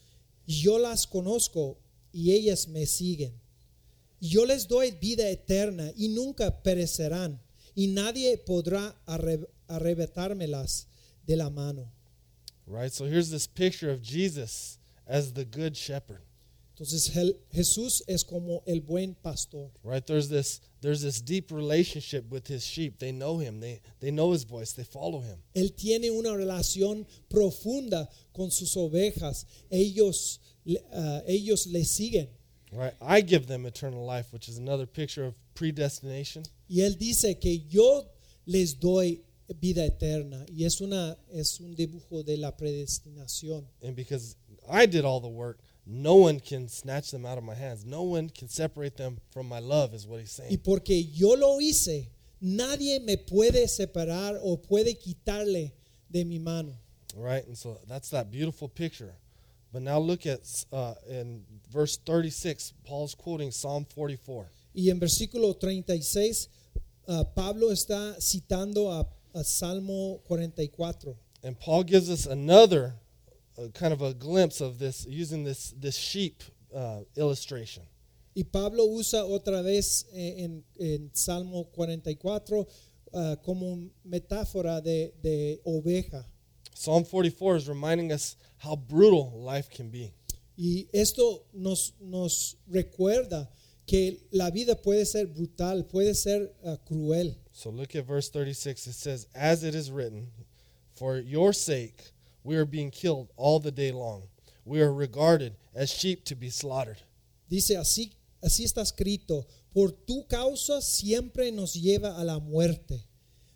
y 0.47 0.63
yo 0.63 0.79
las 0.79 1.07
conozco 1.07 1.77
y 2.13 2.33
ellas 2.33 2.67
me 2.69 2.87
siguen. 2.87 3.33
Yo 4.21 4.45
les 4.47 4.67
doy 4.67 4.91
vida 4.93 5.29
eterna 5.29 5.93
y 5.97 6.09
nunca 6.09 6.63
perecerán, 6.63 7.41
y 7.75 7.89
nadie 7.89 8.39
podrá 8.39 8.95
arre- 9.07 9.47
arrebatármelas 9.69 10.87
de 11.27 11.37
la 11.37 11.51
mano. 11.51 11.91
Right? 12.67 12.93
So 12.93 13.05
here's 13.05 13.31
this 13.31 13.47
picture 13.47 13.91
of 13.91 14.01
Jesus 14.03 14.79
as 15.07 15.33
the 15.35 15.45
good 15.45 15.77
shepherd. 15.77 16.23
Entonces 16.75 17.11
Jesús 17.53 18.03
es 18.09 18.25
como 18.25 18.63
el 18.67 18.81
buen 18.81 19.15
pastor. 19.15 19.71
Right? 19.83 20.05
There's 20.05 20.29
this 20.29 20.61
there's 20.85 21.01
this 21.01 21.21
deep 21.21 21.51
relationship 21.51 22.31
with 22.31 22.47
his 22.47 22.65
sheep. 22.65 22.99
They 22.99 23.11
know 23.11 23.39
him. 23.39 23.59
They 23.59 23.81
they 24.01 24.11
know 24.11 24.33
his 24.33 24.45
voice. 24.45 24.73
They 24.73 24.85
follow 24.85 25.21
him. 25.21 25.39
Él 25.57 25.75
tiene 25.75 26.11
una 26.11 26.31
relación 26.31 27.07
profunda 27.31 28.07
con 28.35 28.51
sus 28.51 28.77
ovejas. 28.77 29.47
Ellos, 29.71 30.41
ah, 30.93 31.23
ellos 31.27 31.67
le 31.67 31.81
siguen. 31.85 32.29
Right? 32.71 32.93
I 33.01 33.23
give 33.23 33.47
them 33.47 33.67
eternal 33.67 34.05
life, 34.05 34.33
which 34.33 34.49
is 34.49 34.59
another 34.59 34.85
picture 34.85 35.25
of 35.25 35.35
predestination. 35.55 36.43
Y 36.69 36.83
él 36.83 36.99
dice 36.99 37.41
que 37.41 37.63
yo 37.69 38.05
les 38.47 38.75
doy 38.75 39.23
vida 39.61 39.87
eterna. 39.87 40.45
Y 40.49 40.65
es, 40.65 40.81
una, 40.81 41.17
es 41.33 41.61
un 41.61 41.75
dibujo 41.75 42.25
de 42.25 42.37
la 42.37 42.57
predestinación. 42.57 43.65
And 43.83 43.97
because 43.97 44.37
I 44.69 44.87
did 44.87 45.05
all 45.05 45.21
the 45.21 45.29
work, 45.29 45.61
no 45.87 46.15
one 46.17 46.41
can 46.41 46.69
snatch 46.69 47.11
them 47.11 47.27
out 47.27 47.37
of 47.39 47.45
my 47.45 47.55
hands. 47.55 47.85
No 47.85 48.03
one 48.03 48.31
can 48.31 48.49
separate 48.49 48.97
them 48.97 49.19
from 49.33 49.49
my 49.49 49.59
love, 49.59 49.93
is 49.95 50.07
what 50.07 50.21
he's 50.21 50.39
Y 50.39 50.45
saying. 50.49 50.61
porque 50.65 51.05
yo 51.13 51.35
lo 51.35 51.59
hice, 51.59 52.09
nadie 52.41 53.01
me 53.01 53.17
puede 53.17 53.69
separar 53.69 54.39
o 54.43 54.57
puede 54.57 54.99
quitarle 54.99 55.73
de 56.11 56.25
mi 56.25 56.39
mano. 56.39 56.73
Right? 57.17 57.47
And 57.47 57.57
so 57.57 57.79
that's 57.87 58.11
that 58.11 58.31
beautiful 58.31 58.69
picture. 58.69 59.15
But 59.73 59.83
now 59.83 59.99
look 59.99 60.25
at 60.27 60.41
uh, 60.73 60.95
in 61.11 61.43
verse 61.73 61.97
36, 61.99 62.73
Paul's 62.85 63.15
quoting 63.15 63.51
Psalm 63.51 63.85
44. 63.85 64.47
Y 64.75 64.89
en 64.91 64.99
versículo 65.01 65.59
36, 65.59 66.49
ah, 67.09 67.25
Pablo 67.25 67.69
está 67.71 68.15
citando 68.21 68.91
a, 68.91 69.07
a 69.39 69.45
Salmo 69.45 70.21
44. 70.29 71.17
And 71.43 71.59
Paul 71.59 71.83
gives 71.85 72.09
us 72.09 72.27
another 72.27 72.95
uh, 73.59 73.69
kind 73.75 73.93
of 73.93 74.03
a 74.03 74.15
glimpse 74.15 74.61
of 74.61 74.79
this, 74.79 75.07
using 75.09 75.45
this, 75.45 75.75
this 75.79 75.97
sheep 75.97 76.43
uh, 76.75 77.01
illustration. 77.17 77.83
Y 78.37 78.43
Pablo 78.43 78.87
usa 78.87 79.25
otra 79.25 79.63
vez 79.63 80.07
eh, 80.13 80.45
en, 80.45 80.65
en 80.81 81.11
Salmo 81.15 81.71
44 81.73 82.67
ah, 83.15 83.37
como 83.45 83.91
metáfora 84.05 84.81
de, 84.83 85.15
de 85.23 85.61
oveja. 85.65 86.27
Psalm 86.75 87.05
44 87.05 87.57
is 87.57 87.69
reminding 87.69 88.11
us 88.11 88.37
how 88.59 88.75
brutal 88.75 89.41
life 89.41 89.71
can 89.71 89.89
be. 89.89 90.13
Y 90.57 90.89
esto 90.93 91.45
nos, 91.53 91.93
nos 92.01 92.57
recuerda 92.69 93.49
que 93.87 94.19
la 94.33 94.51
vida 94.51 94.75
puede 94.75 95.07
ser 95.07 95.27
brutal, 95.27 95.85
puede 95.85 96.15
ser 96.17 96.53
ah, 96.65 96.77
cruel. 96.85 97.37
So 97.53 97.71
look 97.71 97.95
at 97.95 98.05
verse 98.05 98.31
36. 98.31 98.89
It 98.89 98.95
says, 98.95 99.29
As 99.33 99.63
it 99.63 99.77
is 99.77 99.93
written, 99.93 100.27
For 100.95 101.19
your 101.19 101.53
sake 101.53 102.14
we 102.45 102.57
are 102.57 102.67
being 102.67 102.91
killed 102.91 103.31
all 103.37 103.59
the 103.59 103.73
day 103.73 103.91
long. 103.91 104.29
We 104.65 104.81
are 104.83 104.93
regarded 104.93 105.57
as 105.75 105.91
sheep 105.91 106.25
to 106.27 106.37
be 106.37 106.51
slaughtered. 106.51 107.03
Dice 107.51 107.77
así, 107.77 108.13
así 108.43 108.65
está 108.65 108.83
escrito, 108.83 109.47
por 109.73 109.91
tu 109.91 110.25
causa 110.29 110.81
siempre 110.81 111.51
nos 111.51 111.75
lleva 111.75 112.19
a 112.19 112.25
la 112.25 112.39
muerte. 112.39 113.01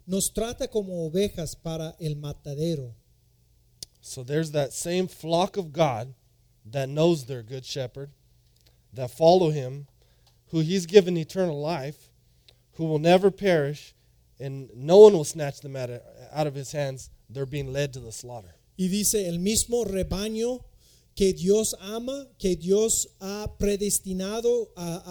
Nos 0.07 0.31
trata 0.31 0.69
como 0.69 1.09
ovejas 1.09 1.55
para 1.55 1.95
el 2.01 2.17
matadero. 2.17 2.95
So 4.01 4.23
there's 4.23 4.53
that 4.53 4.73
same 4.73 5.07
flock 5.07 5.57
of 5.57 5.73
God 5.73 6.15
that 6.65 6.89
knows 6.89 7.27
their 7.27 7.43
good 7.43 7.65
shepherd, 7.65 8.11
that 8.95 9.11
follow 9.11 9.51
him, 9.51 9.87
who 10.51 10.61
he's 10.61 10.87
given 10.87 11.17
eternal 11.17 11.61
life, 11.61 12.09
who 12.73 12.85
will 12.87 12.99
never 12.99 13.31
perish, 13.31 13.95
and 14.41 14.71
no 14.75 14.99
one 14.99 15.13
will 15.13 15.25
snatch 15.25 15.61
them 15.61 15.77
out 15.77 15.91
of, 15.91 16.01
out 16.33 16.47
of 16.47 16.55
his 16.55 16.73
hands. 16.73 17.11
They're 17.29 17.45
being 17.45 17.73
led 17.73 17.93
to 17.95 18.01
the 18.01 18.13
slaughter. 18.13 18.55
Y 18.79 18.89
dice 18.89 19.27
el 19.29 19.39
mismo 19.41 19.85
rebaño 19.85 20.65
que 21.15 21.33
Dios 21.33 21.75
ama, 21.81 22.29
que 22.39 22.55
Dios 22.57 23.09
ha 23.21 23.57
predestinado 23.59 24.71
a, 24.77 25.03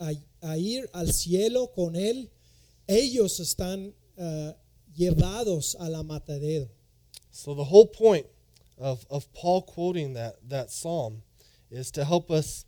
a- 0.00 0.08
a- 0.10 0.50
a 0.50 0.58
ir 0.58 0.88
al 0.92 1.12
cielo 1.12 1.68
con 1.72 1.94
Él, 1.94 2.28
ellos 2.88 3.38
están 3.40 3.94
ah, 4.18 4.56
llevados 4.96 5.76
a 5.78 5.88
la 5.88 6.02
matadero. 6.02 6.68
So 7.30 7.54
the 7.54 7.64
whole 7.64 7.86
point 7.86 8.26
of, 8.78 9.06
of 9.08 9.32
Paul 9.34 9.62
quoting 9.62 10.14
that, 10.14 10.36
that 10.48 10.70
psalm 10.70 11.22
is 11.70 11.90
to 11.92 12.04
help 12.04 12.30
us 12.30 12.64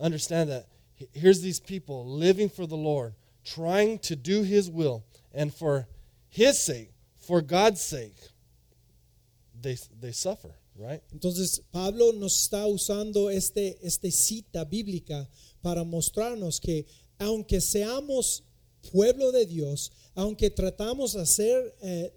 understand 0.00 0.48
that 0.50 0.66
here's 1.12 1.40
these 1.40 1.58
people 1.60 2.06
living 2.06 2.48
for 2.48 2.66
the 2.66 2.76
Lord, 2.76 3.14
trying 3.44 3.98
to 4.00 4.14
do 4.14 4.42
his 4.44 4.70
will, 4.70 5.04
and 5.34 5.52
for 5.52 5.88
his 6.28 6.58
sake, 6.58 6.92
for 7.16 7.40
God's 7.42 7.80
sake, 7.80 8.16
they, 9.62 9.76
they 10.00 10.12
suffer, 10.12 10.50
right? 10.76 11.02
Entonces 11.12 11.62
Pablo 11.70 12.12
nos 12.12 12.42
está 12.42 12.66
usando 12.66 13.30
este, 13.30 13.78
este 13.82 14.10
cita 14.10 14.64
bíblica 14.64 15.28
para 15.62 15.84
mostrarnos 15.84 16.60
que 16.60 16.84
aunque 17.18 17.60
seamos 17.60 18.42
pueblo 18.90 19.30
de 19.32 19.46
Dios, 19.46 19.92
aunque 20.14 20.50
tratamos 20.50 21.12
de 21.14 21.20
hacer 21.22 21.74
eh, 21.82 22.12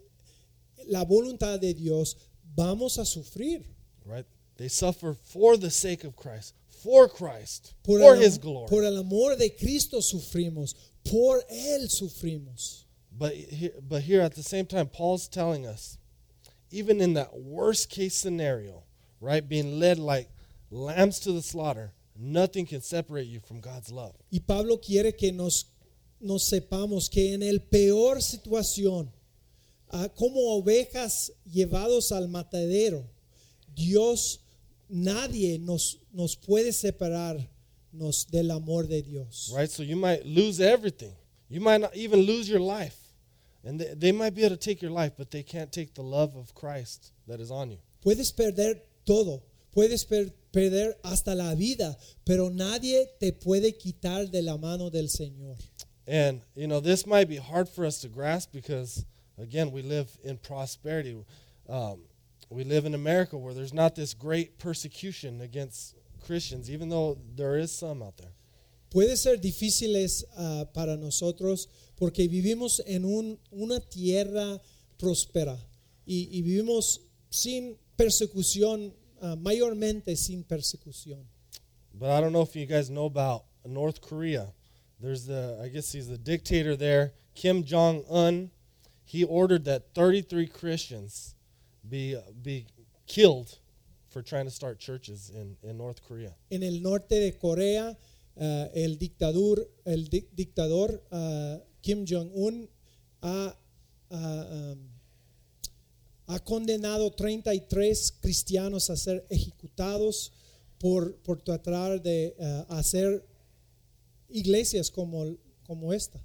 la 0.88 1.04
voluntad 1.04 1.58
de 1.60 1.72
Dios, 1.74 2.16
vamos 2.56 2.98
a 2.98 3.04
sufrir. 3.04 3.64
right? 4.04 4.26
They 4.56 4.68
suffer 4.68 5.14
for 5.14 5.56
the 5.58 5.70
sake 5.70 6.04
of 6.04 6.16
Christ, 6.16 6.54
for 6.68 7.08
Christ, 7.08 7.74
Por 7.82 8.00
for 8.00 8.14
el, 8.16 8.22
His 8.22 8.38
glory. 8.38 8.68
por 8.68 8.84
el 8.84 8.96
amor 8.96 9.36
de 9.36 9.50
Cristo 9.54 10.00
sufrimos, 10.00 10.74
por 11.04 11.42
Él 11.50 11.88
sufrimos. 11.90 12.84
But 13.12 13.34
here, 13.34 13.72
but 13.80 14.02
here 14.02 14.20
at 14.22 14.34
the 14.34 14.42
same 14.42 14.66
time, 14.66 14.88
Paul's 14.88 15.28
telling 15.28 15.66
us, 15.66 15.98
even 16.70 17.00
in 17.00 17.14
that 17.14 17.36
worst 17.36 17.90
case 17.90 18.14
scenario, 18.14 18.82
right, 19.20 19.46
being 19.46 19.78
led 19.78 19.98
like 19.98 20.28
lambs 20.70 21.18
to 21.20 21.32
the 21.32 21.42
slaughter, 21.42 21.92
nothing 22.18 22.66
can 22.66 22.80
separate 22.80 23.26
you 23.26 23.40
from 23.40 23.60
God's 23.60 23.90
love. 23.90 24.14
Y 24.30 24.40
Pablo 24.46 24.78
quiere 24.78 25.12
que 25.16 25.32
nos, 25.32 25.66
nos 26.20 26.48
sepamos 26.50 27.10
que 27.10 27.34
en 27.34 27.42
el 27.42 27.60
peor 27.60 28.20
situación, 28.20 29.10
ah, 29.90 30.08
como 30.16 30.58
ovejas 30.60 31.30
llevados 31.44 32.12
al 32.12 32.28
matadero, 32.28 33.04
Dios, 33.74 34.40
nadie 34.88 35.58
nos, 35.58 35.98
nos 36.12 36.36
puede 36.36 36.72
separarnos 36.72 38.26
del 38.30 38.50
amor 38.50 38.86
de 38.86 39.02
Dios. 39.02 39.52
Right? 39.54 39.70
So 39.70 39.82
you 39.82 39.96
might 39.96 40.24
lose 40.24 40.60
everything. 40.60 41.12
You 41.48 41.60
might 41.60 41.80
not 41.80 41.94
even 41.94 42.20
lose 42.20 42.48
your 42.48 42.60
life. 42.60 43.05
And 43.66 43.80
they, 43.80 43.94
they 43.94 44.12
might 44.12 44.34
be 44.34 44.44
able 44.44 44.54
to 44.54 44.60
take 44.60 44.80
your 44.80 44.92
life, 44.92 45.12
but 45.18 45.32
they 45.32 45.42
can't 45.42 45.72
take 45.72 45.94
the 45.94 46.02
love 46.02 46.36
of 46.36 46.54
Christ 46.54 47.12
that 47.26 47.40
is 47.40 47.50
on 47.50 47.72
you. 47.72 47.78
Puedes 48.04 48.32
perder 48.32 48.74
todo, 49.04 49.42
puedes 49.74 50.08
per- 50.08 50.30
perder 50.52 50.94
hasta 51.04 51.34
la 51.34 51.54
vida, 51.54 51.96
pero 52.24 52.48
nadie 52.48 53.06
te 53.18 53.32
puede 53.32 53.76
quitar 53.76 54.30
de 54.30 54.40
la 54.40 54.56
mano 54.56 54.88
del 54.88 55.08
Señor. 55.08 55.60
And, 56.06 56.42
you 56.54 56.68
know, 56.68 56.78
this 56.78 57.04
might 57.04 57.28
be 57.28 57.38
hard 57.38 57.68
for 57.68 57.84
us 57.84 57.98
to 58.02 58.08
grasp 58.08 58.52
because, 58.52 59.04
again, 59.36 59.72
we 59.72 59.82
live 59.82 60.16
in 60.22 60.38
prosperity. 60.38 61.16
Um, 61.68 62.02
we 62.48 62.62
live 62.62 62.84
in 62.84 62.94
America 62.94 63.36
where 63.36 63.52
there's 63.52 63.74
not 63.74 63.96
this 63.96 64.14
great 64.14 64.60
persecution 64.60 65.40
against 65.40 65.96
Christians, 66.24 66.70
even 66.70 66.88
though 66.88 67.18
there 67.34 67.56
is 67.56 67.72
some 67.72 68.02
out 68.02 68.16
there. 68.18 68.30
Puede 68.90 69.16
ser 69.16 69.36
difíciles 69.36 70.24
ah, 70.38 70.64
para 70.72 70.96
nosotros 70.96 71.66
porque 71.96 72.28
vivimos 72.28 72.80
en 72.86 73.04
un- 73.04 73.38
una 73.50 73.80
tierra 73.80 74.60
próspera 74.98 75.58
y, 76.06 76.28
y 76.38 76.42
vivimos 76.42 77.00
sin 77.30 77.76
persecución, 77.96 78.94
ah, 79.20 79.36
mayormente 79.36 80.16
sin 80.16 80.44
persecución. 80.44 81.26
But 81.92 82.10
I 82.10 82.20
don't 82.20 82.32
know 82.32 82.42
if 82.42 82.54
you 82.54 82.66
guys 82.66 82.88
know 82.88 83.06
about 83.06 83.44
North 83.64 84.00
Korea. 84.00 84.52
There's 85.00 85.24
the, 85.26 85.58
I 85.62 85.68
guess 85.68 85.92
he's 85.92 86.06
the 86.08 86.18
dictator 86.18 86.76
there, 86.76 87.12
Kim 87.34 87.64
Jong 87.64 88.04
Un. 88.10 88.50
He 89.04 89.24
ordered 89.24 89.64
that 89.64 89.94
33 89.94 90.46
Christians 90.48 91.34
be 91.88 92.16
be 92.42 92.66
killed 93.06 93.58
for 94.08 94.22
trying 94.22 94.46
to 94.46 94.50
start 94.50 94.78
churches 94.80 95.30
in, 95.30 95.56
in 95.62 95.76
North 95.78 96.00
Korea. 96.02 96.34
En 96.50 96.62
el 96.62 96.80
norte 96.82 97.14
de 97.20 97.32
Corea, 97.32 97.96
ah, 98.40 98.68
el 98.74 98.96
dictador, 98.98 99.66
el 99.84 100.04
di- 100.08 100.26
dictador 100.34 101.02
ah, 101.12 101.58
Kim 101.86 102.04
Jong-un 102.04 102.68
ha, 103.22 103.56
ah, 104.10 104.72
um, 104.72 104.78
ha 106.26 106.38
condenado 106.40 107.12
33 107.12 108.18
cristianos 108.20 108.90
a 108.90 108.96
ser 108.96 109.24
ejecutados 109.30 110.32
por, 110.80 111.14
por 111.18 111.40
tratar 111.40 112.02
de 112.02 112.34
ah, 112.40 112.66
hacer 112.70 113.24
iglesias 114.28 114.90
como, 114.90 115.36
como 115.64 115.92
esta. 115.92 116.18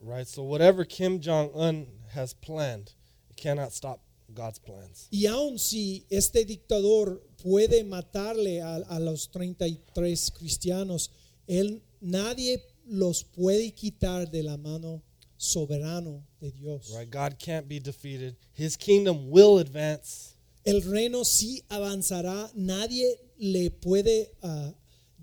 Right? 0.00 0.26
So 0.26 0.42
whatever 0.42 0.84
Kim 0.84 1.20
Jong 1.20 1.52
Un 1.54 1.86
has 2.16 2.34
planned, 2.34 2.90
it 3.30 3.36
cannot 3.36 3.70
stop 3.72 4.00
God's 4.34 4.58
plans. 4.58 5.06
Y 5.12 5.26
aun 5.26 5.60
si 5.60 6.06
este 6.10 6.44
dictador 6.44 7.22
puede 7.40 7.84
matarle 7.84 8.62
a, 8.62 8.74
a 8.74 8.98
los 8.98 9.30
33 9.30 10.32
cristianos, 10.32 11.12
él, 11.46 11.84
nadie 12.00 12.64
los 12.88 13.22
puede 13.24 13.72
quitar 13.72 14.30
de 14.30 14.42
la 14.42 14.56
mano 14.56 15.02
soberano 15.36 16.24
de 16.40 16.50
Dios. 16.50 16.92
Right? 16.96 17.10
God 17.10 17.38
can't 17.38 17.68
be 17.68 17.78
defeated. 17.78 18.36
His 18.52 18.76
kingdom 18.76 19.30
will 19.30 19.58
advance. 19.58 20.34
El 20.66 20.82
reino 20.82 21.22
sí 21.24 21.62
avanzará, 21.70 22.50
nadie 22.54 23.16
le 23.38 23.70
puede 23.70 24.28
ah, 24.42 24.72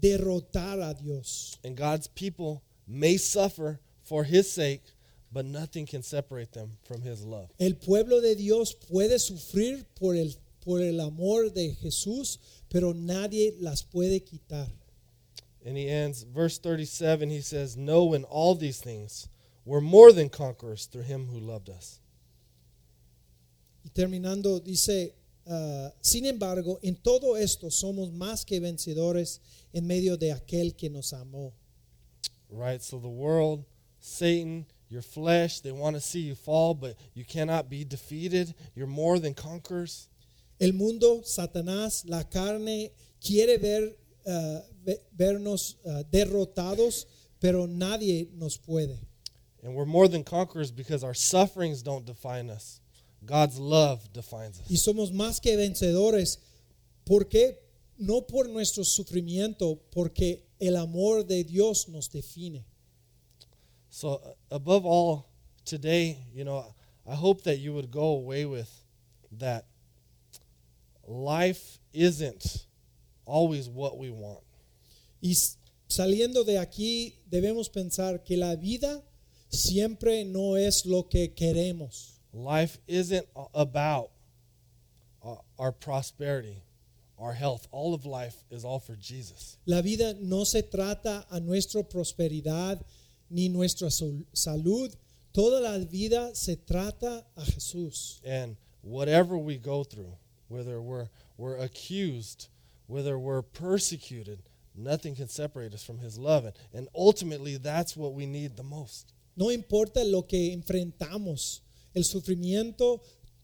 derrotar 0.02 0.82
a 0.82 0.94
Dios. 0.94 1.58
And 1.64 1.76
God's 1.76 2.08
people 2.08 2.64
may 2.88 3.18
suffer 3.18 3.80
for 4.04 4.24
his 4.24 4.52
sake, 4.52 4.82
but 5.32 5.46
nothing 5.46 5.86
can 5.86 6.02
separate 6.02 6.54
them 6.54 6.78
from 6.84 7.02
his 7.02 7.24
love. 7.24 7.50
El 7.60 7.74
pueblo 7.74 8.22
de 8.22 8.36
Dios 8.36 8.74
puede 8.74 9.20
sufrir 9.20 9.86
por 9.96 10.16
el, 10.16 10.34
por 10.62 10.82
el 10.82 11.00
amor 11.00 11.52
de 11.54 11.76
Jesús, 11.76 12.40
pero 12.70 12.94
nadie 12.94 13.54
las 13.60 13.84
puede 13.84 14.24
quitar. 14.24 14.72
And 15.66 15.76
he 15.76 15.90
ends, 15.90 16.22
verse 16.24 16.60
37, 16.60 17.32
he 17.32 17.42
says, 17.42 17.76
No, 17.76 18.14
in 18.14 18.24
all 18.24 18.54
these 18.54 18.80
things, 18.80 19.28
we're 19.66 19.82
more 19.82 20.12
than 20.12 20.30
conquerors 20.30 20.86
through 20.86 21.02
him 21.02 21.26
who 21.26 21.40
loved 21.40 21.70
us. 21.70 22.00
Y 23.84 23.90
terminando, 23.94 24.60
dice, 24.60 25.16
ah, 25.50 25.90
sin 26.02 26.26
embargo, 26.26 26.78
en 26.84 26.96
todo 26.96 27.36
esto 27.36 27.70
somos 27.70 28.12
más 28.12 28.46
que 28.46 28.60
vencedores 28.60 29.40
en 29.74 29.88
medio 29.88 30.18
de 30.18 30.32
aquel 30.32 30.78
que 30.78 30.90
nos 30.90 31.14
amó. 31.14 31.52
Right? 32.52 32.82
So 32.82 33.00
the 33.00 33.10
world, 33.10 33.66
Satan, 34.00 34.68
your 34.90 35.02
flesh, 35.02 35.62
they 35.62 35.72
want 35.72 35.96
to 35.96 36.02
see 36.02 36.20
you 36.20 36.36
fall, 36.36 36.76
but 36.76 36.96
you 37.16 37.26
cannot 37.26 37.72
be 37.72 37.84
defeated. 37.84 38.54
You're 38.76 38.86
more 38.86 39.18
than 39.18 39.34
conquerors. 39.34 40.08
El 40.60 40.74
mundo, 40.74 41.22
Satanás, 41.22 42.08
la 42.08 42.24
carne, 42.24 42.92
quiere 43.20 43.58
ver, 43.58 43.92
ve- 44.26 45.02
vernos 45.18 45.78
ah, 45.86 46.04
derrotados, 46.12 47.08
pero 47.40 47.68
nadie 47.68 48.30
nos 48.34 48.58
puede. 48.58 48.98
And 49.64 49.74
we're 49.74 49.86
more 49.86 50.08
than 50.08 50.24
conquerors 50.24 50.72
because 50.72 51.04
our 51.04 51.16
sufferings 51.16 51.82
don't 51.82 52.06
define 52.06 52.50
us. 52.50 52.82
God's 53.26 53.58
love 53.58 54.12
defines 54.14 54.60
us. 54.60 54.68
Y 54.70 54.78
somos 54.78 55.12
más 55.12 55.42
que 55.42 55.56
vencedores. 55.58 56.38
¿Por 57.06 57.26
qué? 57.26 57.58
No 57.98 58.22
por 58.22 58.48
nuestro 58.48 58.84
sufrimiento, 58.84 59.80
porque 59.92 60.44
el 60.60 60.76
amor 60.76 61.24
de 61.24 61.44
Dios 61.44 61.88
nos 61.88 62.10
define. 62.10 62.64
So, 63.90 64.16
uh, 64.16 64.34
above 64.52 64.86
all, 64.86 65.30
today, 65.64 66.18
you 66.34 66.44
know, 66.44 66.76
I 67.08 67.16
hope 67.16 67.44
that 67.44 67.60
you 67.60 67.74
would 67.74 67.90
go 67.90 68.18
away 68.18 68.46
with 68.46 68.70
that 69.40 69.66
life 71.08 71.80
isn't 71.94 72.66
always 73.26 73.70
what 73.70 73.98
we 73.98 74.10
want. 74.10 74.44
Y 75.22 75.34
saliendo 75.88 76.44
de 76.44 76.58
aquí 76.58 77.16
debemos 77.30 77.70
pensar 77.70 78.24
que 78.24 78.38
la 78.38 78.56
vida 78.56 79.04
siempre 79.50 80.24
no 80.26 80.56
es 80.56 80.86
lo 80.86 81.04
que 81.04 81.34
queremos. 81.34 82.20
Life 82.34 82.80
isn't 82.88 83.26
about 83.54 84.12
uh, 85.24 85.36
our 85.58 85.72
prosperity, 85.72 86.62
our 87.18 87.34
health. 87.34 87.68
All 87.72 87.94
of 87.94 88.06
life 88.06 88.36
is 88.52 88.66
all 88.66 88.80
for 88.80 88.96
Jesus. 88.96 89.58
La 89.66 89.82
vida 89.82 90.16
no 90.22 90.44
se 90.44 90.62
trata 90.62 91.26
a 91.32 91.40
nuestra 91.40 91.84
prosperidad 91.84 92.84
ni 93.30 93.48
nuestra 93.50 93.90
salud. 93.90 94.96
Toda 95.34 95.60
la 95.60 95.78
vida 95.80 96.36
se 96.36 96.56
trata 96.56 97.24
a 97.36 97.42
Jesús. 97.42 98.22
And 98.26 98.58
whatever 98.82 99.38
we 99.38 99.58
go 99.58 99.84
through, 99.84 100.14
whether 100.48 100.82
we're, 100.82 101.10
we're 101.38 101.58
accused, 101.58 102.48
whether 102.88 103.18
we're 103.18 103.42
persecuted, 103.42 104.40
nothing 104.76 105.16
can 105.16 105.28
separate 105.28 105.74
us 105.74 105.84
from 105.84 106.00
His 106.00 106.18
love. 106.18 106.46
And, 106.74 106.88
ultimately, 106.96 107.58
that's 107.58 107.96
what 107.96 108.14
we 108.14 108.26
need 108.26 108.56
the 108.56 108.64
most. 108.64 109.14
No 109.38 109.50
importa 109.50 110.04
lo 110.04 110.22
que 110.22 110.56
enfrentamos, 110.56 111.62
el 111.94 112.04
sufrimiento, 112.04 113.02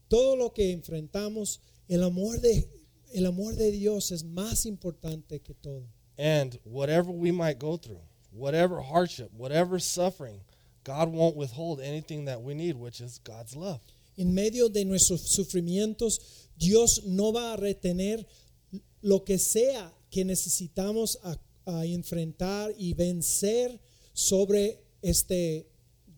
todo 0.08 0.36
lo 0.36 0.50
que 0.50 0.72
enfrentamos, 0.72 1.58
el 1.88 2.02
amor 2.02 2.38
de, 2.38 2.64
el 3.14 3.26
amor 3.26 3.54
de 3.54 3.70
Dios 3.70 4.10
es 4.10 4.22
más 4.22 4.64
importante 4.66 5.42
que 5.42 5.54
todo. 5.62 5.84
And 6.18 6.58
whatever 6.64 7.10
we 7.10 7.30
might 7.30 7.58
go 7.58 7.76
through, 7.76 8.00
whatever 8.30 8.80
hardship, 8.80 9.30
whatever 9.36 9.78
suffering, 9.78 10.40
God 10.84 11.08
won't 11.08 11.36
withhold 11.36 11.80
anything 11.80 12.24
that 12.26 12.42
we 12.42 12.54
need, 12.54 12.76
which 12.76 13.00
is 13.00 13.18
God's 13.18 13.56
love. 13.56 13.80
En 14.18 14.34
medio 14.34 14.68
de 14.68 14.84
nuestros 14.84 15.34
sufrimientos, 15.34 16.48
Dios 16.58 17.02
no 17.06 17.32
va 17.32 17.54
a 17.54 17.56
retener 17.56 18.24
lo 19.02 19.24
que 19.24 19.38
sea 19.38 19.92
que 20.10 20.24
necesitamos 20.24 21.18
a, 21.22 21.36
a 21.66 21.84
enfrentar 21.86 22.72
y 22.78 22.94
vencer 22.94 23.78
sobre 24.12 24.78
esta 25.02 25.34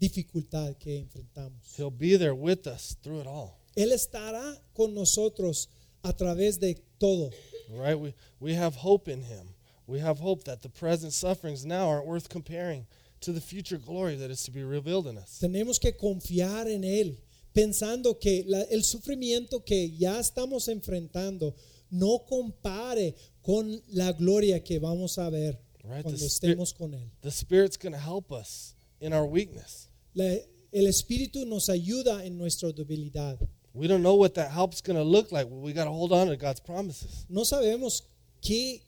dificultad 0.01 0.77
que 0.79 0.99
enfrentamos. 0.99 1.75
He'll 1.77 1.91
be 1.91 2.17
there 2.17 2.35
with 2.35 2.67
us 2.67 2.97
through 3.03 3.21
it 3.21 3.27
all. 3.27 3.59
Él 3.77 3.93
estará 3.93 4.61
con 4.75 4.95
nosotros 4.95 5.69
a 6.03 6.13
través 6.13 6.59
de 6.61 6.77
todo. 6.99 7.31
Right? 7.71 7.99
We, 7.99 8.15
we 8.41 8.55
have 8.55 8.75
hope 8.77 9.09
in 9.09 9.23
Him. 9.23 9.49
We 9.87 10.01
have 10.01 10.19
hope 10.19 10.45
that 10.45 10.63
the 10.63 10.69
present 10.69 11.13
sufferings 11.13 11.65
now 11.65 11.89
aren't 11.89 12.07
worth 12.07 12.29
comparing 12.29 12.87
to 13.21 13.33
the 13.33 13.41
future 13.41 13.79
glory 13.79 14.17
that 14.17 14.31
is 14.31 14.43
to 14.45 14.51
be 14.51 14.63
revealed 14.65 15.07
in 15.07 15.17
us. 15.19 15.39
Tenemos 15.41 15.79
que 15.81 15.93
confiar 15.93 16.67
en 16.69 16.83
Él, 16.85 17.17
pensando 17.55 18.19
que 18.21 18.45
la- 18.47 18.65
el 18.71 18.83
sufrimiento 18.83 19.65
que 19.65 19.91
ya 19.97 20.19
estamos 20.21 20.69
enfrentando 20.69 21.55
no 21.95 22.25
compare 22.27 23.15
con 23.43 23.81
la 23.93 24.13
gloria 24.13 24.63
que 24.63 24.79
vamos 24.79 25.19
a 25.19 25.31
ver 25.31 25.61
Right, 25.83 26.03
cuando 26.03 26.25
estemos 26.25 26.73
con 26.73 26.95
Él. 26.95 27.11
The 27.21 27.31
Spirit's 27.31 27.77
going 27.77 27.93
to 27.93 27.99
help 28.01 28.33
us 28.33 28.75
in 29.01 29.13
our 29.13 29.27
weakness. 29.27 29.89
La- 30.15 30.39
el 30.73 30.87
Espíritu 30.87 31.45
nos 31.47 31.69
ayuda 31.69 32.25
en 32.25 32.37
nuestra 32.39 32.73
debilidad. 32.73 33.39
We 33.75 33.87
don't 33.87 34.03
know 34.03 34.15
what 34.17 34.35
that 34.35 34.51
help's 34.53 34.81
going 34.81 34.97
to 34.97 35.05
look 35.05 35.31
like. 35.33 35.47
Well, 35.51 35.61
we 35.61 35.73
got 35.73 35.85
to 35.85 35.91
hold 35.91 36.13
on 36.13 36.29
to 36.29 36.37
God's 36.37 36.61
promises. 36.61 37.27
No 37.29 37.43
sabemos 37.43 38.03
qué, 38.41 38.83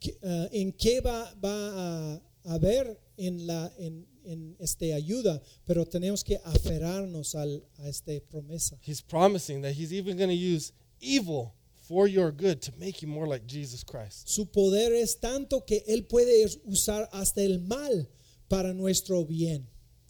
qué- 0.00 0.16
ah, 0.22 0.48
en 0.52 0.72
qué 0.72 1.00
va, 1.00 1.32
va 1.42 2.20
a 2.44 2.54
haber 2.54 2.98
en 3.18 3.46
la 3.46 3.70
en, 3.78 4.06
en 4.24 4.56
este 4.58 4.92
ayuda, 4.94 5.40
pero 5.66 5.84
tenemos 5.84 6.22
que 6.24 6.38
aferrarnos 6.44 7.34
al, 7.34 7.62
a 7.78 7.88
esta 7.88 8.12
promesa. 8.30 8.78
He's 8.80 9.00
promising 9.02 9.62
that 9.62 9.72
He's 9.72 9.92
even 9.92 10.16
going 10.16 10.30
to 10.30 10.34
use 10.34 10.72
evil 11.00 11.52
for 11.88 12.06
your 12.06 12.32
good 12.32 12.60
to 12.62 12.72
make 12.78 13.02
you 13.02 13.08
more 13.08 13.26
like 13.26 13.46
Jesus 13.46 13.84
Christ. 13.84 14.28
Su 14.28 14.46
poder 14.46 14.92
es 14.94 15.16
tanto 15.16 15.60
que 15.60 15.80
Él 15.88 16.08
puede 16.08 16.46
usar 16.66 17.08
hasta 17.12 17.42
el 17.42 17.58
mal 17.60 18.06
para 18.48 18.72
nuestro 18.72 19.24
bien. 19.24 19.66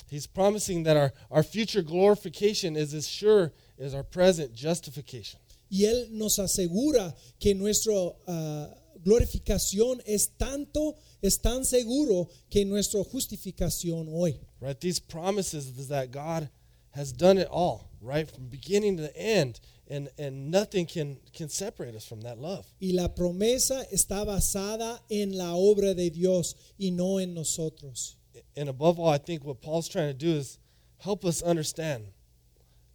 He's 0.08 0.26
promising 0.26 0.84
that 0.84 0.96
our, 0.96 1.12
our 1.30 1.42
future 1.42 1.82
glorification 1.82 2.76
is 2.76 2.94
as 2.94 3.08
sure 3.08 3.52
as 3.78 3.94
our 3.94 4.04
present 4.04 4.54
justification. 4.54 5.40
Y 5.68 5.84
Él 5.84 6.10
nos 6.12 6.38
asegura 6.38 7.14
que 7.40 7.54
nuestra 7.54 8.12
ah, 8.28 8.68
glorificación 9.04 10.00
es 10.06 10.28
tanto, 10.38 10.96
es 11.20 11.38
tan 11.38 11.64
seguro 11.64 12.28
que 12.48 12.64
nuestra 12.64 13.02
justificación 13.02 14.08
hoy. 14.08 14.38
Right? 14.60 14.80
These 14.80 15.00
promises 15.00 15.66
is 15.76 15.88
that 15.88 16.12
God 16.12 16.48
has 16.90 17.12
done 17.12 17.38
it 17.38 17.48
all, 17.50 17.90
right? 18.06 18.30
From 18.30 18.46
beginning 18.46 18.96
to 18.98 19.14
end. 19.16 19.60
And, 19.88 20.08
and 20.18 20.50
nothing 20.50 20.86
can, 20.86 21.18
can 21.32 21.48
separate 21.48 21.94
us 21.94 22.04
from 22.04 22.22
that 22.22 22.38
love. 22.38 22.66
Y 22.80 22.90
la 22.92 23.06
promesa 23.06 23.84
está 23.92 24.24
basada 24.24 24.98
en 25.08 25.38
la 25.38 25.52
obra 25.52 25.94
de 25.94 26.10
Dios 26.10 26.56
y 26.76 26.90
no 26.90 27.18
en 27.18 27.34
nosotros. 27.34 28.16
And 28.56 28.68
above 28.68 28.98
all, 28.98 29.10
I 29.10 29.18
think 29.18 29.44
what 29.44 29.62
Paul's 29.62 29.88
trying 29.88 30.08
to 30.08 30.18
do 30.18 30.32
is 30.32 30.58
help 30.98 31.24
us 31.24 31.40
understand 31.40 32.06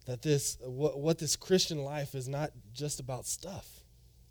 that 0.06 0.22
this 0.22 0.58
what, 0.60 0.98
what 0.98 1.18
this 1.18 1.36
Christian 1.36 1.78
life 1.78 2.14
is 2.14 2.28
not 2.28 2.50
just 2.72 3.00
about 3.00 3.26
stuff. 3.26 3.81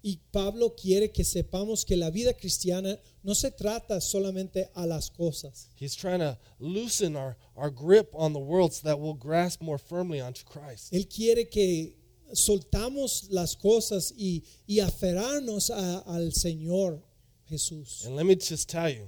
Y 0.04 0.18
Pablo 0.32 0.74
quiere 0.76 1.12
que 1.12 1.24
sepamos 1.24 1.86
que 1.86 1.96
la 1.96 2.10
vida 2.10 2.34
cristiana 2.34 2.98
no 3.24 3.36
se 3.36 3.52
trata 3.52 4.02
solamente 4.02 4.70
a 4.74 4.88
las 4.88 5.12
cosas. 5.12 5.70
He's 5.76 5.96
trying 5.96 6.20
to 6.22 6.38
loosen 6.60 7.16
our, 7.16 7.38
our 7.56 7.70
grip 7.70 8.10
on 8.14 8.34
the 8.34 8.40
world 8.40 8.74
so 8.74 8.82
that 8.88 9.00
we'll 9.00 9.14
grasp 9.14 9.62
more 9.62 9.78
firmly 9.78 10.20
onto 10.20 10.44
Christ. 10.44 10.92
Él 10.92 11.08
quiere 11.08 11.48
que 11.50 11.96
soltamos 12.34 13.28
las 13.30 13.56
cosas 13.56 14.12
y, 14.18 14.44
y 14.68 14.80
aferrarnos 14.80 15.70
a- 15.70 16.00
al 16.08 16.32
Señor 16.34 17.04
Jesús. 17.48 18.04
And 18.06 18.16
let 18.16 18.26
me 18.26 18.36
just 18.36 18.68
tell 18.70 18.90
you, 18.90 19.08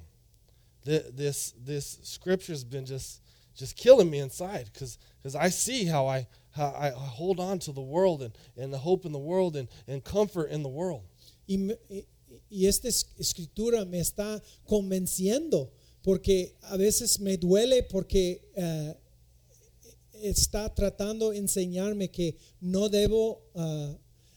th- 0.86 1.06
this 1.16 1.54
this 1.66 1.98
scripture's 2.04 2.64
been 2.64 2.86
just 2.86 3.22
just 3.56 3.76
killing 3.76 4.10
me 4.10 4.20
inside 4.20 4.70
because 4.74 4.97
I 5.36 5.49
see 5.49 5.86
how 5.86 6.08
I 6.08 6.28
how 6.51 6.74
I 6.78 6.89
hold 6.91 7.39
on 7.39 7.60
to 7.60 7.72
the 7.72 7.82
world 7.82 8.22
and, 8.22 8.34
and 8.58 8.72
the 8.74 8.78
hope 8.78 9.06
in 9.06 9.12
the 9.12 9.20
world 9.20 9.56
and, 9.56 9.68
and 9.88 10.04
comfort 10.04 10.49
in 10.51 10.62
the 10.64 10.70
world. 10.70 11.04
Y, 11.47 11.58
me- 11.58 11.76
y- 11.89 12.06
esta 12.68 12.88
escritura 13.20 13.86
me 13.88 13.99
está 13.99 14.39
convenciendo 14.70 15.70
porque 16.04 16.54
a 16.72 16.78
veces 16.78 17.20
me 17.20 17.38
duele 17.38 17.82
porque 17.89 18.39
eh, 18.56 18.93
está 20.24 20.74
tratando 20.74 21.32
de 21.32 21.39
enseñarme 21.39 22.12
que 22.12 22.36
no 22.62 22.88
debo 22.89 23.41
ah, 23.56 23.95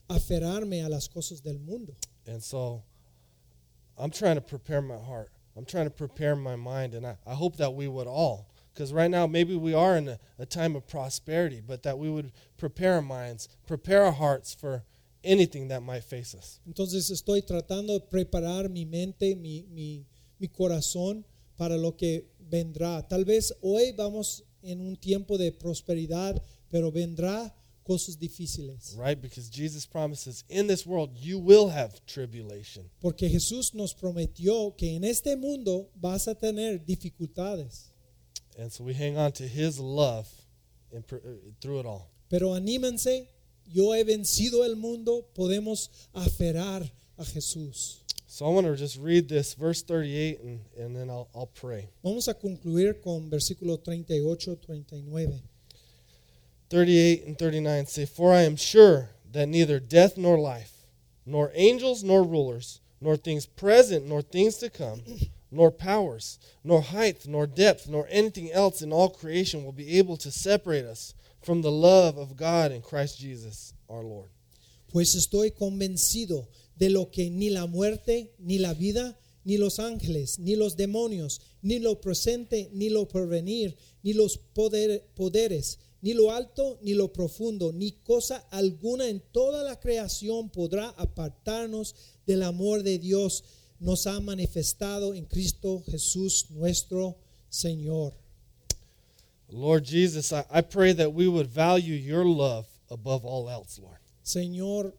aferrarme 0.08 0.82
a 0.84 0.88
las 0.88 1.08
cosas 1.08 1.42
del 1.42 1.58
mundo. 1.58 1.94
And 2.26 2.42
so 2.42 2.82
I'm 3.98 4.10
trying 4.10 4.36
to 4.36 4.40
prepare 4.40 4.80
my 4.82 4.96
heart. 4.98 5.30
I'm 5.56 5.64
trying 5.64 5.86
to 5.86 5.90
prepare 5.94 6.34
my 6.36 6.56
mind. 6.56 6.94
And 6.94 7.06
I, 7.06 7.16
I 7.26 7.34
hope 7.34 7.56
that 7.58 7.72
we 7.74 7.88
would 7.88 8.06
all, 8.06 8.48
because 8.76 8.92
right 8.92 9.10
now 9.10 9.26
maybe 9.26 9.56
we 9.56 9.72
are 9.72 9.96
in 9.96 10.08
a, 10.08 10.18
a 10.38 10.44
time 10.44 10.76
of 10.76 10.86
prosperity, 10.86 11.62
but 11.66 11.82
that 11.84 11.98
we 11.98 12.10
would 12.10 12.30
prepare 12.58 12.94
our 12.94 13.02
minds, 13.02 13.48
prepare 13.66 14.04
our 14.04 14.12
hearts 14.12 14.54
for 14.54 14.84
anything 15.24 15.68
that 15.68 15.82
might 15.82 16.04
face 16.04 16.34
us. 16.34 16.60
Entonces 16.68 17.10
estoy 17.10 17.42
tratando 17.42 17.98
de 17.98 18.00
preparar 18.00 18.68
mi 18.70 18.84
mente, 18.84 19.34
mi, 19.34 19.64
mi, 19.72 20.04
mi 20.38 20.48
corazón 20.48 21.24
para 21.56 21.78
lo 21.78 21.92
que 21.92 22.26
vendrá. 22.38 23.08
Tal 23.08 23.24
vez 23.24 23.52
hoy 23.62 23.92
vamos 23.96 24.44
en 24.62 24.82
un 24.82 24.96
tiempo 24.96 25.38
de 25.38 25.52
prosperidad, 25.52 26.40
pero 26.70 26.92
vendrá 26.92 27.54
cosas 27.82 28.18
difíciles. 28.18 28.94
Right? 28.98 29.20
Because 29.20 29.48
Jesus 29.48 29.86
promises 29.86 30.44
in 30.50 30.66
this 30.66 30.84
world 30.84 31.16
you 31.16 31.38
will 31.38 31.70
have 31.70 32.04
tribulation. 32.06 32.90
Porque 33.00 33.28
Jesús 33.30 33.74
nos 33.74 33.94
prometió 33.94 34.76
que 34.76 34.96
en 34.96 35.04
este 35.04 35.34
mundo 35.36 35.88
vas 35.94 36.28
a 36.28 36.34
tener 36.34 36.84
dificultades. 36.84 37.95
And 38.58 38.72
so 38.72 38.84
we 38.84 38.94
hang 38.94 39.18
on 39.18 39.32
to 39.32 39.46
his 39.46 39.78
love 39.78 40.28
and 40.92 41.04
uh, 41.12 41.16
through 41.60 41.80
it 41.80 41.86
all. 41.86 42.10
Pero 42.30 42.54
anímense, 42.54 43.28
yo 43.66 43.92
he 43.92 44.02
vencido 44.02 44.64
el 44.64 44.76
mundo, 44.76 45.24
podemos 45.34 45.90
aferrar 46.14 46.90
a 47.18 47.22
Jesús. 47.22 48.00
So 48.26 48.44
I 48.44 48.50
want 48.50 48.66
to 48.66 48.76
just 48.76 48.98
read 48.98 49.28
this 49.28 49.54
verse 49.54 49.82
38 49.82 50.40
and, 50.40 50.60
and 50.78 50.96
then 50.96 51.08
I'll, 51.08 51.28
I'll 51.34 51.46
pray. 51.46 51.88
Vamos 52.02 52.28
a 52.28 52.34
concluir 52.34 53.02
con 53.02 53.30
versículo 53.30 53.82
38, 53.82 54.66
39. 54.66 55.42
38 56.68 57.24
and 57.26 57.38
39 57.38 57.86
say, 57.86 58.04
For 58.04 58.32
I 58.32 58.42
am 58.42 58.56
sure 58.56 59.10
that 59.32 59.46
neither 59.46 59.78
death 59.78 60.16
nor 60.16 60.38
life, 60.38 60.72
nor 61.24 61.52
angels 61.54 62.02
nor 62.02 62.24
rulers, 62.24 62.80
nor 63.00 63.16
things 63.16 63.46
present 63.46 64.06
nor 64.06 64.22
things 64.22 64.56
to 64.56 64.70
come, 64.70 65.02
nor 65.50 65.70
powers, 65.70 66.38
nor 66.64 66.82
height, 66.82 67.26
nor 67.26 67.46
depth, 67.46 67.88
nor 67.88 68.06
anything 68.10 68.50
else 68.52 68.82
in 68.82 68.92
all 68.92 69.08
creation 69.10 69.64
will 69.64 69.72
be 69.72 69.98
able 69.98 70.16
to 70.16 70.30
separate 70.30 70.84
us 70.84 71.14
from 71.42 71.62
the 71.62 71.70
love 71.70 72.18
of 72.18 72.36
God 72.36 72.72
in 72.72 72.82
Christ 72.82 73.18
Jesus 73.18 73.72
our 73.88 74.02
Lord. 74.02 74.30
Pues 74.88 75.14
estoy 75.14 75.50
convencido 75.52 76.48
de 76.76 76.90
lo 76.90 77.06
que 77.10 77.30
ni 77.30 77.50
la 77.50 77.66
muerte, 77.66 78.32
ni 78.38 78.58
la 78.58 78.74
vida, 78.74 79.16
ni 79.44 79.56
los 79.58 79.78
ángeles, 79.78 80.38
ni 80.38 80.56
los 80.56 80.76
demonios, 80.76 81.40
ni 81.62 81.78
lo 81.78 82.00
presente, 82.00 82.68
ni 82.72 82.88
lo 82.88 83.06
porvenir, 83.06 83.76
ni 84.02 84.12
los 84.12 84.38
poder- 84.54 85.04
poderes, 85.14 85.78
ni 86.02 86.14
lo 86.14 86.32
alto, 86.32 86.78
ni 86.82 86.94
lo 86.94 87.12
profundo, 87.12 87.72
ni 87.72 87.92
cosa 87.92 88.44
alguna 88.50 89.08
en 89.08 89.20
toda 89.32 89.62
la 89.62 89.78
creación 89.78 90.50
podrá 90.50 90.88
apartarnos 90.90 91.94
del 92.26 92.42
amor 92.42 92.82
de 92.82 92.98
Dios 92.98 93.44
nos 93.80 94.06
ha 94.06 94.20
manifestado 94.20 95.14
en 95.14 95.24
Cristo 95.26 95.82
Jesús 95.86 96.50
nuestro 96.50 97.16
Señor. 97.50 98.12
Lord 99.48 99.84
Jesus, 99.84 100.32
I, 100.32 100.44
I 100.50 100.60
pray 100.62 100.92
that 100.92 101.12
we 101.12 101.28
would 101.28 101.46
value 101.46 101.94
your 101.94 102.24
love 102.24 102.66
above 102.90 103.24
all 103.24 103.48
else, 103.48 103.78
Lord. 103.78 103.98
Señor 104.24 104.92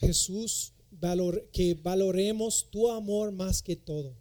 Jesús, 0.00 0.70
valor- 1.00 1.42
que 1.52 1.74
valoremos 1.74 2.70
tu 2.70 2.88
amor 2.88 3.32
más 3.32 3.62
que 3.62 3.74
todo. 3.74 4.14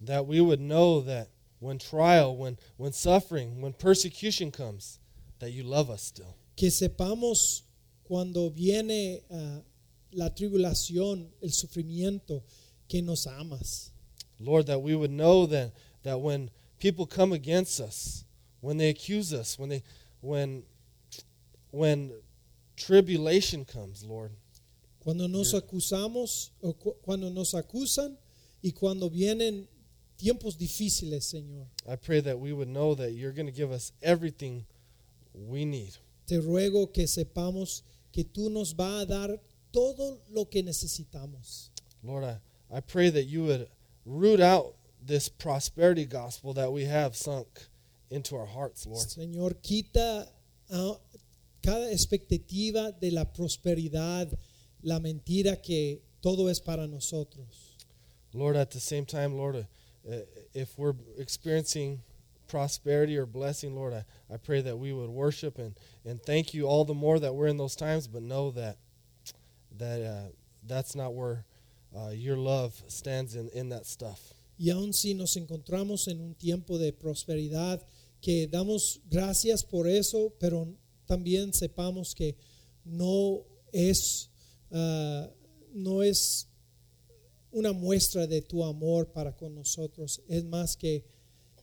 That 0.00 0.26
we 0.26 0.40
would 0.40 0.60
know 0.60 1.00
that 1.02 1.28
when 1.60 1.78
trial, 1.78 2.36
when, 2.36 2.56
when 2.76 2.92
suffering, 2.92 3.60
when 3.60 3.72
persecution 3.74 4.50
comes, 4.50 4.98
that 5.40 5.50
you 5.50 5.62
love 5.64 5.90
us 5.90 6.02
still. 6.02 6.34
que 6.56 6.70
sepamos 6.70 7.64
cuando 8.04 8.50
viene 8.50 9.22
ah, 9.30 9.60
la 10.12 10.34
tribulación, 10.34 11.30
el 11.42 11.52
sufrimiento, 11.52 12.42
que 12.88 13.02
nos 13.02 13.26
amas. 13.26 13.90
Lord, 14.40 14.66
that 14.66 14.80
we 14.80 14.94
would 14.94 15.10
know 15.10 15.46
that, 15.46 15.72
that 16.04 16.20
when 16.20 16.50
people 16.78 17.06
come 17.06 17.32
against 17.32 17.80
us, 17.80 18.24
when 18.60 18.76
they 18.76 18.88
accuse 18.88 19.32
us, 19.32 19.58
when 19.58 19.68
they 19.68 19.82
when 20.20 20.62
when 21.70 22.12
tribulation 22.76 23.64
comes, 23.64 24.04
Lord, 24.04 24.32
Cuando 25.00 25.26
nos 25.28 25.54
acusamos, 25.54 26.50
o 26.62 26.72
cu- 26.74 26.96
cuando 27.02 27.30
nos 27.30 27.54
acusan 27.54 28.16
y 28.62 28.72
cuando 28.72 29.08
vienen 29.08 29.66
tiempos 30.18 30.56
difíciles, 30.58 31.24
Señor. 31.32 31.66
I 31.88 31.96
pray 31.96 32.20
that 32.20 32.38
we 32.38 32.52
would 32.52 32.68
know 32.68 32.94
that 32.94 33.12
you're 33.12 33.32
going 33.32 33.46
to 33.46 33.52
give 33.52 33.70
us 33.70 33.92
everything 34.02 34.66
we 35.34 35.64
need. 35.64 35.96
Te 36.26 36.36
ruego 36.38 36.92
que 36.92 37.06
sepamos 37.06 37.82
que 38.12 38.24
tú 38.24 38.50
nos 38.50 38.72
vas 38.74 39.02
a 39.02 39.06
dar 39.06 39.40
todo 39.72 40.18
lo 40.30 40.44
que 40.44 40.62
necesitamos. 40.62 41.70
Lord, 42.02 42.24
I, 42.24 42.36
I 42.72 42.80
pray 42.80 43.10
that 43.10 43.24
you 43.24 43.44
would 43.44 43.68
root 44.04 44.40
out 44.40 44.74
this 45.04 45.28
prosperity 45.28 46.04
gospel 46.04 46.52
that 46.54 46.72
we 46.72 46.84
have 46.84 47.16
sunk 47.16 47.46
into 48.10 48.36
our 48.36 48.46
hearts, 48.46 48.86
Lord. 48.86 49.06
Señor, 49.06 49.62
quita 49.62 50.28
ah, 50.72 50.96
cada 51.62 51.90
expectativa 51.90 52.98
de 53.00 53.10
la 53.10 53.24
prosperidad, 53.24 54.32
la 54.82 54.98
mentira 54.98 55.62
que 55.62 56.00
todo 56.22 56.48
es 56.48 56.60
para 56.60 56.86
nosotros. 56.86 57.76
Lord, 58.34 58.56
at 58.56 58.70
the 58.70 58.80
same 58.80 59.06
time, 59.06 59.36
Lord, 59.36 59.56
uh, 59.56 60.10
uh, 60.10 60.20
if 60.54 60.78
we're 60.78 60.94
experiencing 61.18 62.00
prosperity 62.46 63.16
or 63.16 63.26
blessing, 63.26 63.74
Lord, 63.74 63.94
I, 63.94 64.04
I 64.32 64.36
pray 64.36 64.60
that 64.62 64.78
we 64.78 64.92
would 64.92 65.10
worship 65.10 65.58
and, 65.58 65.74
and 66.04 66.22
thank 66.22 66.54
you 66.54 66.66
all 66.66 66.84
the 66.84 66.94
more 66.94 67.18
that 67.18 67.34
we're 67.34 67.46
in 67.46 67.56
those 67.56 67.76
times, 67.76 68.06
but 68.06 68.22
know 68.22 68.50
that 68.52 68.76
that 69.76 70.02
uh, 70.02 70.28
that's 70.66 70.94
not 70.94 71.14
where 71.14 71.44
uh, 71.98 72.10
your 72.10 72.36
love 72.36 72.74
stands 72.88 73.34
in, 73.34 73.48
in 73.54 73.68
that 73.70 73.86
stuff. 73.86 74.20
Y 74.58 74.70
aun 74.70 74.92
si 74.92 75.14
nos 75.14 75.36
encontramos 75.36 76.08
en 76.08 76.20
un 76.20 76.34
tiempo 76.34 76.78
de 76.78 76.92
prosperidad, 76.92 77.80
que 78.20 78.48
damos 78.48 79.00
gracias 79.08 79.62
por 79.62 79.86
eso, 79.86 80.32
pero 80.40 80.66
también 81.06 81.52
sepamos 81.52 82.14
que 82.14 82.36
no 82.84 83.44
es, 83.72 84.30
ah, 84.72 85.30
no 85.72 86.02
es 86.02 86.48
una 87.52 87.72
muestra 87.72 88.26
de 88.26 88.42
tu 88.42 88.64
amor 88.64 89.12
para 89.12 89.36
con 89.36 89.54
nosotros, 89.54 90.20
es 90.28 90.44
más 90.44 90.76
que 90.76 91.04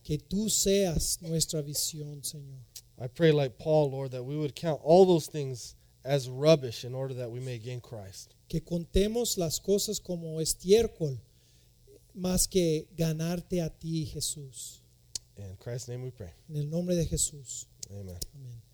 que 0.02 0.18
tú 0.18 0.48
seas 0.48 1.20
nuestra 1.20 1.60
visión, 1.62 2.22
Señor. 2.22 2.60
I 2.96 3.08
pray, 3.08 3.32
like 3.32 3.58
Paul, 3.58 3.90
Lord, 3.90 4.12
that 4.12 4.22
we 4.22 4.36
would 4.36 4.54
count 4.54 4.80
all 4.84 5.04
those 5.04 5.26
things 5.26 5.74
as 6.06 6.28
rubbish 6.28 6.84
in 6.84 6.94
order 6.94 7.14
that 7.14 7.30
we 7.30 7.40
may 7.40 7.58
gain 7.58 7.80
Christ. 7.80 8.34
Que 8.48 8.60
contemos 8.60 9.36
las 9.36 9.60
cosas 9.60 10.00
como 10.00 10.40
estiércol, 10.40 11.18
más 12.14 12.48
que 12.48 12.86
ganarte 12.96 13.60
a 13.60 13.70
ti, 13.70 14.06
Jesús. 14.06 14.80
In 15.36 15.56
Christ's 15.56 15.88
name 15.88 16.02
we 16.02 16.10
pray. 16.10 16.32
En 16.48 16.56
el 16.56 16.70
nombre 16.70 16.94
de 16.94 17.04
Jesús. 17.04 17.66
Amen. 17.90 18.18
Amén. 18.34 18.65